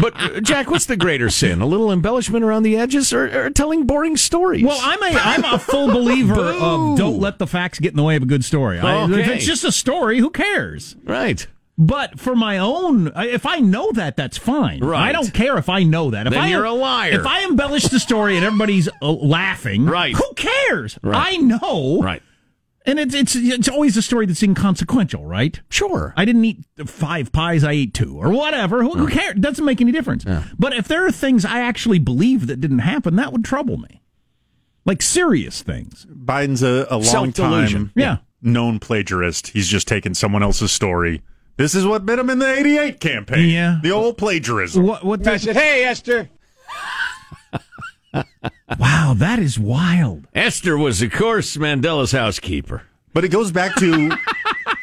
But 0.00 0.14
uh, 0.20 0.40
Jack, 0.40 0.70
what's 0.70 0.86
the 0.86 0.96
greater 0.96 1.30
sin? 1.30 1.62
A 1.62 1.66
little 1.66 1.90
embellishment 1.90 2.44
around 2.44 2.64
the 2.64 2.76
edges, 2.76 3.12
or, 3.12 3.46
or 3.46 3.50
telling 3.50 3.86
boring 3.86 4.18
stories? 4.18 4.64
Well, 4.64 4.78
I'm 4.82 5.02
a 5.02 5.18
I'm 5.18 5.44
a 5.54 5.58
full 5.58 5.88
believer 5.88 6.50
of 6.50 6.98
don't 6.98 7.18
let 7.18 7.38
the 7.38 7.46
facts 7.46 7.78
get 7.78 7.92
in 7.92 7.96
the 7.96 8.02
way 8.02 8.16
of 8.16 8.22
a 8.22 8.26
good 8.26 8.44
story. 8.44 8.78
I, 8.78 9.04
if 9.10 9.28
it's 9.28 9.46
just 9.46 9.64
a 9.64 9.72
story, 9.72 10.18
who 10.18 10.30
cares? 10.30 10.96
right. 11.04 11.46
But 11.80 12.18
for 12.18 12.34
my 12.34 12.58
own, 12.58 13.12
if 13.14 13.46
I 13.46 13.60
know 13.60 13.92
that, 13.92 14.16
that's 14.16 14.36
fine. 14.36 14.80
Right. 14.82 15.08
I 15.08 15.12
don't 15.12 15.32
care 15.32 15.56
if 15.58 15.68
I 15.68 15.84
know 15.84 16.10
that. 16.10 16.26
If 16.26 16.32
Then 16.32 16.42
I, 16.42 16.48
you're 16.48 16.64
a 16.64 16.72
liar. 16.72 17.12
If 17.20 17.24
I 17.26 17.44
embellish 17.44 17.84
the 17.84 18.00
story 18.00 18.36
and 18.36 18.44
everybody's 18.44 18.88
uh, 19.00 19.12
laughing, 19.12 19.86
Right. 19.86 20.12
Who 20.14 20.32
cares? 20.34 20.98
Right. 21.02 21.34
I 21.34 21.36
know. 21.36 22.00
Right. 22.02 22.20
And 22.84 22.98
it's 22.98 23.14
it's 23.14 23.36
it's 23.36 23.68
always 23.68 23.96
a 23.98 24.02
story 24.02 24.24
that's 24.26 24.42
inconsequential, 24.42 25.24
right? 25.26 25.60
Sure. 25.68 26.14
I 26.16 26.24
didn't 26.24 26.44
eat 26.46 26.64
five 26.86 27.30
pies, 27.32 27.62
I 27.62 27.72
ate 27.72 27.92
two, 27.94 28.16
or 28.16 28.30
whatever. 28.30 28.82
Who, 28.82 28.94
who 28.94 29.08
cares? 29.08 29.32
It 29.36 29.40
doesn't 29.42 29.64
make 29.64 29.80
any 29.82 29.92
difference. 29.92 30.24
But 30.58 30.72
if 30.72 30.88
there 30.88 31.04
are 31.06 31.12
things 31.12 31.44
I 31.44 31.60
actually 31.60 31.98
believe 31.98 32.46
that 32.46 32.60
didn't 32.62 32.78
happen, 32.80 33.16
that 33.16 33.30
would 33.30 33.44
trouble 33.44 33.76
me. 33.76 34.00
Like 34.86 35.02
serious 35.02 35.60
things. 35.62 36.06
Biden's 36.10 36.62
a, 36.62 36.86
a 36.90 36.96
long 36.96 37.30
time 37.32 37.92
Yeah. 37.94 38.18
known 38.40 38.80
plagiarist. 38.80 39.48
He's 39.48 39.68
just 39.68 39.86
taken 39.86 40.14
someone 40.14 40.42
else's 40.42 40.72
story. 40.72 41.20
This 41.58 41.74
is 41.74 41.84
what 41.84 42.06
bit 42.06 42.18
him 42.18 42.30
in 42.30 42.38
the 42.38 42.50
88 42.50 43.00
campaign. 43.00 43.48
Yeah. 43.50 43.80
The 43.82 43.90
old 43.90 44.16
plagiarism. 44.16 44.86
What? 44.86 45.04
What? 45.04 45.26
I 45.26 45.36
said, 45.36 45.56
hey, 45.56 45.84
Esther. 45.84 46.30
wow, 48.78 49.14
that 49.16 49.38
is 49.38 49.58
wild. 49.58 50.26
Esther 50.34 50.76
was, 50.78 51.02
of 51.02 51.12
course, 51.12 51.56
Mandela's 51.56 52.12
housekeeper. 52.12 52.82
But 53.12 53.24
it 53.24 53.28
goes 53.28 53.50
back 53.50 53.74
to 53.76 54.10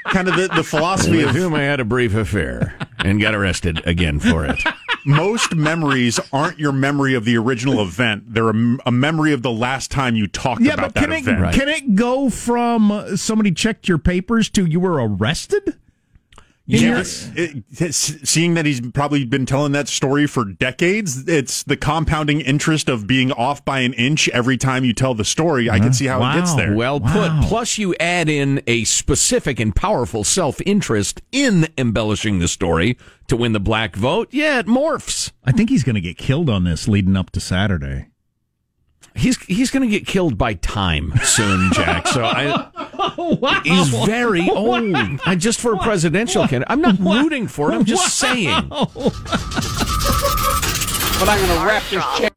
kind 0.09 0.27
of 0.27 0.35
the, 0.35 0.49
the 0.53 0.63
philosophy 0.63 1.17
With 1.17 1.29
of 1.29 1.35
whom 1.35 1.53
I 1.53 1.61
had 1.63 1.79
a 1.79 1.85
brief 1.85 2.13
affair 2.15 2.75
and 2.99 3.21
got 3.21 3.33
arrested 3.35 3.81
again 3.87 4.19
for 4.19 4.45
it. 4.45 4.61
most 5.05 5.55
memories 5.55 6.19
aren't 6.33 6.59
your 6.59 6.71
memory 6.71 7.13
of 7.15 7.23
the 7.25 7.37
original 7.37 7.81
event. 7.81 8.33
They're 8.33 8.49
a, 8.49 8.77
a 8.87 8.91
memory 8.91 9.31
of 9.33 9.41
the 9.43 9.51
last 9.51 9.91
time 9.91 10.15
you 10.15 10.27
talked 10.27 10.61
Yeah, 10.61 10.73
about 10.73 10.93
but 10.93 10.99
can 11.01 11.09
that 11.11 11.17
it 11.19 11.27
event. 11.27 11.55
can 11.55 11.69
it 11.69 11.95
go 11.95 12.29
from 12.29 12.91
uh, 12.91 13.15
somebody 13.15 13.51
checked 13.51 13.87
your 13.87 13.97
papers 13.99 14.49
to 14.51 14.65
you 14.65 14.79
were 14.79 14.95
arrested? 15.07 15.77
In 16.67 16.81
your- 16.81 16.97
Yes. 16.97 17.29
It, 17.35 17.57
it's- 17.71 18.17
seeing 18.23 18.55
that 18.55 18.65
he's 18.65 18.81
probably 18.81 19.23
been 19.23 19.45
telling 19.45 19.71
that 19.73 19.87
story 19.87 20.25
for 20.25 20.45
decades, 20.45 21.27
it's 21.27 21.61
the 21.63 21.77
compounding 21.77 22.41
interest 22.41 22.89
of 22.89 23.05
being 23.05 23.31
off 23.31 23.63
by 23.63 23.81
an 23.81 23.93
inch 23.93 24.27
every 24.29 24.57
time 24.57 24.83
you 24.83 24.93
tell 24.93 25.13
the 25.13 25.25
story. 25.25 25.69
I 25.69 25.75
can 25.77 25.85
uh-huh. 25.89 25.93
see 25.93 26.05
how 26.07 26.17
it 26.31 26.33
gets 26.35 26.55
there. 26.55 26.73
Well 26.75 26.99
Wow. 26.99 27.39
put. 27.39 27.47
Plus, 27.47 27.77
you 27.77 27.93
add 27.99 28.29
in 28.29 28.63
a 28.65 28.83
specific 28.85 29.59
and 29.59 29.75
powerful 29.75 30.23
self 30.23 30.59
interest 30.65 31.21
in 31.31 31.67
embellishing 31.77 32.39
the 32.39 32.47
story 32.47 32.97
to 33.27 33.37
win 33.37 33.53
the 33.53 33.59
black 33.59 33.95
vote. 33.95 34.29
Yeah, 34.31 34.59
it 34.59 34.65
morphs. 34.65 35.31
I 35.43 35.51
think 35.51 35.69
he's 35.69 35.83
going 35.83 35.95
to 35.95 36.01
get 36.01 36.17
killed 36.17 36.49
on 36.49 36.63
this 36.63 36.87
leading 36.87 37.15
up 37.15 37.29
to 37.31 37.39
Saturday. 37.39 38.07
He's 39.17 39.37
he's 39.45 39.71
going 39.71 39.87
to 39.87 39.99
get 39.99 40.05
killed 40.05 40.37
by 40.37 40.55
time 40.55 41.13
soon, 41.23 41.71
Jack. 41.73 42.05
So 42.07 42.25
I, 42.25 42.69
he's 43.63 43.89
very 44.05 44.49
old. 44.49 44.95
I 45.25 45.35
just 45.35 45.59
for 45.59 45.73
a 45.73 45.77
presidential 45.77 46.43
candidate. 46.47 46.71
I'm 46.71 46.81
not 46.81 46.99
rooting 46.99 47.47
for 47.47 47.71
it. 47.71 47.75
I'm 47.75 47.85
just 47.85 48.17
saying. 48.17 48.71
But 51.17 51.29
I'm 51.29 51.45
going 51.47 51.59
to 51.59 51.65
wrap 51.65 51.83
this 51.89 52.03
check. 52.17 52.33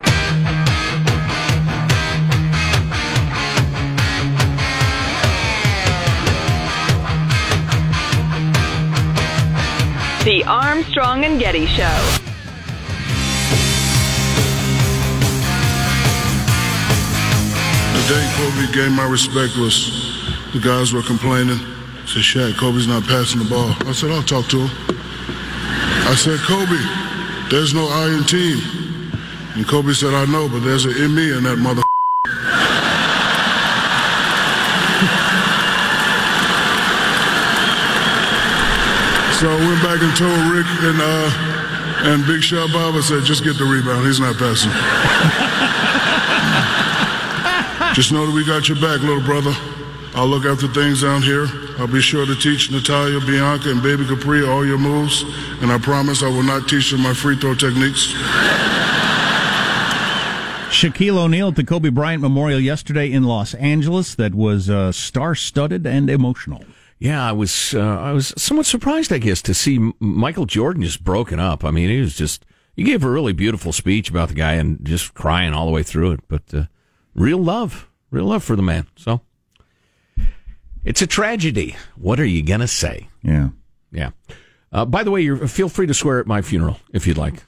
The 10.24 10.44
Armstrong 10.46 11.24
and 11.24 11.40
Getty 11.40 11.66
Show. 11.66 12.18
The 17.94 18.04
day 18.06 18.32
Kobe 18.36 18.72
gained 18.72 18.94
my 18.94 19.08
respect 19.10 19.56
was 19.56 20.07
the 20.60 20.68
guys 20.68 20.92
were 20.92 21.02
complaining. 21.02 21.58
Said, 22.06 22.22
Shaq, 22.22 22.56
Kobe's 22.58 22.86
not 22.86 23.02
passing 23.04 23.42
the 23.42 23.48
ball. 23.48 23.74
I 23.86 23.92
said, 23.92 24.10
I'll 24.10 24.22
talk 24.22 24.46
to 24.48 24.66
him. 24.66 24.70
I 26.08 26.14
said, 26.16 26.38
Kobe, 26.40 26.80
there's 27.50 27.74
no 27.74 27.86
I 27.86 28.08
in 28.16 28.24
team. 28.24 28.58
And 29.54 29.66
Kobe 29.66 29.92
said, 29.92 30.14
I 30.14 30.24
know, 30.26 30.48
but 30.48 30.60
there's 30.60 30.84
an 30.84 30.96
in 30.96 31.14
me 31.14 31.32
in 31.36 31.44
that 31.44 31.58
mother. 31.58 31.82
So 39.38 39.46
I 39.46 39.56
went 39.62 39.82
back 39.82 40.02
and 40.02 40.16
told 40.16 40.50
Rick 40.50 40.66
and 40.82 41.00
uh, 41.00 41.30
and 42.10 42.26
Big 42.26 42.42
Shot 42.42 42.72
Bob, 42.72 42.94
I 42.94 43.00
said, 43.00 43.24
just 43.24 43.44
get 43.44 43.58
the 43.58 43.64
rebound. 43.64 44.06
He's 44.06 44.18
not 44.18 44.36
passing. 44.36 44.72
Just 47.94 48.12
know 48.12 48.26
that 48.26 48.32
we 48.32 48.44
got 48.44 48.68
your 48.68 48.80
back, 48.80 49.00
little 49.00 49.20
brother. 49.20 49.52
I'll 50.14 50.26
look 50.26 50.44
after 50.44 50.68
things 50.68 51.02
down 51.02 51.22
here. 51.22 51.46
I'll 51.78 51.86
be 51.86 52.00
sure 52.00 52.26
to 52.26 52.34
teach 52.34 52.70
Natalia, 52.70 53.20
Bianka, 53.20 53.70
and 53.70 53.82
Baby 53.82 54.06
Capri 54.06 54.44
all 54.44 54.66
your 54.66 54.78
moves, 54.78 55.22
and 55.62 55.70
I 55.70 55.78
promise 55.78 56.22
I 56.22 56.28
will 56.28 56.42
not 56.42 56.68
teach 56.68 56.90
them 56.90 57.02
my 57.02 57.14
free 57.14 57.36
throw 57.36 57.54
techniques. 57.54 58.12
Shaquille 60.70 61.16
O'Neal 61.16 61.48
at 61.48 61.56
the 61.56 61.64
Kobe 61.64 61.88
Bryant 61.88 62.20
Memorial 62.20 62.60
yesterday 62.60 63.10
in 63.10 63.24
Los 63.24 63.54
Angeles 63.54 64.14
that 64.16 64.34
was 64.34 64.68
uh, 64.68 64.92
star-studded 64.92 65.86
and 65.86 66.10
emotional. 66.10 66.62
Yeah, 66.98 67.26
I 67.26 67.32
was 67.32 67.74
uh, 67.74 67.80
I 67.80 68.12
was 68.12 68.34
somewhat 68.36 68.66
surprised, 68.66 69.12
I 69.12 69.18
guess, 69.18 69.40
to 69.42 69.54
see 69.54 69.92
Michael 70.00 70.46
Jordan 70.46 70.82
just 70.82 71.04
broken 71.04 71.38
up. 71.38 71.64
I 71.64 71.70
mean, 71.70 71.90
he 71.90 72.00
was 72.00 72.16
just 72.16 72.44
he 72.76 72.82
gave 72.82 73.04
a 73.04 73.10
really 73.10 73.32
beautiful 73.32 73.72
speech 73.72 74.10
about 74.10 74.28
the 74.28 74.34
guy 74.34 74.54
and 74.54 74.84
just 74.84 75.14
crying 75.14 75.52
all 75.52 75.66
the 75.66 75.72
way 75.72 75.82
through 75.82 76.12
it. 76.12 76.20
But 76.28 76.42
uh, 76.52 76.64
real 77.14 77.38
love, 77.38 77.88
real 78.10 78.26
love 78.26 78.44
for 78.44 78.56
the 78.56 78.62
man. 78.62 78.88
So 78.96 79.22
it's 80.84 81.02
a 81.02 81.06
tragedy. 81.06 81.76
What 81.96 82.20
are 82.20 82.24
you 82.24 82.42
gonna 82.42 82.68
say? 82.68 83.08
Yeah. 83.22 83.50
Yeah. 83.90 84.10
Uh, 84.70 84.84
by 84.84 85.02
the 85.02 85.10
way, 85.10 85.22
you 85.22 85.46
feel 85.48 85.68
free 85.68 85.86
to 85.86 85.94
swear 85.94 86.20
at 86.20 86.26
my 86.26 86.42
funeral 86.42 86.78
if 86.92 87.06
you'd 87.06 87.18
like. 87.18 87.42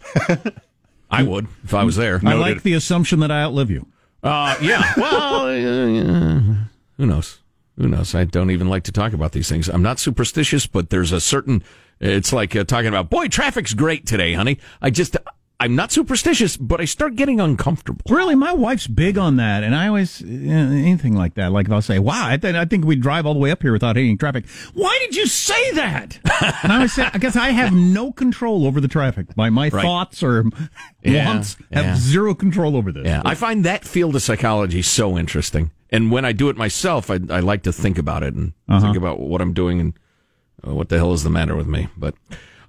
I 1.11 1.23
would 1.23 1.49
if 1.65 1.75
I 1.75 1.85
was 1.85 1.97
there. 1.97 2.21
I 2.25 2.35
like 2.35 2.63
the 2.63 2.75
assumption 2.75 3.21
that 3.21 3.31
I 3.31 3.43
outlive 3.43 3.71
you. 3.71 3.87
Uh, 4.23 4.57
yeah. 4.63 4.93
Well, 4.97 5.47
uh, 5.47 6.55
who 6.97 7.07
knows? 7.07 7.41
Who 7.77 7.89
knows? 7.89 8.15
I 8.15 8.25
don't 8.25 8.51
even 8.51 8.69
like 8.69 8.85
to 8.85 8.93
talk 8.93 9.13
about 9.13 9.33
these 9.33 9.49
things. 9.49 9.69
I'm 9.69 9.83
not 9.83 9.99
superstitious, 9.99 10.67
but 10.67 10.91
there's 10.91 11.13
a 11.13 11.21
certain. 11.21 11.63
It's 11.99 12.33
like 12.33 12.55
uh, 12.55 12.65
talking 12.65 12.89
about, 12.89 13.11
boy, 13.11 13.29
traffic's 13.29 13.75
great 13.75 14.07
today, 14.07 14.33
honey. 14.33 14.59
I 14.81 14.91
just, 14.91 15.17
I'm 15.63 15.77
not 15.77 15.93
superstitious, 15.93 16.57
but 16.57 16.81
I 16.81 16.87
start 16.87 17.17
getting 17.17 17.39
uncomfortable. 17.39 18.01
Really, 18.09 18.35
my 18.35 18.53
wife's 18.55 18.87
big 18.87 19.19
on 19.19 19.37
that, 19.37 19.63
and 19.63 19.75
I 19.75 19.89
always 19.89 20.23
you 20.23 20.27
know, 20.49 20.71
anything 20.73 21.15
like 21.15 21.35
that. 21.35 21.53
Like 21.53 21.67
if 21.67 21.73
I'll 21.73 21.83
say, 21.83 21.99
"Wow, 21.99 22.27
I, 22.27 22.39
th- 22.39 22.55
I 22.55 22.65
think 22.65 22.87
we 22.87 22.97
drive 22.97 23.27
all 23.27 23.35
the 23.35 23.41
way 23.41 23.51
up 23.51 23.61
here 23.63 23.73
without 23.73 23.97
hitting 23.97 24.17
traffic." 24.17 24.49
Why 24.73 24.97
did 25.03 25.15
you 25.17 25.27
say 25.27 25.73
that? 25.73 26.19
and 26.65 26.73
I 26.73 26.77
always 26.77 26.95
say, 26.95 27.09
I 27.13 27.19
guess 27.19 27.37
I 27.37 27.51
have 27.51 27.75
no 27.75 28.11
control 28.11 28.67
over 28.67 28.81
the 28.81 28.89
traffic. 28.89 29.37
My 29.37 29.51
my 29.51 29.69
Right. 29.69 29.83
thoughts 29.83 30.23
or 30.23 30.47
Yeah, 31.03 31.27
wants 31.27 31.57
have 31.73 31.85
yeah. 31.85 31.97
zero 31.97 32.35
control 32.35 32.75
over 32.77 32.91
this. 32.91 33.05
Yeah, 33.05 33.21
I 33.25 33.35
find 33.35 33.65
that 33.67 33.85
field 33.85 34.17
of 34.17 34.23
psychology 34.23 34.81
so 34.83 35.19
interesting. 35.19 35.71
And 35.91 36.11
when 36.11 36.25
I 36.25 36.33
do 36.33 36.49
it 36.49 36.57
myself, 36.57 37.11
I, 37.11 37.19
I 37.29 37.41
like 37.41 37.65
to 37.65 37.73
think 37.73 37.99
about 37.99 38.23
it 38.23 38.33
and 38.35 38.55
Uh-huh. 38.69 38.81
think 38.81 38.97
about 38.97 39.21
what 39.21 39.41
I'm 39.43 39.53
doing 39.53 39.79
and 39.81 39.93
uh, 40.67 40.75
what 40.75 40.89
the 40.89 40.97
hell 40.97 41.13
is 41.13 41.23
the 41.23 41.31
matter 41.31 41.55
with 41.55 41.67
me. 41.67 41.89
But 41.99 42.15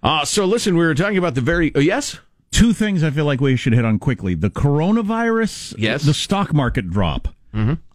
uh, 0.04 0.26
so 0.26 0.44
listen, 0.46 0.76
we 0.76 0.84
were 0.86 0.94
talking 0.96 1.18
about 1.18 1.36
the 1.36 1.42
very. 1.42 1.74
Uh, 1.74 1.80
yes? 1.80 2.20
Two 2.52 2.74
things 2.74 3.04
I 3.04 3.10
feel 3.12 3.26
like 3.26 3.40
we 3.42 3.56
should 3.56 3.74
hit 3.74 3.86
on 3.86 3.98
quickly: 4.00 4.36
the 4.36 4.50
coronavirus, 4.50 5.76
Yes. 5.78 6.04
the 6.04 6.14
stock 6.14 6.54
market 6.54 6.90
drop. 6.90 7.30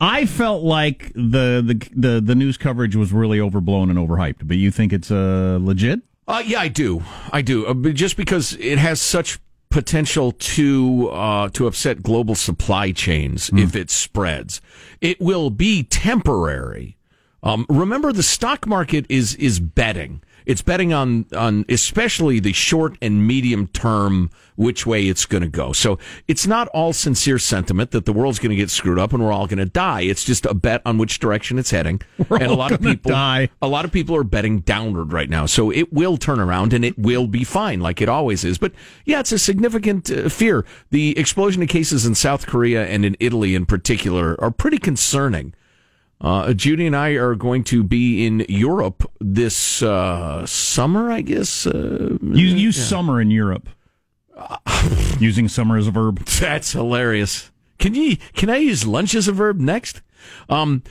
I 0.01 0.27
felt 0.27 0.63
like 0.65 1.13
the, 1.15 1.63
the 1.65 1.89
the 1.95 2.21
the 2.21 2.35
news 2.35 2.59
coverage 2.59 2.95
was 2.95 3.11
really 3.13 3.41
overblown 3.41 3.89
and 3.89 3.99
overhyped. 3.99 4.47
But 4.47 4.59
you 4.59 4.71
think 4.71 4.93
it's 4.93 5.11
uh, 5.11 5.59
legit? 5.61 6.01
Uh, 6.29 6.43
yeah, 6.45 6.61
I 6.61 6.69
do. 6.69 7.03
I 7.33 7.41
do. 7.41 7.67
Uh, 7.67 7.75
just 7.93 8.17
because 8.19 8.55
it 8.61 8.77
has 8.79 9.01
such 9.01 9.39
potential 9.71 10.33
to 10.33 11.09
uh, 11.11 11.49
to 11.51 11.67
upset 11.67 12.03
global 12.03 12.35
supply 12.35 12.93
chains 12.93 13.51
if 13.55 13.75
it 13.75 13.91
spreads, 13.91 14.61
it 15.01 15.21
will 15.21 15.49
be 15.51 15.83
temporary. 15.85 16.96
Um, 17.47 17.65
remember, 17.69 18.13
the 18.13 18.25
stock 18.25 18.67
market 18.67 19.07
is 19.09 19.37
is 19.37 19.61
betting. 19.61 20.21
It's 20.47 20.63
betting 20.63 20.93
on 20.93 21.27
on 21.37 21.65
especially 21.69 22.41
the 22.41 22.53
short 22.53 22.99
and 23.01 23.25
medium 23.25 23.69
term 23.69 24.31
which 24.57 24.85
way 24.85 25.07
it's 25.07 25.27
going 25.27 25.43
to 25.43 25.49
go. 25.49 25.73
So 25.73 25.99
it's 26.27 26.47
not 26.47 26.67
all 26.69 26.93
sincere 26.93 27.39
sentiment 27.39 27.93
that 27.93 28.05
the 28.05 28.13
world's 28.13 28.39
going 28.39 28.51
to 28.51 28.57
get 28.57 28.71
screwed 28.71 28.99
up 28.99 29.13
and 29.13 29.23
we're 29.23 29.33
all 29.33 29.47
going 29.47 29.59
to 29.59 29.65
die. 29.67 30.03
It's 30.03 30.25
just 30.25 30.47
a 30.47 30.55
bet 30.55 30.83
on 30.85 30.99
which 30.99 31.21
direction 31.21 31.59
it's 31.59 31.71
heading. 31.71 32.01
We're 32.29 32.39
and 32.39 32.51
a 32.51 32.55
lot 32.55 32.73
of 32.73 32.81
people 32.81 33.11
die. 33.11 33.51
a 33.61 33.69
lot 33.69 33.85
of 33.85 33.93
people 33.93 34.17
are 34.17 34.25
betting 34.25 34.61
downward 34.61 35.13
right 35.13 35.29
now. 35.29 35.47
So 35.47 35.71
it 35.71 35.93
will 35.93 36.17
turn 36.17 36.41
around 36.41 36.73
and 36.73 36.85
it 36.85 36.99
will 36.99 37.27
be 37.27 37.45
fine, 37.45 37.81
like 37.81 38.01
it 38.01 38.09
always 38.09 38.45
is. 38.45 38.57
But 38.57 38.73
yeah, 39.05 39.21
it's 39.21 39.33
a 39.33 39.39
significant 39.39 40.11
uh, 40.11 40.29
fear. 40.31 40.65
The 40.91 41.17
explosion 41.19 41.63
of 41.63 41.69
cases 41.69 42.07
in 42.07 42.15
South 42.15 42.47
Korea 42.47 42.87
and 42.87 43.05
in 43.05 43.17
Italy 43.21 43.55
in 43.55 43.67
particular 43.67 44.41
are 44.41 44.51
pretty 44.51 44.79
concerning. 44.79 45.53
Uh, 46.21 46.53
Judy 46.55 46.87
and 46.87 46.97
I 46.97 47.11
are 47.11 47.35
going 47.35 47.63
to 47.65 47.83
be 47.83 48.27
in 48.27 48.45
Europe 48.49 49.11
this 49.21 49.83
uh, 49.83 50.47
summer, 50.47 51.11
I 51.11 51.21
guess. 51.21 51.67
Uh, 51.67 52.17
You 52.23 52.47
use 52.49 52.77
summer 52.89 53.21
in 53.21 53.31
Europe. 53.31 53.69
Using 55.21 55.49
summer 55.49 55.77
as 55.77 55.87
a 55.87 55.91
verb. 55.91 56.25
That's 56.25 56.73
hilarious. 56.73 57.51
Can 57.79 57.95
you 57.95 58.17
can 58.35 58.49
I 58.51 58.57
use 58.57 58.87
lunch 58.87 59.15
as 59.15 59.29
a 59.29 59.33
verb 59.33 59.59
next? 59.61 60.01
Um, 60.49 60.83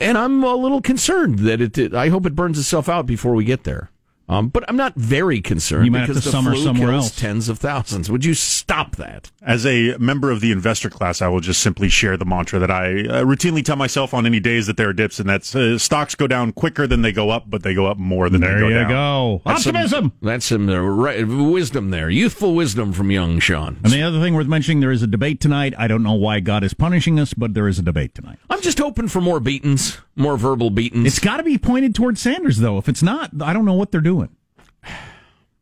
and 0.00 0.18
I'm 0.18 0.42
a 0.44 0.54
little 0.54 0.80
concerned 0.82 1.38
that 1.40 1.60
it- 1.60 1.94
I 1.94 2.08
hope 2.08 2.26
it 2.26 2.34
burns 2.34 2.58
itself 2.58 2.88
out 2.88 3.06
before 3.06 3.34
we 3.34 3.44
get 3.44 3.64
there. 3.64 3.90
Um, 4.28 4.48
but 4.48 4.64
I'm 4.68 4.76
not 4.76 4.94
very 4.96 5.40
concerned 5.40 5.84
You 5.84 5.92
might 5.92 6.00
have 6.00 6.08
because 6.08 6.24
to 6.24 6.28
the 6.28 6.32
summer 6.32 6.52
flu 6.52 6.64
somewhere 6.64 6.88
kills 6.90 7.04
else. 7.04 7.16
tens 7.16 7.48
of 7.48 7.58
thousands. 7.60 8.10
Would 8.10 8.24
you 8.24 8.34
stop 8.34 8.96
that? 8.96 9.30
As 9.40 9.64
a 9.64 9.96
member 9.98 10.32
of 10.32 10.40
the 10.40 10.50
investor 10.50 10.90
class, 10.90 11.22
I 11.22 11.28
will 11.28 11.38
just 11.40 11.62
simply 11.62 11.88
share 11.88 12.16
the 12.16 12.24
mantra 12.24 12.58
that 12.58 12.70
I 12.70 12.86
uh, 13.02 13.22
routinely 13.24 13.64
tell 13.64 13.76
myself 13.76 14.12
on 14.12 14.26
any 14.26 14.40
days 14.40 14.66
that 14.66 14.76
there 14.76 14.88
are 14.88 14.92
dips, 14.92 15.20
and 15.20 15.28
that's 15.28 15.54
uh, 15.54 15.78
stocks 15.78 16.16
go 16.16 16.26
down 16.26 16.50
quicker 16.50 16.88
than 16.88 17.02
they 17.02 17.12
go 17.12 17.30
up, 17.30 17.44
but 17.48 17.62
they 17.62 17.72
go 17.72 17.86
up 17.86 17.98
more 17.98 18.28
than 18.28 18.40
There 18.40 18.54
they 18.54 18.60
go 18.60 18.68
you 18.68 18.74
down. 18.74 18.88
go. 18.88 19.42
That's 19.46 19.62
some- 19.62 19.76
Optimism. 19.76 20.12
that's 20.22 20.44
some 20.46 20.68
uh, 20.68 20.74
ri- 20.76 21.22
wisdom 21.22 21.90
there, 21.90 22.10
youthful 22.10 22.54
wisdom 22.56 22.92
from 22.92 23.12
young 23.12 23.38
Sean. 23.38 23.78
And 23.84 23.92
the 23.92 24.02
other 24.02 24.18
thing 24.20 24.34
worth 24.34 24.48
mentioning, 24.48 24.80
there 24.80 24.90
is 24.90 25.02
a 25.04 25.06
debate 25.06 25.40
tonight. 25.40 25.72
I 25.78 25.86
don't 25.86 26.02
know 26.02 26.14
why 26.14 26.40
God 26.40 26.64
is 26.64 26.74
punishing 26.74 27.20
us, 27.20 27.32
but 27.32 27.54
there 27.54 27.68
is 27.68 27.78
a 27.78 27.82
debate 27.82 28.16
tonight. 28.16 28.38
I'm 28.50 28.60
just 28.60 28.78
hoping 28.80 29.06
for 29.06 29.20
more 29.20 29.38
beatings, 29.38 29.98
more 30.16 30.36
verbal 30.36 30.70
beatings. 30.70 31.06
It's 31.06 31.18
got 31.20 31.36
to 31.36 31.44
be 31.44 31.58
pointed 31.58 31.94
towards 31.94 32.20
Sanders, 32.20 32.58
though. 32.58 32.78
If 32.78 32.88
it's 32.88 33.02
not, 33.04 33.30
I 33.40 33.52
don't 33.52 33.64
know 33.64 33.74
what 33.74 33.92
they're 33.92 34.00
doing. 34.00 34.15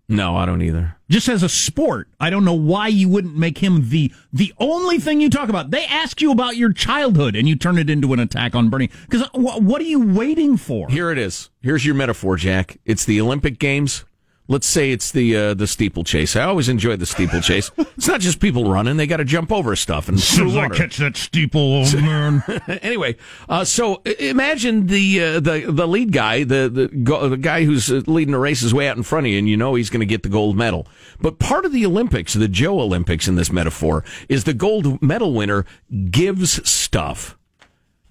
No, 0.08 0.36
I 0.36 0.44
don't 0.46 0.62
either. 0.62 0.96
Just 1.08 1.28
as 1.28 1.42
a 1.42 1.48
sport, 1.48 2.08
I 2.20 2.30
don't 2.30 2.44
know 2.44 2.54
why 2.54 2.88
you 2.88 3.08
wouldn't 3.08 3.36
make 3.36 3.58
him 3.58 3.88
the 3.90 4.12
the 4.32 4.52
only 4.58 4.98
thing 4.98 5.20
you 5.20 5.30
talk 5.30 5.48
about. 5.48 5.70
They 5.70 5.84
ask 5.86 6.20
you 6.20 6.30
about 6.30 6.56
your 6.56 6.72
childhood, 6.72 7.36
and 7.36 7.48
you 7.48 7.56
turn 7.56 7.78
it 7.78 7.88
into 7.90 8.12
an 8.12 8.20
attack 8.20 8.54
on 8.54 8.68
Bernie. 8.70 8.90
Because 9.08 9.26
wh- 9.28 9.62
what 9.62 9.80
are 9.80 9.86
you 9.86 10.00
waiting 10.14 10.56
for? 10.56 10.88
Here 10.88 11.10
it 11.10 11.18
is. 11.18 11.50
Here's 11.60 11.86
your 11.86 11.94
metaphor, 11.94 12.36
Jack. 12.36 12.78
It's 12.84 13.04
the 13.04 13.20
Olympic 13.20 13.58
Games. 13.58 14.04
Let's 14.46 14.66
say 14.66 14.92
it's 14.92 15.10
the 15.10 15.34
uh, 15.36 15.54
the 15.54 15.66
steeplechase. 15.66 16.36
I 16.36 16.44
always 16.44 16.68
enjoy 16.68 16.96
the 16.96 17.06
steeplechase. 17.06 17.70
it's 17.78 18.06
not 18.06 18.20
just 18.20 18.40
people 18.40 18.70
running; 18.70 18.98
they 18.98 19.06
got 19.06 19.16
to 19.16 19.24
jump 19.24 19.50
over 19.50 19.74
stuff 19.74 20.06
and 20.06 20.18
As 20.18 20.38
I 20.38 20.68
catch 20.68 20.98
that 20.98 21.16
steeple, 21.16 21.84
oh 21.86 21.92
man. 21.96 22.42
anyway, 22.82 23.16
uh, 23.48 23.64
so 23.64 24.02
imagine 24.18 24.86
the 24.88 25.22
uh, 25.22 25.40
the 25.40 25.64
the 25.70 25.88
lead 25.88 26.12
guy, 26.12 26.44
the 26.44 26.68
the, 26.68 26.88
go, 26.88 27.26
the 27.30 27.38
guy 27.38 27.64
who's 27.64 27.90
uh, 27.90 28.02
leading 28.06 28.32
the 28.32 28.38
race 28.38 28.62
is 28.62 28.74
way 28.74 28.86
out 28.86 28.98
in 28.98 29.02
front 29.02 29.24
of 29.26 29.32
you, 29.32 29.38
and 29.38 29.48
you 29.48 29.56
know 29.56 29.76
he's 29.76 29.88
going 29.88 30.00
to 30.00 30.06
get 30.06 30.22
the 30.22 30.28
gold 30.28 30.58
medal. 30.58 30.86
But 31.18 31.38
part 31.38 31.64
of 31.64 31.72
the 31.72 31.86
Olympics, 31.86 32.34
the 32.34 32.46
Joe 32.46 32.80
Olympics 32.80 33.26
in 33.26 33.36
this 33.36 33.50
metaphor, 33.50 34.04
is 34.28 34.44
the 34.44 34.52
gold 34.52 35.00
medal 35.00 35.32
winner 35.32 35.64
gives 36.10 36.68
stuff 36.68 37.38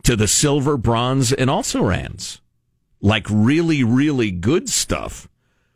to 0.02 0.16
the 0.16 0.28
silver, 0.28 0.78
bronze, 0.78 1.32
and 1.32 1.48
also 1.48 1.84
rans, 1.84 2.42
like 3.02 3.28
really, 3.30 3.84
really 3.84 4.32
good 4.32 4.68
stuff. 4.68 5.28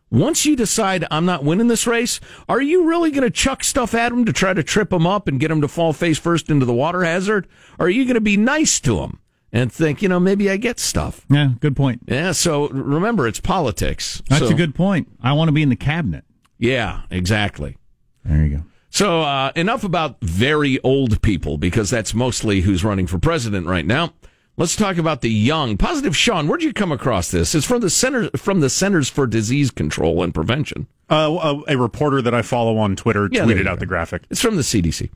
Once 0.09 0.45
you 0.45 0.55
decide 0.55 1.05
I'm 1.11 1.25
not 1.25 1.43
winning 1.43 1.67
this 1.67 1.85
race, 1.85 2.19
are 2.47 2.61
you 2.61 2.85
really 2.87 3.11
going 3.11 3.23
to 3.23 3.29
chuck 3.29 3.63
stuff 3.63 3.93
at 3.93 4.11
him 4.11 4.23
to 4.25 4.31
try 4.33 4.53
to 4.53 4.63
trip 4.63 4.91
him 4.93 5.05
up 5.05 5.27
and 5.27 5.39
get 5.39 5.51
him 5.51 5.59
to 5.61 5.67
fall 5.67 5.91
face 5.93 6.17
first 6.17 6.49
into 6.49 6.65
the 6.65 6.73
water 6.73 7.03
hazard? 7.03 7.47
Or 7.77 7.87
are 7.87 7.89
you 7.89 8.05
going 8.05 8.15
to 8.15 8.21
be 8.21 8.37
nice 8.37 8.79
to 8.81 8.99
him 8.99 9.19
and 9.51 9.71
think, 9.71 10.01
you 10.01 10.07
know, 10.07 10.19
maybe 10.19 10.49
I 10.49 10.55
get 10.57 10.79
stuff? 10.79 11.25
Yeah, 11.29 11.49
good 11.59 11.75
point. 11.75 12.03
Yeah, 12.07 12.31
so 12.31 12.69
remember, 12.69 13.27
it's 13.27 13.41
politics. 13.41 14.21
That's 14.29 14.47
So- 14.47 14.53
a 14.53 14.57
good 14.57 14.73
point. 14.75 15.09
I 15.21 15.33
want 15.33 15.49
to 15.49 15.51
be 15.53 15.61
in 15.61 15.69
the 15.69 15.75
cabinet. 15.75 16.23
Yeah, 16.57 17.01
exactly. 17.11 17.75
There 18.23 18.43
you 18.45 18.57
go. 18.57 18.63
So 18.89 19.21
uh, 19.21 19.51
enough 19.55 19.83
about 19.83 20.17
very 20.21 20.79
old 20.79 21.21
people 21.21 21.57
because 21.57 21.89
that's 21.89 22.13
mostly 22.13 22.61
who's 22.61 22.83
running 22.83 23.05
for 23.05 23.19
president 23.19 23.67
right 23.67 23.85
now. 23.85 24.13
Let's 24.59 24.75
talk 24.75 24.97
about 24.97 25.21
the 25.21 25.29
young. 25.29 25.77
Positive 25.77 26.17
Sean, 26.17 26.47
where'd 26.47 26.63
you 26.63 26.73
come 26.73 26.91
across 26.91 27.29
this? 27.29 27.53
It's 27.53 27.65
from 27.65 27.81
the 27.81 27.91
center 27.91 28.29
from 28.35 28.59
the 28.59 28.69
Centers 28.71 29.07
for 29.07 29.27
Disease 29.27 29.69
Control 29.69 30.23
and 30.23 30.33
Prevention. 30.33 30.87
Uh, 31.09 31.61
a, 31.67 31.73
a 31.75 31.77
reporter 31.77 32.23
that 32.23 32.33
I 32.33 32.41
follow 32.41 32.77
on 32.79 32.95
Twitter 32.95 33.29
Yeah, 33.31 33.43
tweeted 33.43 33.67
out 33.67 33.75
go. 33.75 33.81
the 33.81 33.85
graphic. 33.85 34.23
It's 34.31 34.41
from 34.41 34.55
the 34.55 34.63
CDC. 34.63 35.11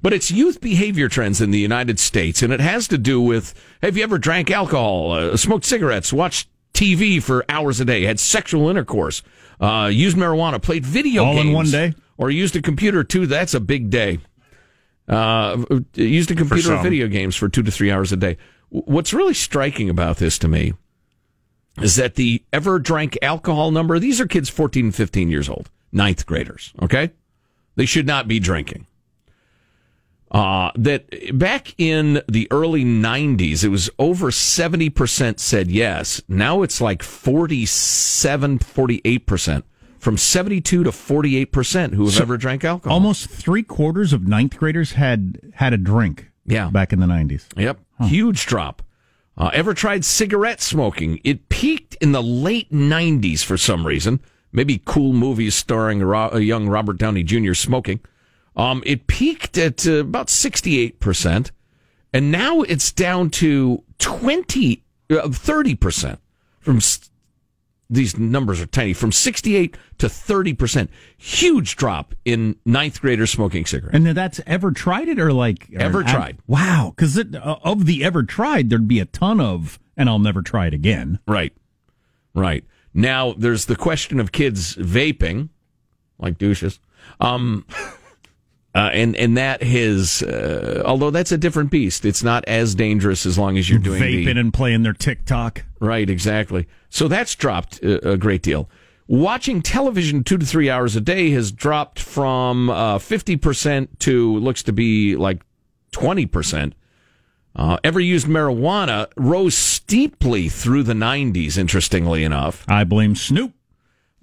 But 0.00 0.12
it's 0.12 0.30
youth 0.30 0.60
behavior 0.60 1.08
trends 1.08 1.40
in 1.40 1.50
the 1.50 1.58
United 1.58 1.98
States, 1.98 2.40
and 2.42 2.52
it 2.52 2.60
has 2.60 2.86
to 2.88 2.96
do 2.98 3.20
with 3.20 3.52
have 3.82 3.96
you 3.96 4.04
ever 4.04 4.16
drank 4.16 4.50
alcohol, 4.50 5.12
uh, 5.12 5.36
smoked 5.36 5.64
cigarettes, 5.64 6.12
watched 6.12 6.48
TV 6.72 7.20
for 7.22 7.44
hours 7.48 7.80
a 7.80 7.84
day, 7.84 8.02
had 8.04 8.20
sexual 8.20 8.68
intercourse, 8.68 9.22
uh, 9.60 9.88
used 9.92 10.16
marijuana, 10.16 10.62
played 10.62 10.86
video 10.86 11.24
All 11.24 11.36
in 11.38 11.46
games, 11.48 11.54
one 11.54 11.66
day? 11.70 11.94
or 12.16 12.30
used 12.30 12.54
a 12.54 12.62
computer 12.62 13.02
too? 13.02 13.26
That's 13.26 13.54
a 13.54 13.60
big 13.60 13.90
day. 13.90 14.18
Uh, 15.08 15.64
used 15.94 16.30
a 16.30 16.34
computer 16.34 16.74
or 16.74 16.82
video 16.82 17.08
games 17.08 17.34
for 17.34 17.48
two 17.48 17.62
to 17.62 17.70
three 17.70 17.90
hours 17.90 18.12
a 18.12 18.16
day. 18.16 18.36
What's 18.74 19.14
really 19.14 19.34
striking 19.34 19.88
about 19.88 20.16
this 20.16 20.36
to 20.40 20.48
me 20.48 20.72
is 21.80 21.94
that 21.94 22.16
the 22.16 22.42
ever 22.52 22.80
drank 22.80 23.16
alcohol 23.22 23.70
number, 23.70 24.00
these 24.00 24.20
are 24.20 24.26
kids 24.26 24.48
14 24.48 24.86
and 24.86 24.94
15 24.94 25.30
years 25.30 25.48
old, 25.48 25.70
ninth 25.92 26.26
graders, 26.26 26.72
okay? 26.82 27.12
They 27.76 27.86
should 27.86 28.06
not 28.06 28.26
be 28.26 28.40
drinking. 28.40 28.86
Uh, 30.30 30.72
that 30.74 31.04
back 31.38 31.74
in 31.78 32.20
the 32.28 32.48
early 32.50 32.84
90s, 32.84 33.62
it 33.62 33.68
was 33.68 33.88
over 34.00 34.32
70% 34.32 35.38
said 35.38 35.70
yes. 35.70 36.20
Now 36.26 36.62
it's 36.62 36.80
like 36.80 37.04
47, 37.04 38.58
48%. 38.58 39.62
From 40.00 40.18
72 40.18 40.82
to 40.84 40.90
48% 40.90 41.94
who 41.94 42.04
have 42.04 42.14
So 42.14 42.22
ever 42.22 42.36
drank 42.36 42.64
alcohol. 42.64 42.92
Almost 42.94 43.30
three 43.30 43.62
quarters 43.62 44.12
of 44.12 44.26
ninth 44.26 44.58
graders 44.58 44.92
had 44.92 45.40
had 45.54 45.72
a 45.72 45.78
drink. 45.78 46.30
Yeah. 46.44 46.68
back 46.68 46.92
in 46.92 47.00
the 47.00 47.06
nineties. 47.06 47.48
Yep. 47.56 47.78
Huge 48.00 48.46
drop. 48.46 48.82
Uh, 49.36 49.50
ever 49.52 49.74
tried 49.74 50.04
cigarette 50.04 50.60
smoking? 50.60 51.20
It 51.24 51.48
peaked 51.48 51.94
in 51.96 52.12
the 52.12 52.22
late 52.22 52.70
90s 52.70 53.44
for 53.44 53.56
some 53.56 53.86
reason. 53.86 54.20
Maybe 54.52 54.80
cool 54.84 55.12
movies 55.12 55.54
starring 55.54 56.00
Ro- 56.00 56.30
a 56.32 56.40
young 56.40 56.68
Robert 56.68 56.98
Downey 56.98 57.24
Jr. 57.24 57.54
smoking. 57.54 58.00
Um, 58.56 58.82
it 58.86 59.08
peaked 59.08 59.58
at 59.58 59.86
uh, 59.86 59.94
about 59.94 60.28
68%, 60.28 61.50
and 62.12 62.30
now 62.30 62.62
it's 62.62 62.92
down 62.92 63.30
to 63.30 63.82
20, 63.98 64.84
uh, 65.10 65.14
30% 65.26 66.18
from 66.60 66.78
these 67.90 68.18
numbers 68.18 68.60
are 68.60 68.66
tiny 68.66 68.92
from 68.92 69.12
68 69.12 69.76
to 69.98 70.06
30%. 70.06 70.88
Huge 71.16 71.76
drop 71.76 72.14
in 72.24 72.56
ninth 72.64 73.00
graders 73.00 73.30
smoking 73.30 73.66
cigarettes. 73.66 73.94
And 73.94 74.06
that's 74.06 74.40
ever 74.46 74.72
tried 74.72 75.08
it 75.08 75.18
or 75.18 75.32
like 75.32 75.68
or 75.74 75.80
Ever 75.80 76.02
tried. 76.02 76.38
Wow, 76.46 76.92
because 76.94 77.18
uh, 77.18 77.56
of 77.62 77.86
the 77.86 78.04
ever 78.04 78.22
tried, 78.22 78.70
there'd 78.70 78.88
be 78.88 79.00
a 79.00 79.04
ton 79.06 79.40
of, 79.40 79.78
and 79.96 80.08
I'll 80.08 80.18
never 80.18 80.42
try 80.42 80.66
it 80.66 80.74
again. 80.74 81.18
Right. 81.28 81.52
Right. 82.34 82.64
Now 82.92 83.32
there's 83.32 83.66
the 83.66 83.76
question 83.76 84.20
of 84.20 84.32
kids 84.32 84.76
vaping, 84.76 85.50
like 86.18 86.38
douches. 86.38 86.80
Um, 87.20 87.66
uh, 88.74 88.90
and 88.92 89.14
and 89.16 89.36
that 89.36 89.62
has, 89.62 90.22
uh, 90.22 90.82
although 90.84 91.10
that's 91.10 91.30
a 91.30 91.38
different 91.38 91.70
beast. 91.70 92.04
It's 92.04 92.24
not 92.24 92.44
as 92.46 92.74
dangerous 92.74 93.24
as 93.24 93.38
long 93.38 93.56
as 93.56 93.70
you're 93.70 93.78
doing 93.78 94.02
the, 94.02 94.26
Vaping 94.26 94.38
and 94.38 94.52
playing 94.52 94.82
their 94.82 94.92
TikTok. 94.92 95.64
Right, 95.78 96.08
exactly. 96.10 96.66
So 96.90 97.06
that's 97.06 97.34
dropped 97.34 97.80
a, 97.82 98.12
a 98.12 98.16
great 98.16 98.42
deal. 98.42 98.68
Watching 99.06 99.60
television 99.60 100.24
two 100.24 100.38
to 100.38 100.46
three 100.46 100.70
hours 100.70 100.96
a 100.96 101.00
day 101.00 101.30
has 101.30 101.52
dropped 101.52 102.00
from 102.00 102.70
uh, 102.70 102.98
50% 102.98 103.88
to 104.00 104.38
looks 104.38 104.62
to 104.62 104.72
be 104.72 105.14
like 105.14 105.42
20%. 105.92 106.72
Uh, 107.54 107.76
ever 107.84 108.00
used 108.00 108.26
marijuana 108.26 109.06
rose 109.16 109.54
steeply 109.54 110.48
through 110.48 110.82
the 110.82 110.94
90s, 110.94 111.58
interestingly 111.58 112.24
enough. 112.24 112.64
I 112.66 112.84
blame 112.84 113.14
Snoop. 113.14 113.52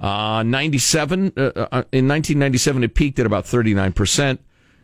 Uh, 0.01 0.41
97, 0.43 1.31
uh, 1.37 1.41
uh, 1.41 1.83
in 1.91 2.07
1997, 2.07 2.83
it 2.83 2.95
peaked 2.95 3.19
at 3.19 3.27
about 3.27 3.45
39%. 3.45 4.39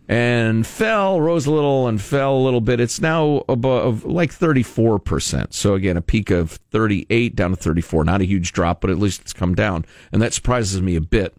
and 0.10 0.66
fell, 0.66 1.20
rose 1.20 1.48
a 1.48 1.52
little, 1.52 1.88
and 1.88 2.02
fell 2.02 2.38
a 2.38 2.40
little 2.40 2.62
bit. 2.62 2.80
It's 2.80 3.02
now 3.02 3.44
above 3.50 4.06
like 4.06 4.32
34%. 4.32 5.54
So 5.54 5.74
again, 5.74 5.98
a 5.98 6.02
peak 6.02 6.30
of 6.30 6.52
38 6.72 7.36
down 7.36 7.50
to 7.50 7.58
34. 7.58 8.06
Not 8.06 8.22
a 8.22 8.26
huge 8.26 8.54
drop, 8.54 8.80
but 8.80 8.90
at 8.90 9.00
least 9.00 9.22
it's 9.22 9.34
come 9.34 9.54
down. 9.54 9.84
And 10.14 10.22
that 10.22 10.34
surprises 10.34 10.82
me 10.82 10.96
a 10.96 11.02
bit. 11.02 11.36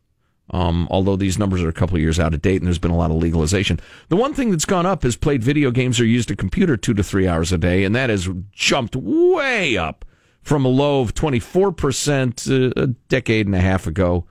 Um, 0.50 0.88
although 0.90 1.16
these 1.16 1.38
numbers 1.38 1.62
are 1.62 1.68
a 1.68 1.74
couple 1.74 1.96
of 1.96 2.02
years 2.02 2.18
out 2.18 2.34
of 2.34 2.42
date 2.42 2.56
and 2.56 2.66
there's 2.66 2.78
been 2.78 2.90
a 2.90 2.96
lot 2.96 3.10
of 3.10 3.18
legalization. 3.18 3.80
The 4.08 4.16
one 4.16 4.34
thing 4.34 4.50
that's 4.50 4.64
gone 4.64 4.86
up 4.86 5.04
is 5.04 5.14
played 5.16 5.42
video 5.42 5.70
games 5.70 6.00
or 6.00 6.06
used 6.06 6.30
a 6.30 6.36
computer 6.36 6.76
two 6.76 6.94
to 6.94 7.02
three 7.02 7.28
hours 7.28 7.52
a 7.52 7.58
day, 7.58 7.84
and 7.84 7.94
that 7.94 8.10
has 8.10 8.28
jumped 8.52 8.96
way 8.96 9.76
up 9.76 10.04
from 10.42 10.64
a 10.64 10.68
low 10.68 11.00
of 11.00 11.14
24% 11.14 12.76
a 12.76 12.86
decade 13.08 13.46
and 13.46 13.54
a 13.54 13.60
half 13.60 13.86
ago 13.86 14.26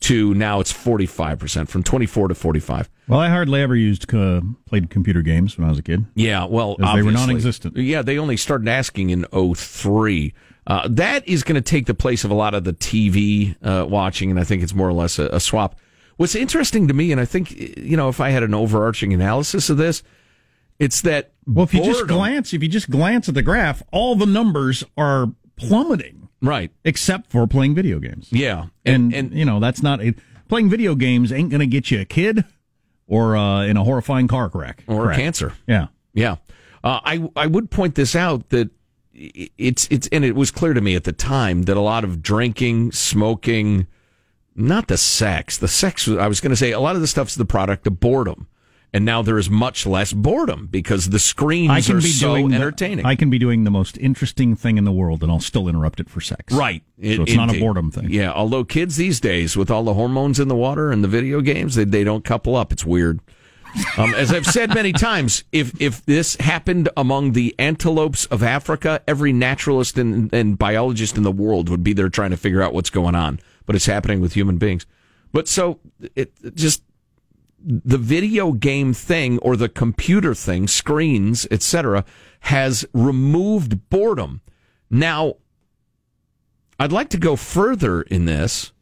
to 0.00 0.34
now 0.34 0.60
it's 0.60 0.72
45%, 0.72 1.68
from 1.68 1.82
24 1.82 2.28
to 2.28 2.34
45. 2.34 2.90
Well, 3.08 3.20
I 3.20 3.28
hardly 3.28 3.60
ever 3.62 3.74
used 3.74 4.12
uh, 4.14 4.40
played 4.66 4.90
computer 4.90 5.22
games 5.22 5.56
when 5.56 5.66
I 5.66 5.70
was 5.70 5.78
a 5.78 5.82
kid. 5.82 6.04
Yeah, 6.14 6.44
well, 6.44 6.76
they 6.76 7.02
were 7.02 7.12
non-existent. 7.12 7.76
Yeah, 7.76 8.02
they 8.02 8.18
only 8.18 8.36
started 8.36 8.68
asking 8.68 9.10
in 9.10 9.24
03. 9.32 10.34
Uh, 10.66 10.88
that 10.90 11.26
is 11.26 11.42
going 11.42 11.54
to 11.54 11.60
take 11.60 11.86
the 11.86 11.94
place 11.94 12.24
of 12.24 12.30
a 12.30 12.34
lot 12.34 12.52
of 12.52 12.64
the 12.64 12.72
TV 12.72 13.56
uh, 13.62 13.86
watching, 13.86 14.30
and 14.30 14.40
I 14.40 14.44
think 14.44 14.62
it's 14.62 14.74
more 14.74 14.88
or 14.88 14.92
less 14.92 15.18
a, 15.18 15.26
a 15.28 15.40
swap. 15.40 15.76
What's 16.16 16.34
interesting 16.34 16.88
to 16.88 16.94
me, 16.94 17.12
and 17.12 17.20
I 17.20 17.24
think, 17.24 17.52
you 17.78 17.96
know, 17.96 18.08
if 18.08 18.20
I 18.20 18.30
had 18.30 18.42
an 18.42 18.54
overarching 18.54 19.12
analysis 19.12 19.70
of 19.70 19.76
this, 19.76 20.02
it's 20.78 21.02
that. 21.02 21.32
Well, 21.46 21.64
if 21.64 21.72
you 21.72 21.84
just 21.84 22.06
glance, 22.06 22.52
if 22.52 22.62
you 22.62 22.68
just 22.68 22.90
glance 22.90 23.28
at 23.28 23.34
the 23.34 23.42
graph, 23.42 23.82
all 23.92 24.16
the 24.16 24.26
numbers 24.26 24.82
are 24.96 25.28
plummeting, 25.56 26.28
right? 26.40 26.70
Except 26.84 27.30
for 27.30 27.46
playing 27.46 27.74
video 27.74 27.98
games. 27.98 28.28
Yeah, 28.30 28.66
and 28.84 29.14
and, 29.14 29.32
you 29.32 29.44
know 29.44 29.60
that's 29.60 29.82
not 29.82 30.00
playing 30.48 30.70
video 30.70 30.94
games 30.94 31.32
ain't 31.32 31.50
going 31.50 31.60
to 31.60 31.66
get 31.66 31.90
you 31.90 32.00
a 32.00 32.04
kid 32.04 32.44
or 33.06 33.36
uh, 33.36 33.64
in 33.64 33.76
a 33.76 33.84
horrifying 33.84 34.28
car 34.28 34.50
wreck 34.52 34.84
or 34.86 35.04
Correct. 35.04 35.18
cancer. 35.18 35.52
Yeah, 35.66 35.88
yeah. 36.14 36.36
Uh, 36.84 37.00
I 37.04 37.30
I 37.34 37.46
would 37.46 37.70
point 37.70 37.94
this 37.94 38.14
out 38.14 38.50
that 38.50 38.70
it's 39.12 39.88
it's 39.90 40.08
and 40.08 40.24
it 40.24 40.34
was 40.34 40.50
clear 40.50 40.74
to 40.74 40.80
me 40.80 40.94
at 40.94 41.04
the 41.04 41.12
time 41.12 41.62
that 41.62 41.76
a 41.76 41.80
lot 41.80 42.04
of 42.04 42.22
drinking, 42.22 42.92
smoking, 42.92 43.86
not 44.54 44.88
the 44.88 44.98
sex. 44.98 45.56
The 45.58 45.68
sex 45.68 46.08
I 46.08 46.28
was 46.28 46.40
going 46.40 46.50
to 46.50 46.56
say 46.56 46.72
a 46.72 46.80
lot 46.80 46.94
of 46.94 47.00
the 47.00 47.06
stuff's 47.06 47.34
the 47.34 47.44
product 47.44 47.86
of 47.86 48.00
boredom, 48.00 48.48
and 48.96 49.04
now 49.04 49.20
there 49.20 49.36
is 49.36 49.50
much 49.50 49.84
less 49.84 50.14
boredom 50.14 50.68
because 50.68 51.10
the 51.10 51.18
screens 51.18 51.70
I 51.70 51.82
can 51.82 51.98
are 51.98 52.00
be 52.00 52.06
so 52.08 52.28
doing 52.28 52.48
the- 52.48 52.56
entertaining. 52.56 53.04
I 53.04 53.14
can 53.14 53.28
be 53.28 53.38
doing 53.38 53.64
the 53.64 53.70
most 53.70 53.98
interesting 53.98 54.56
thing 54.56 54.78
in 54.78 54.84
the 54.84 54.90
world, 54.92 55.22
and 55.22 55.30
I'll 55.30 55.38
still 55.38 55.68
interrupt 55.68 56.00
it 56.00 56.08
for 56.08 56.22
sex. 56.22 56.50
Right. 56.50 56.82
So 56.96 57.22
it's 57.24 57.34
not 57.34 57.54
a 57.54 57.60
boredom 57.60 57.90
thing. 57.90 58.08
Yeah. 58.08 58.32
Although 58.32 58.64
kids 58.64 58.96
these 58.96 59.20
days, 59.20 59.54
with 59.54 59.70
all 59.70 59.84
the 59.84 59.92
hormones 59.92 60.40
in 60.40 60.48
the 60.48 60.56
water 60.56 60.90
and 60.90 61.04
the 61.04 61.08
video 61.08 61.42
games, 61.42 61.74
they, 61.74 61.84
they 61.84 62.04
don't 62.04 62.24
couple 62.24 62.56
up. 62.56 62.72
It's 62.72 62.86
weird. 62.86 63.20
Um, 63.98 64.14
as 64.14 64.32
I've 64.32 64.46
said 64.46 64.74
many 64.74 64.92
times, 65.10 65.44
if 65.52 65.78
if 65.78 66.02
this 66.06 66.36
happened 66.36 66.88
among 66.96 67.32
the 67.32 67.54
antelopes 67.58 68.24
of 68.24 68.42
Africa, 68.42 69.02
every 69.06 69.34
naturalist 69.34 69.98
and, 69.98 70.32
and 70.32 70.56
biologist 70.56 71.18
in 71.18 71.22
the 71.22 71.32
world 71.32 71.68
would 71.68 71.84
be 71.84 71.92
there 71.92 72.08
trying 72.08 72.30
to 72.30 72.38
figure 72.38 72.62
out 72.62 72.72
what's 72.72 72.88
going 72.88 73.14
on. 73.14 73.40
But 73.66 73.76
it's 73.76 73.84
happening 73.84 74.22
with 74.22 74.32
human 74.32 74.56
beings. 74.56 74.86
But 75.32 75.48
so 75.48 75.80
it 76.14 76.32
it 76.42 76.54
just 76.54 76.82
the 77.66 77.98
video 77.98 78.52
game 78.52 78.94
thing 78.94 79.38
or 79.38 79.56
the 79.56 79.68
computer 79.68 80.34
thing, 80.34 80.68
screens, 80.68 81.48
etc., 81.50 82.04
has 82.40 82.86
removed 82.92 83.90
boredom. 83.90 84.40
Now, 84.88 85.34
I'd 86.78 86.92
like 86.92 87.08
to 87.10 87.18
go 87.18 87.34
further 87.34 88.02
in 88.02 88.26
this 88.26 88.72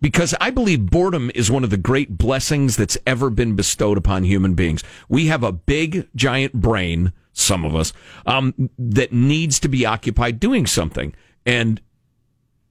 because 0.00 0.34
I 0.40 0.50
believe 0.50 0.90
boredom 0.90 1.30
is 1.34 1.50
one 1.50 1.64
of 1.64 1.70
the 1.70 1.76
great 1.76 2.16
blessings 2.16 2.76
that's 2.76 2.98
ever 3.06 3.30
been 3.30 3.56
bestowed 3.56 3.98
upon 3.98 4.22
human 4.22 4.54
beings. 4.54 4.84
We 5.08 5.26
have 5.26 5.42
a 5.42 5.50
big, 5.50 6.08
giant 6.14 6.52
brain, 6.52 7.12
some 7.32 7.64
of 7.64 7.74
us, 7.74 7.92
um, 8.26 8.70
that 8.78 9.12
needs 9.12 9.58
to 9.60 9.68
be 9.68 9.86
occupied 9.86 10.38
doing 10.38 10.66
something. 10.66 11.14
And 11.44 11.80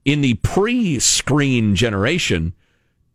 in 0.04 0.20
the 0.20 0.34
pre-screen 0.34 1.74
generation, 1.74 2.54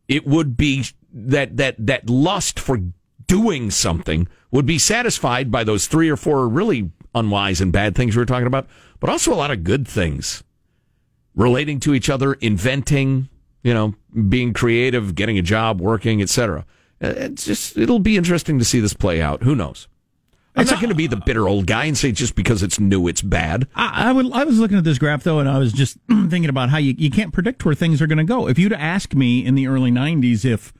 it 0.07 0.27
would 0.27 0.57
be 0.57 0.85
that 1.13 1.57
that 1.57 1.75
that 1.77 2.09
lust 2.09 2.59
for 2.59 2.79
doing 3.27 3.71
something 3.71 4.27
would 4.51 4.65
be 4.65 4.79
satisfied 4.79 5.51
by 5.51 5.63
those 5.63 5.87
three 5.87 6.09
or 6.09 6.17
four 6.17 6.47
really 6.47 6.91
unwise 7.13 7.61
and 7.61 7.71
bad 7.71 7.95
things 7.95 8.15
we 8.15 8.21
were 8.21 8.25
talking 8.25 8.47
about, 8.47 8.67
but 8.99 9.09
also 9.09 9.33
a 9.33 9.35
lot 9.35 9.51
of 9.51 9.63
good 9.63 9.87
things 9.87 10.43
relating 11.35 11.79
to 11.79 11.93
each 11.93 12.09
other, 12.09 12.33
inventing, 12.33 13.29
you 13.63 13.73
know, 13.73 13.95
being 14.27 14.53
creative, 14.53 15.15
getting 15.15 15.37
a 15.37 15.41
job, 15.41 15.79
working, 15.79 16.21
etc. 16.21 16.65
Uh, 17.01 17.07
It's 17.15 17.45
just 17.45 17.77
it'll 17.77 17.99
be 17.99 18.17
interesting 18.17 18.59
to 18.59 18.65
see 18.65 18.79
this 18.79 18.93
play 18.93 19.21
out. 19.21 19.43
Who 19.43 19.55
knows? 19.55 19.87
I'm 20.55 20.65
not 20.65 20.79
going 20.81 20.89
to 20.89 20.95
be 20.95 21.07
the 21.07 21.21
bitter 21.25 21.47
old 21.47 21.67
guy 21.67 21.85
and 21.85 21.97
say 21.97 22.11
just 22.11 22.35
because 22.35 22.63
it's 22.63 22.79
new, 22.79 23.07
it's 23.07 23.21
bad. 23.21 23.67
I, 23.75 24.09
I 24.09 24.11
would. 24.11 24.31
I 24.33 24.43
was 24.43 24.59
looking 24.59 24.77
at 24.77 24.83
this 24.83 24.97
graph 24.97 25.23
though, 25.23 25.39
and 25.39 25.47
I 25.47 25.57
was 25.57 25.71
just 25.71 25.97
thinking 26.07 26.49
about 26.49 26.69
how 26.69 26.77
you, 26.77 26.95
you 26.97 27.09
can't 27.09 27.31
predict 27.31 27.63
where 27.63 27.75
things 27.75 28.01
are 28.01 28.07
going 28.07 28.17
to 28.17 28.23
go. 28.25 28.47
If 28.49 28.59
you'd 28.59 28.73
asked 28.73 29.15
me 29.15 29.45
in 29.45 29.55
the 29.55 29.67
early 29.67 29.91
'90s 29.91 30.43
if 30.43 30.73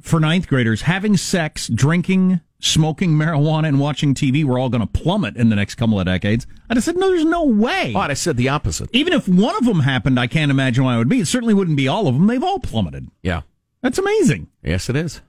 for 0.00 0.20
ninth 0.20 0.48
graders 0.48 0.82
having 0.82 1.16
sex, 1.16 1.68
drinking, 1.68 2.40
smoking 2.60 3.10
marijuana, 3.10 3.68
and 3.68 3.78
watching 3.78 4.14
TV 4.14 4.44
were 4.44 4.58
all 4.58 4.68
going 4.68 4.80
to 4.80 4.86
plummet 4.86 5.36
in 5.36 5.50
the 5.50 5.56
next 5.56 5.74
couple 5.74 6.00
of 6.00 6.06
decades, 6.06 6.46
I 6.68 6.74
just 6.74 6.86
said 6.86 6.96
no. 6.96 7.08
There's 7.10 7.24
no 7.24 7.44
way. 7.44 7.92
But 7.92 8.10
I 8.10 8.14
said 8.14 8.36
the 8.36 8.48
opposite. 8.48 8.88
Even 8.92 9.12
if 9.12 9.28
one 9.28 9.56
of 9.56 9.64
them 9.64 9.80
happened, 9.80 10.18
I 10.18 10.26
can't 10.26 10.50
imagine 10.50 10.84
why 10.84 10.94
it 10.94 10.98
would 10.98 11.08
be. 11.08 11.20
It 11.20 11.26
certainly 11.26 11.54
wouldn't 11.54 11.76
be 11.76 11.88
all 11.88 12.08
of 12.08 12.14
them. 12.14 12.26
They've 12.26 12.42
all 12.42 12.58
plummeted. 12.58 13.08
Yeah. 13.22 13.42
That's 13.82 13.98
amazing. 13.98 14.48
Yes, 14.62 14.88
it 14.88 14.96
is. 14.96 15.20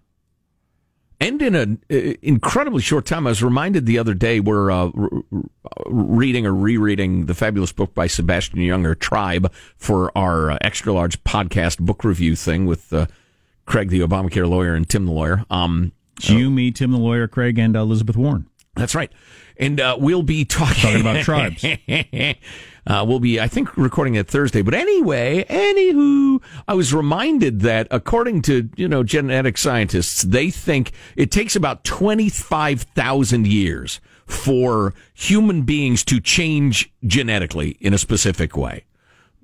And 1.19 1.41
in 1.41 1.55
an 1.55 1.81
uh, 1.91 2.13
incredibly 2.21 2.81
short 2.81 3.05
time, 3.05 3.25
I 3.25 3.31
was 3.31 3.43
reminded 3.43 3.85
the 3.85 3.99
other 3.99 4.13
day 4.13 4.39
we're 4.41 4.69
uh, 4.69 4.91
reading 5.85 6.45
or 6.45 6.53
rereading 6.53 7.25
the 7.25 7.33
fabulous 7.33 7.71
book 7.71 7.93
by 7.93 8.07
Sebastian 8.07 8.59
Junger, 8.59 8.99
Tribe, 8.99 9.51
for 9.77 10.11
our 10.17 10.51
uh, 10.51 10.57
extra 10.61 10.91
large 10.91 11.23
podcast 11.23 11.79
book 11.79 12.03
review 12.03 12.35
thing 12.35 12.65
with 12.65 12.91
uh, 12.91 13.07
Craig, 13.65 13.89
the 13.89 14.01
Obamacare 14.01 14.49
lawyer, 14.49 14.73
and 14.75 14.87
Tim, 14.87 15.05
the 15.05 15.11
lawyer. 15.11 15.43
Um, 15.49 15.91
you, 16.21 16.49
me, 16.49 16.71
Tim 16.71 16.91
the 16.91 16.97
lawyer, 16.97 17.27
Craig, 17.27 17.57
and 17.57 17.75
Elizabeth 17.75 18.15
Warren. 18.15 18.47
That's 18.75 18.95
right. 18.95 19.11
And 19.57 19.79
uh, 19.79 19.97
we'll 19.99 20.23
be 20.23 20.43
talking, 20.43 20.75
Talking 20.81 21.01
about 21.01 21.23
tribes. 21.23 21.63
uh, 22.87 23.05
we'll 23.07 23.21
be, 23.21 23.39
I 23.39 23.47
think, 23.47 23.75
recording 23.77 24.15
it 24.15 24.27
Thursday. 24.27 24.61
But 24.61 24.73
anyway, 24.73 25.45
anywho, 25.45 26.41
I 26.67 26.73
was 26.73 26.93
reminded 26.93 27.61
that 27.61 27.87
according 27.89 28.41
to, 28.43 28.69
you 28.75 28.87
know, 28.87 29.03
genetic 29.03 29.57
scientists, 29.57 30.23
they 30.23 30.49
think 30.49 30.91
it 31.15 31.31
takes 31.31 31.55
about 31.55 31.85
25,000 31.85 33.47
years 33.47 34.01
for 34.25 34.93
human 35.13 35.61
beings 35.61 36.03
to 36.05 36.19
change 36.19 36.91
genetically 37.05 37.77
in 37.79 37.93
a 37.93 37.97
specific 37.97 38.57
way 38.57 38.83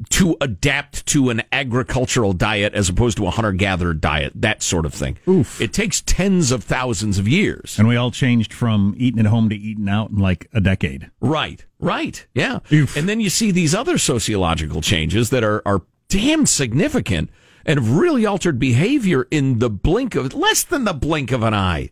to 0.09 0.37
adapt 0.41 1.05
to 1.07 1.29
an 1.29 1.43
agricultural 1.51 2.33
diet 2.33 2.73
as 2.73 2.89
opposed 2.89 3.17
to 3.17 3.27
a 3.27 3.31
hunter 3.31 3.51
gatherer 3.51 3.93
diet, 3.93 4.33
that 4.35 4.63
sort 4.63 4.85
of 4.85 4.93
thing. 4.93 5.17
Oof. 5.27 5.59
It 5.61 5.73
takes 5.73 6.01
tens 6.01 6.51
of 6.51 6.63
thousands 6.63 7.19
of 7.19 7.27
years. 7.27 7.77
And 7.77 7.87
we 7.87 7.95
all 7.95 8.11
changed 8.11 8.53
from 8.53 8.95
eating 8.97 9.19
at 9.19 9.25
home 9.27 9.49
to 9.49 9.55
eating 9.55 9.89
out 9.89 10.11
in 10.11 10.17
like 10.17 10.47
a 10.53 10.61
decade. 10.61 11.11
Right, 11.19 11.65
right, 11.79 12.25
yeah. 12.33 12.59
And 12.95 13.07
then 13.07 13.19
you 13.19 13.29
see 13.29 13.51
these 13.51 13.75
other 13.75 13.97
sociological 13.97 14.81
changes 14.81 15.29
that 15.29 15.43
are, 15.43 15.61
are 15.65 15.81
damn 16.09 16.45
significant 16.45 17.29
and 17.65 17.79
have 17.79 17.91
really 17.91 18.25
altered 18.25 18.59
behavior 18.59 19.27
in 19.31 19.59
the 19.59 19.69
blink 19.69 20.15
of 20.15 20.33
less 20.33 20.63
than 20.63 20.83
the 20.83 20.93
blink 20.93 21.31
of 21.31 21.43
an 21.43 21.53
eye 21.53 21.91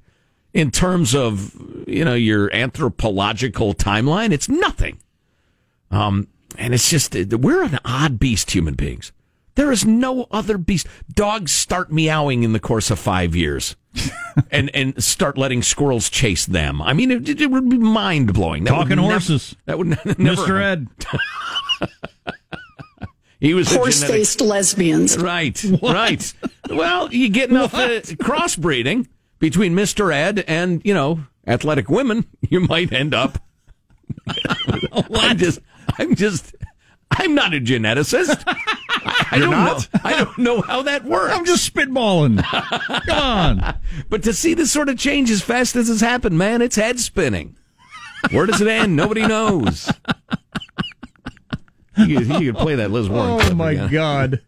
in 0.54 0.72
terms 0.72 1.14
of 1.14 1.54
you 1.88 2.04
know 2.04 2.16
your 2.16 2.54
anthropological 2.54 3.74
timeline. 3.74 4.32
It's 4.32 4.50
nothing. 4.50 5.00
Um, 5.92 6.28
and 6.58 6.74
it's 6.74 6.90
just 6.90 7.16
we're 7.16 7.64
an 7.64 7.80
odd 7.86 8.20
beast, 8.20 8.52
human 8.52 8.76
beings. 8.76 9.12
There 9.56 9.72
is 9.72 9.86
no 9.86 10.28
other 10.32 10.58
beast. 10.58 10.88
Dogs 11.14 11.52
start 11.52 11.92
meowing 11.92 12.44
in 12.44 12.54
the 12.54 12.60
course 12.60 12.92
of 12.92 13.00
five 13.00 13.36
years, 13.36 13.76
and 14.52 14.70
and 14.74 15.04
start 15.04 15.38
letting 15.38 15.64
squirrels 15.64 16.10
chase 16.10 16.46
them. 16.46 16.82
I 16.82 16.94
mean, 16.94 17.12
it, 17.12 17.42
it 17.42 17.48
would 17.48 17.70
be 17.70 17.78
mind 17.78 18.34
blowing. 18.34 18.66
Talking 18.66 18.98
horses. 18.98 19.56
that 19.66 19.78
would 19.78 19.88
ne- 19.88 20.16
never. 20.18 20.42
Mr. 20.44 20.62
Ed. 20.62 20.88
He 23.40 23.54
was 23.54 23.74
Horse-faced 23.74 24.42
lesbians. 24.42 25.18
Right, 25.18 25.64
right. 25.82 26.34
Well, 26.70 27.14
you 27.14 27.30
get 27.30 27.50
enough 27.50 27.74
uh, 27.74 28.02
crossbreeding 28.02 29.08
between 29.40 29.74
Mr. 29.74 30.14
Ed 30.14 30.44
and, 30.46 30.82
you 30.84 30.94
know, 30.94 31.22
athletic 31.48 31.90
women, 31.90 32.26
you 32.42 32.60
might 32.60 32.92
end 32.92 33.14
up. 33.14 33.42
I'm 34.28 35.38
just, 35.38 35.60
I'm 36.00 36.16
just, 36.16 36.56
I'm 37.12 37.36
not 37.36 37.54
a 37.54 37.60
geneticist. 37.60 38.44
I, 38.48 39.28
I 39.32 39.36
You're 39.38 39.46
don't 39.46 39.52
not? 39.52 39.90
know. 39.94 40.00
I 40.04 40.18
don't 40.24 40.38
know 40.40 40.62
how 40.62 40.82
that 40.84 41.06
works. 41.06 41.34
I'm 41.36 41.46
just 41.46 41.72
spitballing. 41.74 42.44
Come 43.06 43.20
on. 43.20 43.76
But 44.10 44.24
to 44.24 44.34
see 44.34 44.54
this 44.54 44.72
sort 44.72 44.88
of 44.90 44.98
change 44.98 45.30
as 45.30 45.42
fast 45.42 45.76
as 45.76 45.90
it's 45.90 46.02
happened, 46.02 46.38
man, 46.38 46.62
it's 46.62 46.76
head 46.78 47.00
spinning. 47.00 47.58
Where 48.32 48.46
does 48.46 48.62
it 48.62 48.68
end? 48.68 48.96
Nobody 48.96 49.26
knows. 49.28 49.92
You 51.98 52.20
could, 52.20 52.42
you 52.42 52.54
could 52.54 52.62
play 52.62 52.76
that 52.76 52.92
Liz 52.92 53.10
Warren. 53.10 53.32
Oh 53.32 53.40
clip 53.40 53.56
my 53.58 53.72
again. 53.72 53.90
God. 53.90 54.42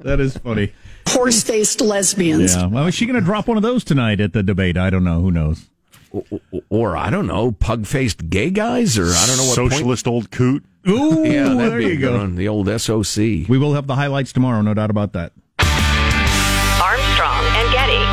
That 0.00 0.18
is 0.20 0.36
funny. 0.38 0.72
horse 1.06 1.42
faced 1.44 1.80
lesbians. 1.80 2.56
Yeah. 2.56 2.66
Well, 2.66 2.86
is 2.86 2.94
she 2.94 3.06
going 3.06 3.18
to 3.18 3.24
drop 3.24 3.46
one 3.46 3.56
of 3.56 3.62
those 3.62 3.84
tonight 3.84 4.20
at 4.20 4.32
the 4.32 4.42
debate? 4.42 4.76
I 4.76 4.90
don't 4.90 5.04
know. 5.04 5.20
Who 5.20 5.30
knows? 5.30 5.66
Or, 6.10 6.24
or 6.70 6.96
I 6.96 7.10
don't 7.10 7.26
know, 7.26 7.52
pug 7.52 7.86
faced 7.86 8.30
gay 8.30 8.50
guys, 8.50 8.98
or 8.98 9.06
I 9.06 9.26
don't 9.26 9.36
know 9.36 9.44
what 9.44 9.54
socialist 9.54 10.06
point. 10.06 10.14
old 10.14 10.30
coot. 10.30 10.64
Ooh, 10.88 11.22
yeah, 11.24 11.44
that'd 11.54 11.58
there 11.58 11.78
be 11.78 11.84
a 11.84 11.88
you 11.90 11.96
good 11.98 12.12
go. 12.12 12.18
one. 12.18 12.36
The 12.36 12.48
old 12.48 12.68
SOC. 12.80 13.16
We 13.48 13.58
will 13.58 13.74
have 13.74 13.86
the 13.86 13.94
highlights 13.94 14.32
tomorrow, 14.32 14.62
no 14.62 14.72
doubt 14.74 14.90
about 14.90 15.12
that. 15.12 15.32
Armstrong 16.80 17.44
and 17.56 17.72
Getty. 17.72 18.04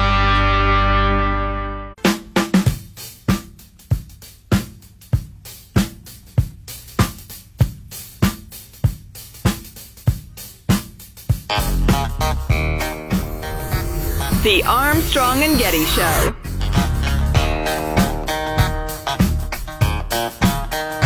The 14.43 14.61
Armstrong 14.67 15.41
and 15.41 15.57
Getty 15.57 15.85
Show. 15.85 16.35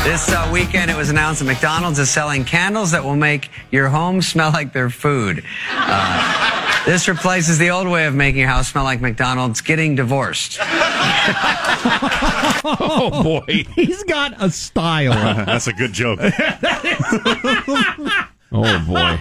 This 0.10 0.28
uh, 0.32 0.50
weekend, 0.52 0.89
it 0.89 0.98
was 0.98 1.12
announced 1.12 1.39
that 1.39 1.45
McDonald's 1.45 2.00
is 2.00 2.10
selling 2.10 2.43
candles 2.43 2.89
that 2.91 3.04
will 3.04 3.15
make 3.15 3.52
your 3.69 3.89
home 3.89 4.24
smell 4.24 4.50
like 4.52 4.74
their 4.74 4.89
food. 4.89 5.45
Uh, 5.69 6.84
this 6.84 7.08
replaces 7.08 7.60
the 7.60 7.69
old 7.69 7.88
way 7.88 8.08
of 8.08 8.15
making 8.15 8.39
your 8.39 8.50
house 8.50 8.69
smell 8.69 8.86
like 8.86 9.02
McDonald's 9.02 9.62
getting 9.62 9.93
divorced. 9.93 10.58
oh 12.65 13.22
boy, 13.24 13.65
he's 13.76 14.04
got 14.06 14.34
a 14.43 14.50
style. 14.50 15.12
That's 15.45 15.67
a 15.67 15.74
good 15.74 15.93
joke. 15.93 16.17
oh 18.52 18.84
boy. 18.88 19.19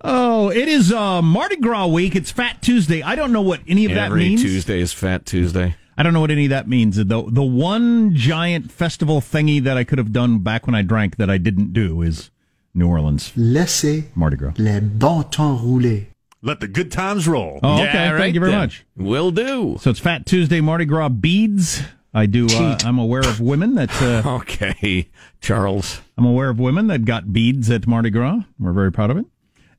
oh, 0.00 0.50
it 0.50 0.66
is 0.66 0.92
uh, 0.92 1.22
Mardi 1.22 1.58
Gras 1.58 1.86
week. 1.86 2.16
It's 2.16 2.32
Fat 2.32 2.60
Tuesday. 2.60 3.02
I 3.04 3.14
don't 3.14 3.30
know 3.30 3.42
what 3.42 3.60
any 3.68 3.84
of 3.84 3.92
that 3.92 4.10
means. 4.10 4.10
Every 4.10 4.28
means. 4.30 4.42
Tuesday 4.42 4.80
is 4.80 4.92
Fat 4.92 5.24
Tuesday. 5.24 5.76
I 5.96 6.02
don't 6.02 6.12
know 6.14 6.20
what 6.20 6.30
any 6.30 6.44
of 6.46 6.50
that 6.50 6.68
means. 6.68 6.96
The 6.96 7.04
the 7.04 7.42
one 7.42 8.14
giant 8.14 8.72
festival 8.72 9.20
thingy 9.20 9.62
that 9.62 9.76
I 9.76 9.84
could 9.84 9.98
have 9.98 10.12
done 10.12 10.38
back 10.38 10.66
when 10.66 10.74
I 10.74 10.82
drank 10.82 11.16
that 11.16 11.28
I 11.30 11.38
didn't 11.38 11.72
do 11.72 12.00
is 12.02 12.30
New 12.74 12.88
Orleans 12.88 13.32
Laissez 13.36 14.04
Mardi 14.14 14.36
Gras. 14.36 14.54
les 14.58 14.80
bon 14.80 15.24
temps 15.24 15.60
rouler. 15.62 16.06
Let 16.44 16.58
the 16.60 16.66
good 16.66 16.90
times 16.90 17.28
roll. 17.28 17.60
Oh, 17.62 17.74
okay. 17.74 17.84
Yeah, 17.84 18.10
right 18.12 18.18
Thank 18.20 18.34
you 18.34 18.40
very 18.40 18.50
then. 18.52 18.60
much. 18.62 18.84
Will 18.96 19.30
do. 19.30 19.76
So 19.80 19.90
it's 19.90 20.00
Fat 20.00 20.26
Tuesday 20.26 20.60
Mardi 20.60 20.84
Gras 20.86 21.08
beads. 21.10 21.82
I 22.14 22.26
do. 22.26 22.46
Uh, 22.50 22.76
I'm 22.84 22.98
aware 22.98 23.20
of 23.20 23.40
women 23.40 23.74
that. 23.76 23.90
Uh, 24.02 24.22
Okay, 24.40 25.08
Charles. 25.40 26.00
I'm 26.18 26.24
aware 26.26 26.50
of 26.50 26.58
women 26.58 26.88
that 26.88 27.04
got 27.04 27.32
beads 27.32 27.70
at 27.70 27.86
Mardi 27.86 28.10
Gras. 28.10 28.40
We're 28.58 28.72
very 28.72 28.90
proud 28.92 29.10
of 29.10 29.16
it. 29.18 29.26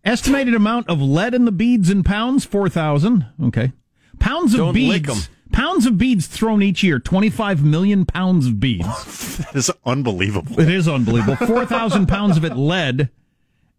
Estimated 0.06 0.54
amount 0.54 0.90
of 0.90 1.02
lead 1.02 1.34
in 1.34 1.46
the 1.46 1.52
beads 1.52 1.90
in 1.90 2.04
pounds: 2.04 2.46
four 2.46 2.70
thousand. 2.70 3.26
Okay, 3.44 3.72
pounds 4.20 4.54
of 4.54 4.60
Don't 4.60 4.74
lick 4.76 5.08
'em. 5.10 5.16
beads. 5.16 5.30
Pounds 5.54 5.86
of 5.86 5.98
beads 5.98 6.28
thrown 6.28 6.62
each 6.62 6.84
year. 6.84 7.00
Twenty-five 7.00 7.64
million 7.64 8.06
pounds 8.06 8.48
of 8.48 8.60
beads. 8.60 8.88
That 9.38 9.56
is 9.56 9.72
unbelievable. 9.86 10.60
It 10.60 10.70
is 10.70 10.88
unbelievable. 10.88 11.36
4,000 11.36 12.06
pounds 12.08 12.38
of 12.38 12.46
it 12.46 12.56
lead. 12.56 13.10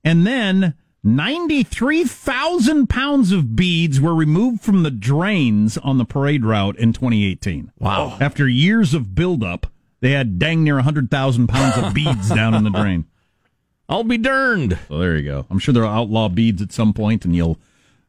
And 0.03 0.27
then 0.27 0.75
93,000 1.05 2.89
pounds 2.89 3.31
of 3.31 3.55
beads 3.55 4.01
were 4.01 4.15
removed 4.15 4.63
from 4.63 4.83
the 4.83 4.91
drains 4.91 5.79
on 5.79 5.99
the 5.99 6.05
parade 6.05 6.45
route 6.45 6.77
in 6.77 6.93
2018. 6.93 7.71
Wow. 7.79 8.17
Oh. 8.19 8.25
After 8.25 8.49
years 8.49 8.95
of 8.95 9.15
buildup, 9.15 9.69
they 10.01 10.11
had 10.11 10.39
dang 10.39 10.65
near 10.65 10.77
100,000 10.77 11.47
pounds 11.47 11.77
of 11.77 11.95
beads 11.95 12.29
down 12.31 12.55
in 12.55 12.65
the 12.65 12.71
drain. 12.71 13.07
I'll 13.89 14.03
be 14.03 14.19
darned. 14.19 14.79
So 14.89 14.99
there 14.99 15.17
you 15.17 15.25
go. 15.25 15.47
I'm 15.51 15.59
sure 15.59 15.73
there'll 15.73 15.91
outlaw 15.91 16.29
beads 16.29 16.63
at 16.63 16.73
some 16.73 16.93
point 16.93 17.25
and 17.25 17.37
you'll 17.37 17.59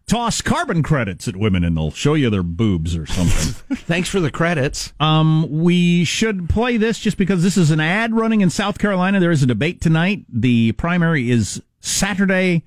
toss 0.08 0.42
carbon 0.42 0.84
credits 0.84 1.28
at 1.28 1.36
women 1.36 1.64
and 1.64 1.76
they'll 1.76 1.92
show 1.92 2.14
you 2.14 2.30
their 2.30 2.44
boobs 2.44 2.96
or 2.96 3.06
something. 3.06 3.76
Thanks 3.78 4.10
for 4.10 4.20
the 4.20 4.32
credits. 4.32 4.94
Um, 5.00 5.48
we 5.50 6.04
should 6.04 6.50
play 6.50 6.78
this 6.78 7.00
just 7.00 7.18
because 7.18 7.42
this 7.44 7.58
is 7.58 7.72
an 7.72 7.80
ad 7.80 8.14
running 8.14 8.42
in 8.42 8.50
South 8.50 8.78
Carolina. 8.78 9.20
There 9.20 9.32
is 9.32 9.44
a 9.44 9.48
debate 9.48 9.82
tonight. 9.82 10.26
The 10.30 10.74
primary 10.74 11.32
is 11.32 11.62
Saturday, 11.80 12.64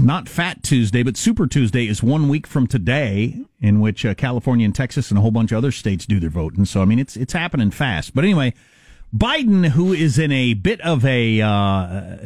not 0.00 0.28
Fat 0.28 0.62
Tuesday, 0.62 1.02
but 1.02 1.16
Super 1.16 1.46
Tuesday 1.46 1.86
is 1.86 2.02
one 2.02 2.28
week 2.28 2.46
from 2.46 2.66
today, 2.66 3.42
in 3.60 3.80
which 3.80 4.06
uh, 4.06 4.14
California 4.14 4.64
and 4.64 4.74
Texas 4.74 5.10
and 5.10 5.18
a 5.18 5.20
whole 5.20 5.30
bunch 5.30 5.52
of 5.52 5.58
other 5.58 5.72
states 5.72 6.06
do 6.06 6.18
their 6.18 6.30
voting. 6.30 6.64
So 6.64 6.80
I 6.80 6.86
mean, 6.86 6.98
it's 6.98 7.16
it's 7.16 7.32
happening 7.32 7.70
fast. 7.70 8.14
But 8.14 8.24
anyway. 8.24 8.54
Biden, 9.16 9.68
who 9.68 9.92
is 9.92 10.18
in 10.18 10.32
a 10.32 10.54
bit 10.54 10.80
of 10.80 11.04
a, 11.04 11.40
uh, 11.40 12.16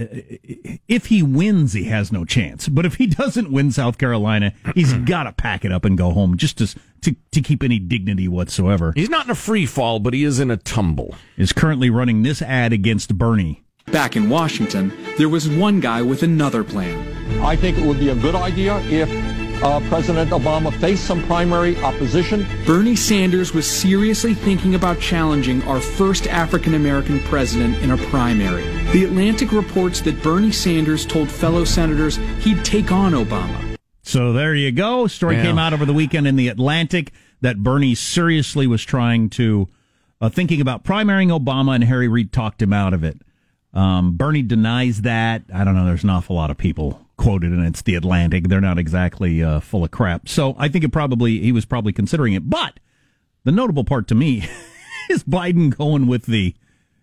if 0.89 1.07
he 1.07 1.23
wins, 1.23 1.75
he 1.75 1.85
has 1.85 2.11
no 2.11 2.25
chance. 2.25 2.67
But 2.67 2.87
if 2.87 2.95
he 2.95 3.07
doesn't 3.07 3.53
win 3.53 3.73
South 3.73 3.99
Carolina, 3.99 4.55
he's 4.75 4.93
got 5.05 5.25
to 5.25 5.33
pack 5.33 5.67
it 5.67 5.73
up 5.73 5.85
and 5.85 5.99
go 5.99 6.13
home 6.13 6.39
just 6.39 6.57
to, 6.59 6.75
to, 7.03 7.15
to 7.33 7.41
keep 7.43 7.63
any 7.63 7.79
dignity 7.79 8.27
whatsoever. 8.27 8.95
He's 8.97 9.11
not 9.11 9.27
in 9.27 9.31
a 9.31 9.35
free 9.35 9.67
fall, 9.67 9.99
but 9.99 10.15
he 10.15 10.25
is 10.25 10.41
in 10.41 10.51
a 10.51 10.57
tumble. 10.57 11.15
Is 11.37 11.53
currently 11.53 11.91
running 11.91 12.23
this 12.23 12.41
ad 12.41 12.73
against 12.73 13.19
Bernie. 13.19 13.63
Back 13.93 14.17
in 14.17 14.31
Washington, 14.31 14.93
there 15.19 15.29
was 15.29 15.49
one 15.49 15.81
guy 15.81 16.01
with 16.01 16.23
another 16.23 16.65
plan. 16.65 17.43
I 17.43 17.57
think 17.57 17.77
it 17.77 17.87
would 17.87 17.99
be 17.99 18.09
a 18.09 18.15
good 18.15 18.35
idea 18.35 18.79
if 18.85 19.38
uh, 19.63 19.81
President 19.89 20.31
Obama 20.31 20.73
faced 20.81 21.05
some 21.05 21.23
primary 21.25 21.77
opposition. 21.83 22.47
Bernie 22.65 22.97
Sanders 22.97 23.53
was 23.53 23.69
seriously 23.69 24.35
thinking 24.35 24.75
about 24.75 25.01
challenging 25.01 25.63
our 25.65 25.81
first 25.81 26.27
African 26.27 26.75
American 26.75 27.21
president 27.21 27.77
in 27.79 27.91
a 27.91 27.97
primary. 27.97 28.63
The 28.93 29.05
Atlantic 29.05 29.53
reports 29.53 30.01
that 30.03 30.23
Bernie 30.23 30.53
Sanders 30.53 31.05
told 31.05 31.31
fellow 31.31 31.65
senators 31.65 32.17
he'd 32.41 32.65
take 32.65 32.93
on 32.93 33.13
Obama. 33.13 33.77
So 34.03 34.33
there 34.33 34.55
you 34.55 34.73
go. 34.73 35.07
Story 35.07 35.37
Yeah. 35.37 35.43
came 35.45 35.59
out 35.59 35.73
over 35.73 35.85
the 35.85 35.93
weekend 35.93 36.27
in 36.27 36.37
the 36.37 36.49
Atlantic 36.49 37.13
that 37.41 37.63
Bernie 37.63 37.95
seriously 37.95 38.67
was 38.67 38.85
trying 38.85 39.29
to, 39.31 39.69
uh, 40.21 40.29
thinking 40.29 40.61
about 40.61 40.85
primarying 40.85 41.29
Obama, 41.37 41.75
and 41.75 41.85
Harry 41.85 42.09
Reid 42.09 42.33
talked 42.33 42.63
him 42.63 42.73
out 42.73 42.95
of 42.95 43.05
it. 43.05 43.21
Um, 43.75 44.13
Bernie 44.13 44.43
denies 44.43 45.03
that. 45.03 45.43
I 45.55 45.63
don't 45.65 45.75
know. 45.75 45.85
There's 45.85 46.05
an 46.05 46.11
awful 46.11 46.37
lot 46.37 46.51
of 46.51 46.57
people 46.57 47.01
quoted, 47.19 47.53
and 47.53 47.67
it's 47.67 47.83
the 47.83 47.95
Atlantic. 47.97 48.49
They're 48.49 48.61
not 48.63 48.79
exactly 48.79 49.43
uh, 49.43 49.61
full 49.61 49.85
of 49.85 49.91
crap. 49.91 50.27
So 50.29 50.55
I 50.59 50.69
think 50.69 50.85
it 50.85 50.89
probably 50.91 51.41
he 51.41 51.53
was 51.53 51.67
probably 51.67 51.93
considering 51.93 52.33
it. 52.33 52.49
But 52.49 52.81
the 53.45 53.53
notable 53.53 53.85
part 53.85 54.09
to 54.09 54.15
me 54.15 54.49
is 55.11 55.23
Biden 55.25 55.77
going 55.77 56.07
with 56.07 56.25
the 56.25 56.55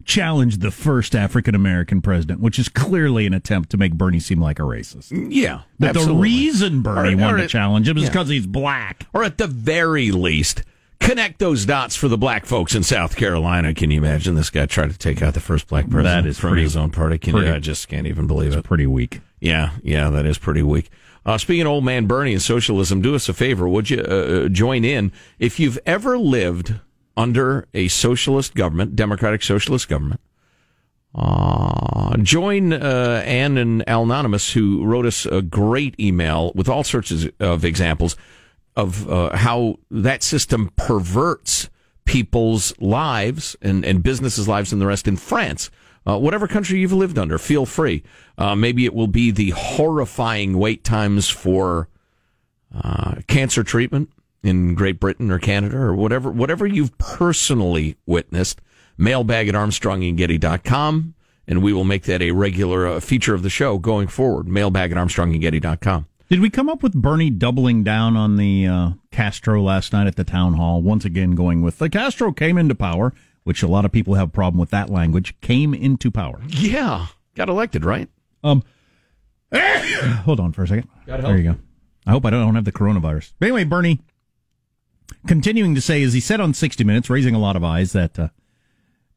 challenge 0.03 0.57
the 0.59 0.69
first 0.71 1.15
African 1.15 1.55
American 1.55 2.01
president, 2.01 2.39
which 2.39 2.59
is 2.59 2.69
clearly 2.69 3.25
an 3.25 3.33
attempt 3.33 3.69
to 3.71 3.77
make 3.77 3.93
Bernie 3.93 4.19
seem 4.19 4.39
like 4.39 4.59
a 4.59 4.63
racist. 4.63 5.07
Yeah. 5.31 5.61
That 5.79 5.93
the 5.95 6.13
reason 6.13 6.81
Bernie 6.81 7.13
Or- 7.15 7.17
or 7.17 7.21
wanted 7.21 7.37
to 7.37 7.43
it- 7.45 7.49
challenge 7.49 7.87
him 7.87 7.97
is 7.97 8.03
yeah. 8.03 8.09
because 8.09 8.29
he's 8.29 8.45
black. 8.45 9.07
Or 9.13 9.23
at 9.23 9.37
the 9.39 9.47
very 9.47 10.11
least, 10.11 10.61
connect 10.99 11.39
those 11.39 11.65
dots 11.65 11.95
for 11.95 12.07
the 12.07 12.17
black 12.19 12.45
folks 12.45 12.75
in 12.75 12.83
South 12.83 13.15
Carolina. 13.15 13.73
Can 13.73 13.89
you 13.89 13.97
imagine 13.97 14.35
this 14.35 14.51
guy 14.51 14.67
trying 14.67 14.91
to 14.91 14.97
take 14.97 15.23
out 15.23 15.33
the 15.33 15.39
first 15.39 15.67
black 15.67 15.89
president 15.89 16.23
That 16.25 16.29
is 16.29 16.37
from 16.37 16.51
pretty- 16.51 16.63
his 16.63 16.77
own 16.77 16.91
party? 16.91 17.17
Can 17.17 17.35
you, 17.37 17.51
I 17.51 17.57
just 17.59 17.87
can't 17.87 18.05
even 18.05 18.27
believe 18.27 18.53
it. 18.55 18.63
Pretty 18.63 18.85
weak. 18.85 19.21
Yeah, 19.45 19.73
yeah, 19.83 20.09
that 20.09 20.25
is 20.25 20.39
pretty 20.39 20.63
weak. 20.63 20.89
Uh, 21.23 21.37
speaking 21.37 21.67
of 21.67 21.67
old 21.67 21.85
man 21.85 22.07
Bernie 22.07 22.33
and 22.33 22.41
socialism, 22.41 22.99
do 23.03 23.13
us 23.13 23.29
a 23.29 23.33
favor, 23.33 23.69
would 23.69 23.91
you 23.91 23.99
uh, 24.01 24.49
join 24.49 24.83
in? 24.83 25.11
If 25.37 25.59
you've 25.59 25.77
ever 25.85 26.17
lived 26.17 26.73
under 27.15 27.67
a 27.71 27.87
socialist 27.89 28.55
government, 28.55 28.95
democratic 28.95 29.43
socialist 29.43 29.87
government, 29.87 30.19
uh, 31.13 32.17
join 32.17 32.73
uh, 32.73 33.21
Ann 33.23 33.59
and 33.59 33.83
Anonymous, 33.85 34.53
who 34.53 34.83
wrote 34.83 35.05
us 35.05 35.27
a 35.27 35.43
great 35.43 35.93
email 35.99 36.51
with 36.55 36.67
all 36.67 36.83
sorts 36.83 37.11
of, 37.11 37.31
of 37.39 37.63
examples 37.63 38.17
of 38.75 39.07
uh, 39.07 39.37
how 39.37 39.77
that 39.91 40.23
system 40.23 40.71
perverts 40.75 41.69
people's 42.05 42.73
lives 42.79 43.55
and, 43.61 43.85
and 43.85 44.01
businesses' 44.01 44.47
lives 44.47 44.73
and 44.73 44.81
the 44.81 44.87
rest 44.87 45.07
in 45.07 45.17
France. 45.17 45.69
Uh, 46.07 46.19
whatever 46.19 46.47
country 46.47 46.79
you've 46.79 46.93
lived 46.93 47.17
under, 47.17 47.37
feel 47.37 47.65
free. 47.65 48.03
Uh, 48.37 48.55
maybe 48.55 48.85
it 48.85 48.93
will 48.93 49.07
be 49.07 49.31
the 49.31 49.49
horrifying 49.51 50.57
wait 50.57 50.83
times 50.83 51.27
for 51.29 51.89
uh, 52.73 53.15
cancer 53.27 53.63
treatment 53.63 54.11
in 54.43 54.75
Great 54.75 54.99
Britain 54.99 55.31
or 55.31 55.39
Canada 55.39 55.77
or 55.77 55.95
whatever, 55.95 56.29
whatever 56.29 56.67
you've 56.67 56.95
personally 56.97 57.97
witnessed. 58.05 58.61
Mailbag 58.97 59.49
at 59.49 59.55
ArmstrongandGetty.com, 59.55 61.15
and 61.47 61.61
we 61.61 61.73
will 61.73 61.83
make 61.83 62.03
that 62.03 62.21
a 62.21 62.31
regular 62.31 62.87
uh, 62.87 62.99
feature 62.99 63.33
of 63.33 63.43
the 63.43 63.49
show 63.49 63.77
going 63.77 64.07
forward. 64.07 64.47
Mailbag 64.47 64.91
at 64.91 64.97
ArmstrongandGetty.com. 64.97 66.07
Did 66.29 66.39
we 66.39 66.49
come 66.49 66.69
up 66.69 66.81
with 66.81 66.93
Bernie 66.93 67.29
doubling 67.29 67.83
down 67.83 68.17
on 68.17 68.37
the 68.37 68.65
uh, 68.65 68.89
Castro 69.11 69.61
last 69.61 69.93
night 69.93 70.07
at 70.07 70.15
the 70.15 70.23
town 70.23 70.53
hall? 70.53 70.81
Once 70.81 71.05
again, 71.05 71.31
going 71.31 71.61
with 71.61 71.77
the 71.77 71.89
Castro 71.89 72.31
came 72.31 72.57
into 72.57 72.73
power, 72.73 73.13
which 73.45 73.63
a 73.63 73.67
lot 73.67 73.85
of 73.85 73.91
people 73.93 74.15
have 74.15 74.27
a 74.27 74.31
problem 74.31 74.59
with 74.59 74.71
that 74.71 74.89
language. 74.89 75.39
Came 75.39 75.73
into 75.73 76.11
power. 76.11 76.41
Yeah, 76.49 77.07
got 77.35 77.47
elected, 77.47 77.85
right? 77.85 78.09
Um, 78.43 78.61
hold 79.53 80.41
on 80.41 80.51
for 80.51 80.63
a 80.63 80.67
second. 80.67 80.89
Gotta 81.07 81.23
There 81.23 81.37
you 81.37 81.43
go. 81.53 81.55
I 82.05 82.11
hope 82.11 82.25
I 82.25 82.29
don't 82.29 82.53
have 82.55 82.65
the 82.65 82.71
coronavirus. 82.71 83.31
But 83.39 83.47
anyway, 83.47 83.63
Bernie 83.63 84.01
continuing 85.27 85.73
to 85.75 85.81
say, 85.81 86.03
as 86.03 86.13
he 86.13 86.19
said 86.19 86.39
on 86.41 86.53
60 86.53 86.83
Minutes, 86.83 87.09
raising 87.09 87.33
a 87.33 87.39
lot 87.39 87.55
of 87.55 87.63
eyes, 87.63 87.93
that 87.93 88.19
uh, 88.19 88.27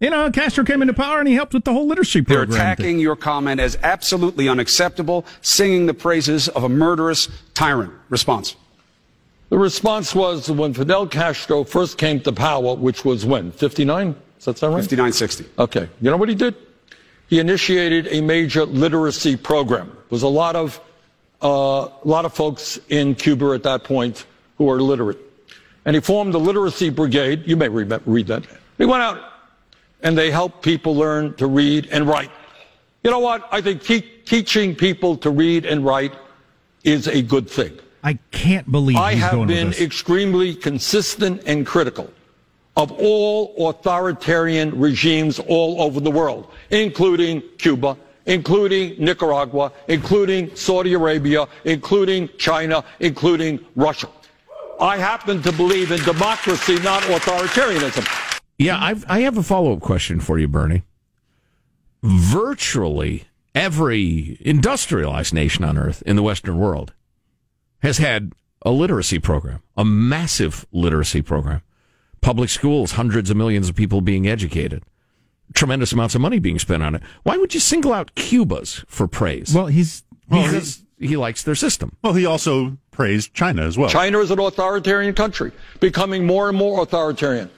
You 0.01 0.11
know, 0.11 0.31
Castro 0.31 0.65
came 0.65 0.81
into 0.81 0.95
power 0.95 1.19
and 1.19 1.29
he 1.29 1.35
helped 1.35 1.53
with 1.55 1.65
the 1.65 1.73
whole 1.73 1.87
literacy 1.87 2.23
program. 2.23 2.51
They're 2.51 2.59
program. 2.59 2.73
attacking 2.73 2.99
your 3.01 3.17
comment 3.17 3.61
as 3.61 3.77
absolutely 3.83 4.49
unacceptable, 4.49 5.27
singing 5.41 5.87
the 5.87 5.95
praises 5.95 6.49
of 6.49 6.65
a 6.65 6.69
murderous 6.69 7.29
tyrant. 7.55 7.93
Response. 8.09 8.57
The 9.51 9.59
response 9.59 10.15
was 10.15 10.51
when 10.51 10.75
Fidel 10.75 11.07
Castro 11.07 11.65
first 11.65 11.97
came 11.97 12.21
to 12.21 12.33
power, 12.33 12.75
which 12.75 13.05
was 13.05 13.25
when? 13.25 13.51
59? 13.51 14.15
Does 14.37 14.45
that 14.45 14.59
sound 14.59 14.75
right? 14.75 14.83
59 14.83 15.13
60. 15.13 15.47
Okay. 15.59 15.89
You 16.01 16.11
know 16.11 16.17
what 16.17 16.29
he 16.29 16.35
did? 16.35 16.55
He 17.29 17.41
initiated 17.41 18.09
a 18.11 18.21
major 18.21 18.65
literacy 18.67 19.37
program. 19.37 19.89
There 19.89 19.97
was 20.11 20.23
a 20.23 20.29
lot 20.29 20.55
of, 20.55 20.81
uh, 21.43 21.89
a 22.05 22.09
lot 22.09 22.25
of 22.25 22.35
folks 22.35 22.79
in 22.89 23.15
Cuba 23.15 23.53
at 23.53 23.63
that 23.63 23.85
point 23.85 24.27
who 24.59 24.65
were 24.65 24.79
illiterate. 24.79 25.19
And 25.85 25.95
he 25.95 26.01
formed 26.01 26.35
the 26.35 26.41
literacy 26.41 26.91
brigade. 26.91 27.45
You 27.47 27.57
may 27.57 27.69
read 27.69 27.89
that. 27.89 28.03
Read 28.05 28.27
that. 28.27 28.45
He 28.77 28.85
went 28.85 29.03
out 29.03 29.33
and 30.03 30.17
they 30.17 30.31
helped 30.31 30.63
people 30.63 30.95
learn 30.95 31.35
to 31.35 31.47
read 31.47 31.89
and 31.91 32.07
write. 32.07 32.31
You 33.03 33.11
know 33.11 33.19
what? 33.19 33.49
I 33.51 33.63
think 33.63 33.83
te- 33.83 34.03
teaching 34.25 34.75
people 34.75 35.17
to 35.19 35.31
read 35.31 35.65
and 35.65 35.85
write 35.85 36.15
is 36.85 37.09
a 37.09 37.23
good 37.23 37.49
thing. 37.49 37.79
I 38.03 38.19
can't 38.31 38.71
believe 38.71 38.97
I 38.97 39.15
have 39.15 39.47
been 39.47 39.73
extremely 39.75 40.55
consistent 40.55 41.43
and 41.47 41.67
critical 41.67 42.13
of 42.77 42.93
all 42.93 43.69
authoritarian 43.69 44.79
regimes 44.79 45.41
all 45.41 45.83
over 45.83 45.99
the 45.99 46.11
world, 46.11 46.49
including 46.71 47.43
Cuba, 47.59 47.97
including 48.27 48.95
Nicaragua, 49.03 49.73
including 49.89 50.55
Saudi 50.55 50.95
Arabia, 50.95 51.49
including 51.65 52.29
China, 52.39 52.85
including 53.01 53.59
Russia. 53.75 54.09
I 54.81 54.97
happen 54.97 55.43
to 55.43 55.51
believe 55.51 55.91
in 55.91 56.01
democracy, 56.05 56.79
not 56.81 57.03
authoritarianism. 57.03 58.41
Yeah, 58.59 58.79
I've, 58.81 59.05
I 59.09 59.21
have 59.21 59.37
a 59.37 59.43
follow 59.43 59.73
up 59.73 59.81
question 59.81 60.21
for 60.21 60.39
you, 60.39 60.47
Bernie. 60.47 60.85
Virtually 62.03 63.25
every 63.57 64.39
industrialized 64.41 65.35
nation 65.35 65.65
on 65.65 65.77
earth 65.77 66.01
in 66.07 66.15
the 66.15 66.23
Western 66.23 66.59
world 66.59 66.93
has 67.81 67.99
had 67.99 68.33
a 68.63 68.71
literacy 68.71 69.19
program, 69.19 69.63
a 69.77 69.85
massive 69.85 70.67
literacy 70.73 71.23
program. 71.23 71.63
Public 72.21 72.51
schools, 72.51 72.93
hundreds 72.93 73.31
of 73.31 73.37
millions 73.37 73.69
of 73.69 73.77
people 73.77 74.01
being 74.01 74.27
educated, 74.27 74.83
tremendous 75.55 75.93
amounts 75.93 76.15
of 76.15 76.21
money 76.21 76.39
being 76.39 76.59
spent 76.59 76.83
on 76.83 76.97
it. 76.97 77.03
Why 77.23 77.37
would 77.37 77.55
you 77.55 77.61
single 77.61 77.93
out 77.93 78.15
Cuba's 78.17 78.85
for 78.89 79.07
praise? 79.07 79.55
Well, 79.55 79.67
he's 79.67 80.03
because 80.29 80.83
he 80.99 81.17
likes 81.17 81.45
their 81.45 81.55
system. 81.55 81.97
Well, 82.03 82.15
he 82.15 82.27
also 82.27 82.77
praised 82.91 83.33
China 83.35 83.63
as 83.63 83.79
well. 83.79 83.89
China 83.89 84.19
is 84.19 84.31
an 84.31 84.41
authoritarian 84.41 85.15
country, 85.15 85.53
becoming 85.81 86.27
more 86.27 86.49
and 86.49 86.59
more 86.59 86.83
authoritarian. 86.83 87.51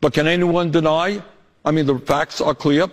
But 0.00 0.12
can 0.14 0.26
anyone 0.26 0.72
deny? 0.72 1.22
I 1.64 1.70
mean, 1.70 1.86
the 1.86 1.98
facts 1.98 2.40
are 2.40 2.54
clear 2.54 2.88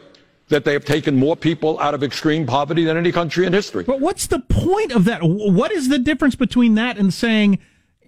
that 0.49 0.65
they 0.65 0.73
have 0.73 0.85
taken 0.85 1.15
more 1.15 1.35
people 1.35 1.79
out 1.79 1.93
of 1.93 2.03
extreme 2.03 2.45
poverty 2.45 2.83
than 2.83 2.97
any 2.97 3.11
country 3.11 3.45
in 3.45 3.53
history. 3.53 3.83
But 3.83 3.99
what's 3.99 4.27
the 4.27 4.39
point 4.39 4.91
of 4.91 5.05
that? 5.05 5.21
What 5.23 5.71
is 5.71 5.89
the 5.89 5.99
difference 5.99 6.35
between 6.35 6.75
that 6.75 6.97
and 6.97 7.13
saying 7.13 7.59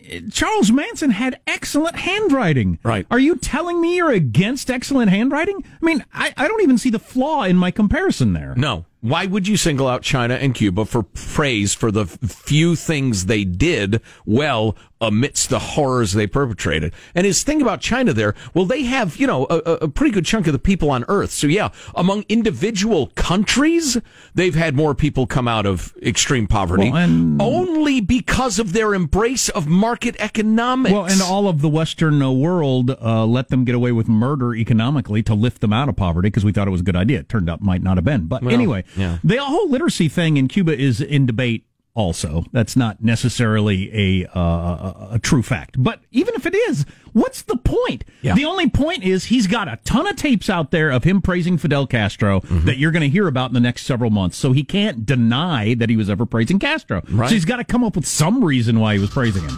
eh, 0.03 0.21
Charles 0.31 0.71
Manson 0.71 1.11
had 1.11 1.39
excellent 1.47 1.95
handwriting? 1.95 2.79
Right. 2.83 3.05
Are 3.09 3.19
you 3.19 3.37
telling 3.37 3.79
me 3.79 3.95
you're 3.95 4.11
against 4.11 4.69
excellent 4.69 5.11
handwriting? 5.11 5.63
I 5.81 5.85
mean, 5.85 6.03
I, 6.13 6.33
I 6.35 6.47
don't 6.47 6.61
even 6.61 6.77
see 6.77 6.89
the 6.89 6.99
flaw 6.99 7.43
in 7.43 7.55
my 7.55 7.71
comparison 7.71 8.33
there. 8.33 8.53
No. 8.55 8.85
Why 9.01 9.25
would 9.25 9.47
you 9.47 9.57
single 9.57 9.87
out 9.87 10.03
China 10.03 10.35
and 10.35 10.53
Cuba 10.53 10.85
for 10.85 11.01
praise 11.01 11.73
for 11.73 11.91
the 11.91 12.05
few 12.05 12.75
things 12.75 13.25
they 13.25 13.43
did 13.43 13.99
well 14.25 14.75
amidst 15.02 15.49
the 15.49 15.60
horrors 15.60 16.14
they 16.14 16.28
perpetrated? 16.28 16.93
And 17.16 17.26
his 17.26 17.43
thing 17.43 17.62
about 17.62 17.82
China 17.82 18.14
there, 18.14 18.36
well, 18.54 18.66
they 18.66 18.84
have, 18.84 19.18
you 19.18 19.28
know, 19.28 19.45
a, 19.49 19.58
a 19.58 19.88
pretty 19.89 20.12
good 20.12 20.26
chunk 20.26 20.47
of 20.47 20.54
the 20.54 20.60
people 20.60 20.89
on 20.91 21.04
earth. 21.08 21.32
So 21.32 21.47
yeah, 21.47 21.70
among 21.95 22.24
individual 22.30 23.08
countries, 23.16 23.97
they've 24.36 24.56
had 24.56 24.76
more 24.76 24.93
people 24.95 25.26
come 25.28 25.47
out 25.47 25.66
of 25.66 25.93
extreme 26.02 26.47
poverty 26.47 26.91
Well, 26.91 27.02
and- 27.04 27.41
only 27.41 27.99
because 28.02 28.60
of 28.60 28.74
their 28.74 28.93
embrace 28.93 29.49
of 29.49 29.68
market 29.68 30.16
economics. 30.20 30.93
Well, 30.93 31.06
and 31.06 31.22
all 31.22 31.47
of 31.47 31.62
the 31.62 31.70
Western 31.70 32.22
uh, 32.22 32.32
world 32.32 32.91
uh, 33.02 33.26
let 33.26 33.49
them 33.49 33.66
get 33.66 33.74
away 33.76 33.91
with 33.91 34.08
murder 34.08 34.54
economically 34.56 35.24
to 35.24 35.34
lift 35.34 35.62
them 35.62 35.74
out 35.74 35.89
of 35.89 35.95
poverty 35.95 36.28
because 36.30 36.45
we 36.45 36.52
thought 36.52 36.68
it 36.68 36.72
was 36.72 36.82
a 36.82 36.84
good 36.84 36.95
idea. 36.95 37.20
It 37.20 37.30
turned 37.30 37.49
out 37.49 37.62
might 37.62 37.82
not 37.82 37.97
have 37.97 38.04
been. 38.06 38.28
But 38.28 38.43
Well, 38.43 38.54
anyway, 38.54 38.84
yeah. 38.95 39.18
the 39.24 39.38
whole 39.38 39.70
literacy 39.70 40.10
thing 40.10 40.38
in 40.38 40.47
Cuba 40.47 40.78
is 40.78 41.02
in 41.02 41.26
debate. 41.26 41.66
Also, 41.93 42.45
that's 42.53 42.77
not 42.77 43.03
necessarily 43.03 44.23
a 44.23 44.29
uh, 44.33 45.09
a, 45.11 45.19
true 45.21 45.43
fact. 45.43 45.75
But 45.77 45.99
even 46.11 46.35
if 46.35 46.45
it 46.45 46.55
is, 46.55 46.85
what's 47.11 47.41
the 47.41 47.57
point? 47.57 48.05
Yeah. 48.21 48.33
The 48.33 48.45
only 48.45 48.69
point 48.69 49.03
is 49.03 49.25
he's 49.25 49.45
got 49.45 49.67
a 49.67 49.77
ton 49.83 50.07
of 50.07 50.15
tapes 50.15 50.49
out 50.49 50.71
there 50.71 50.89
of 50.89 51.03
him 51.03 51.21
praising 51.21 51.57
Fidel 51.57 51.85
Castro 51.87 52.39
Mm-hmm. 52.41 52.65
that 52.65 52.77
you're 52.77 52.91
going 52.91 53.01
to 53.01 53.09
hear 53.09 53.27
about 53.27 53.49
in 53.49 53.53
the 53.53 53.59
next 53.59 53.85
several 53.85 54.09
months. 54.09 54.37
So 54.37 54.53
he 54.53 54.63
can't 54.63 55.05
deny 55.05 55.73
that 55.75 55.89
he 55.89 55.97
was 55.97 56.09
ever 56.09 56.25
praising 56.25 56.59
Castro. 56.59 57.01
Right. 57.09 57.27
So 57.27 57.35
he's 57.35 57.45
got 57.45 57.57
to 57.57 57.63
come 57.65 57.83
up 57.83 57.95
with 57.95 58.07
some 58.07 58.43
reason 58.43 58.79
why 58.79 58.93
he 58.93 58.99
was 58.99 59.09
praising 59.09 59.43
him. 59.43 59.57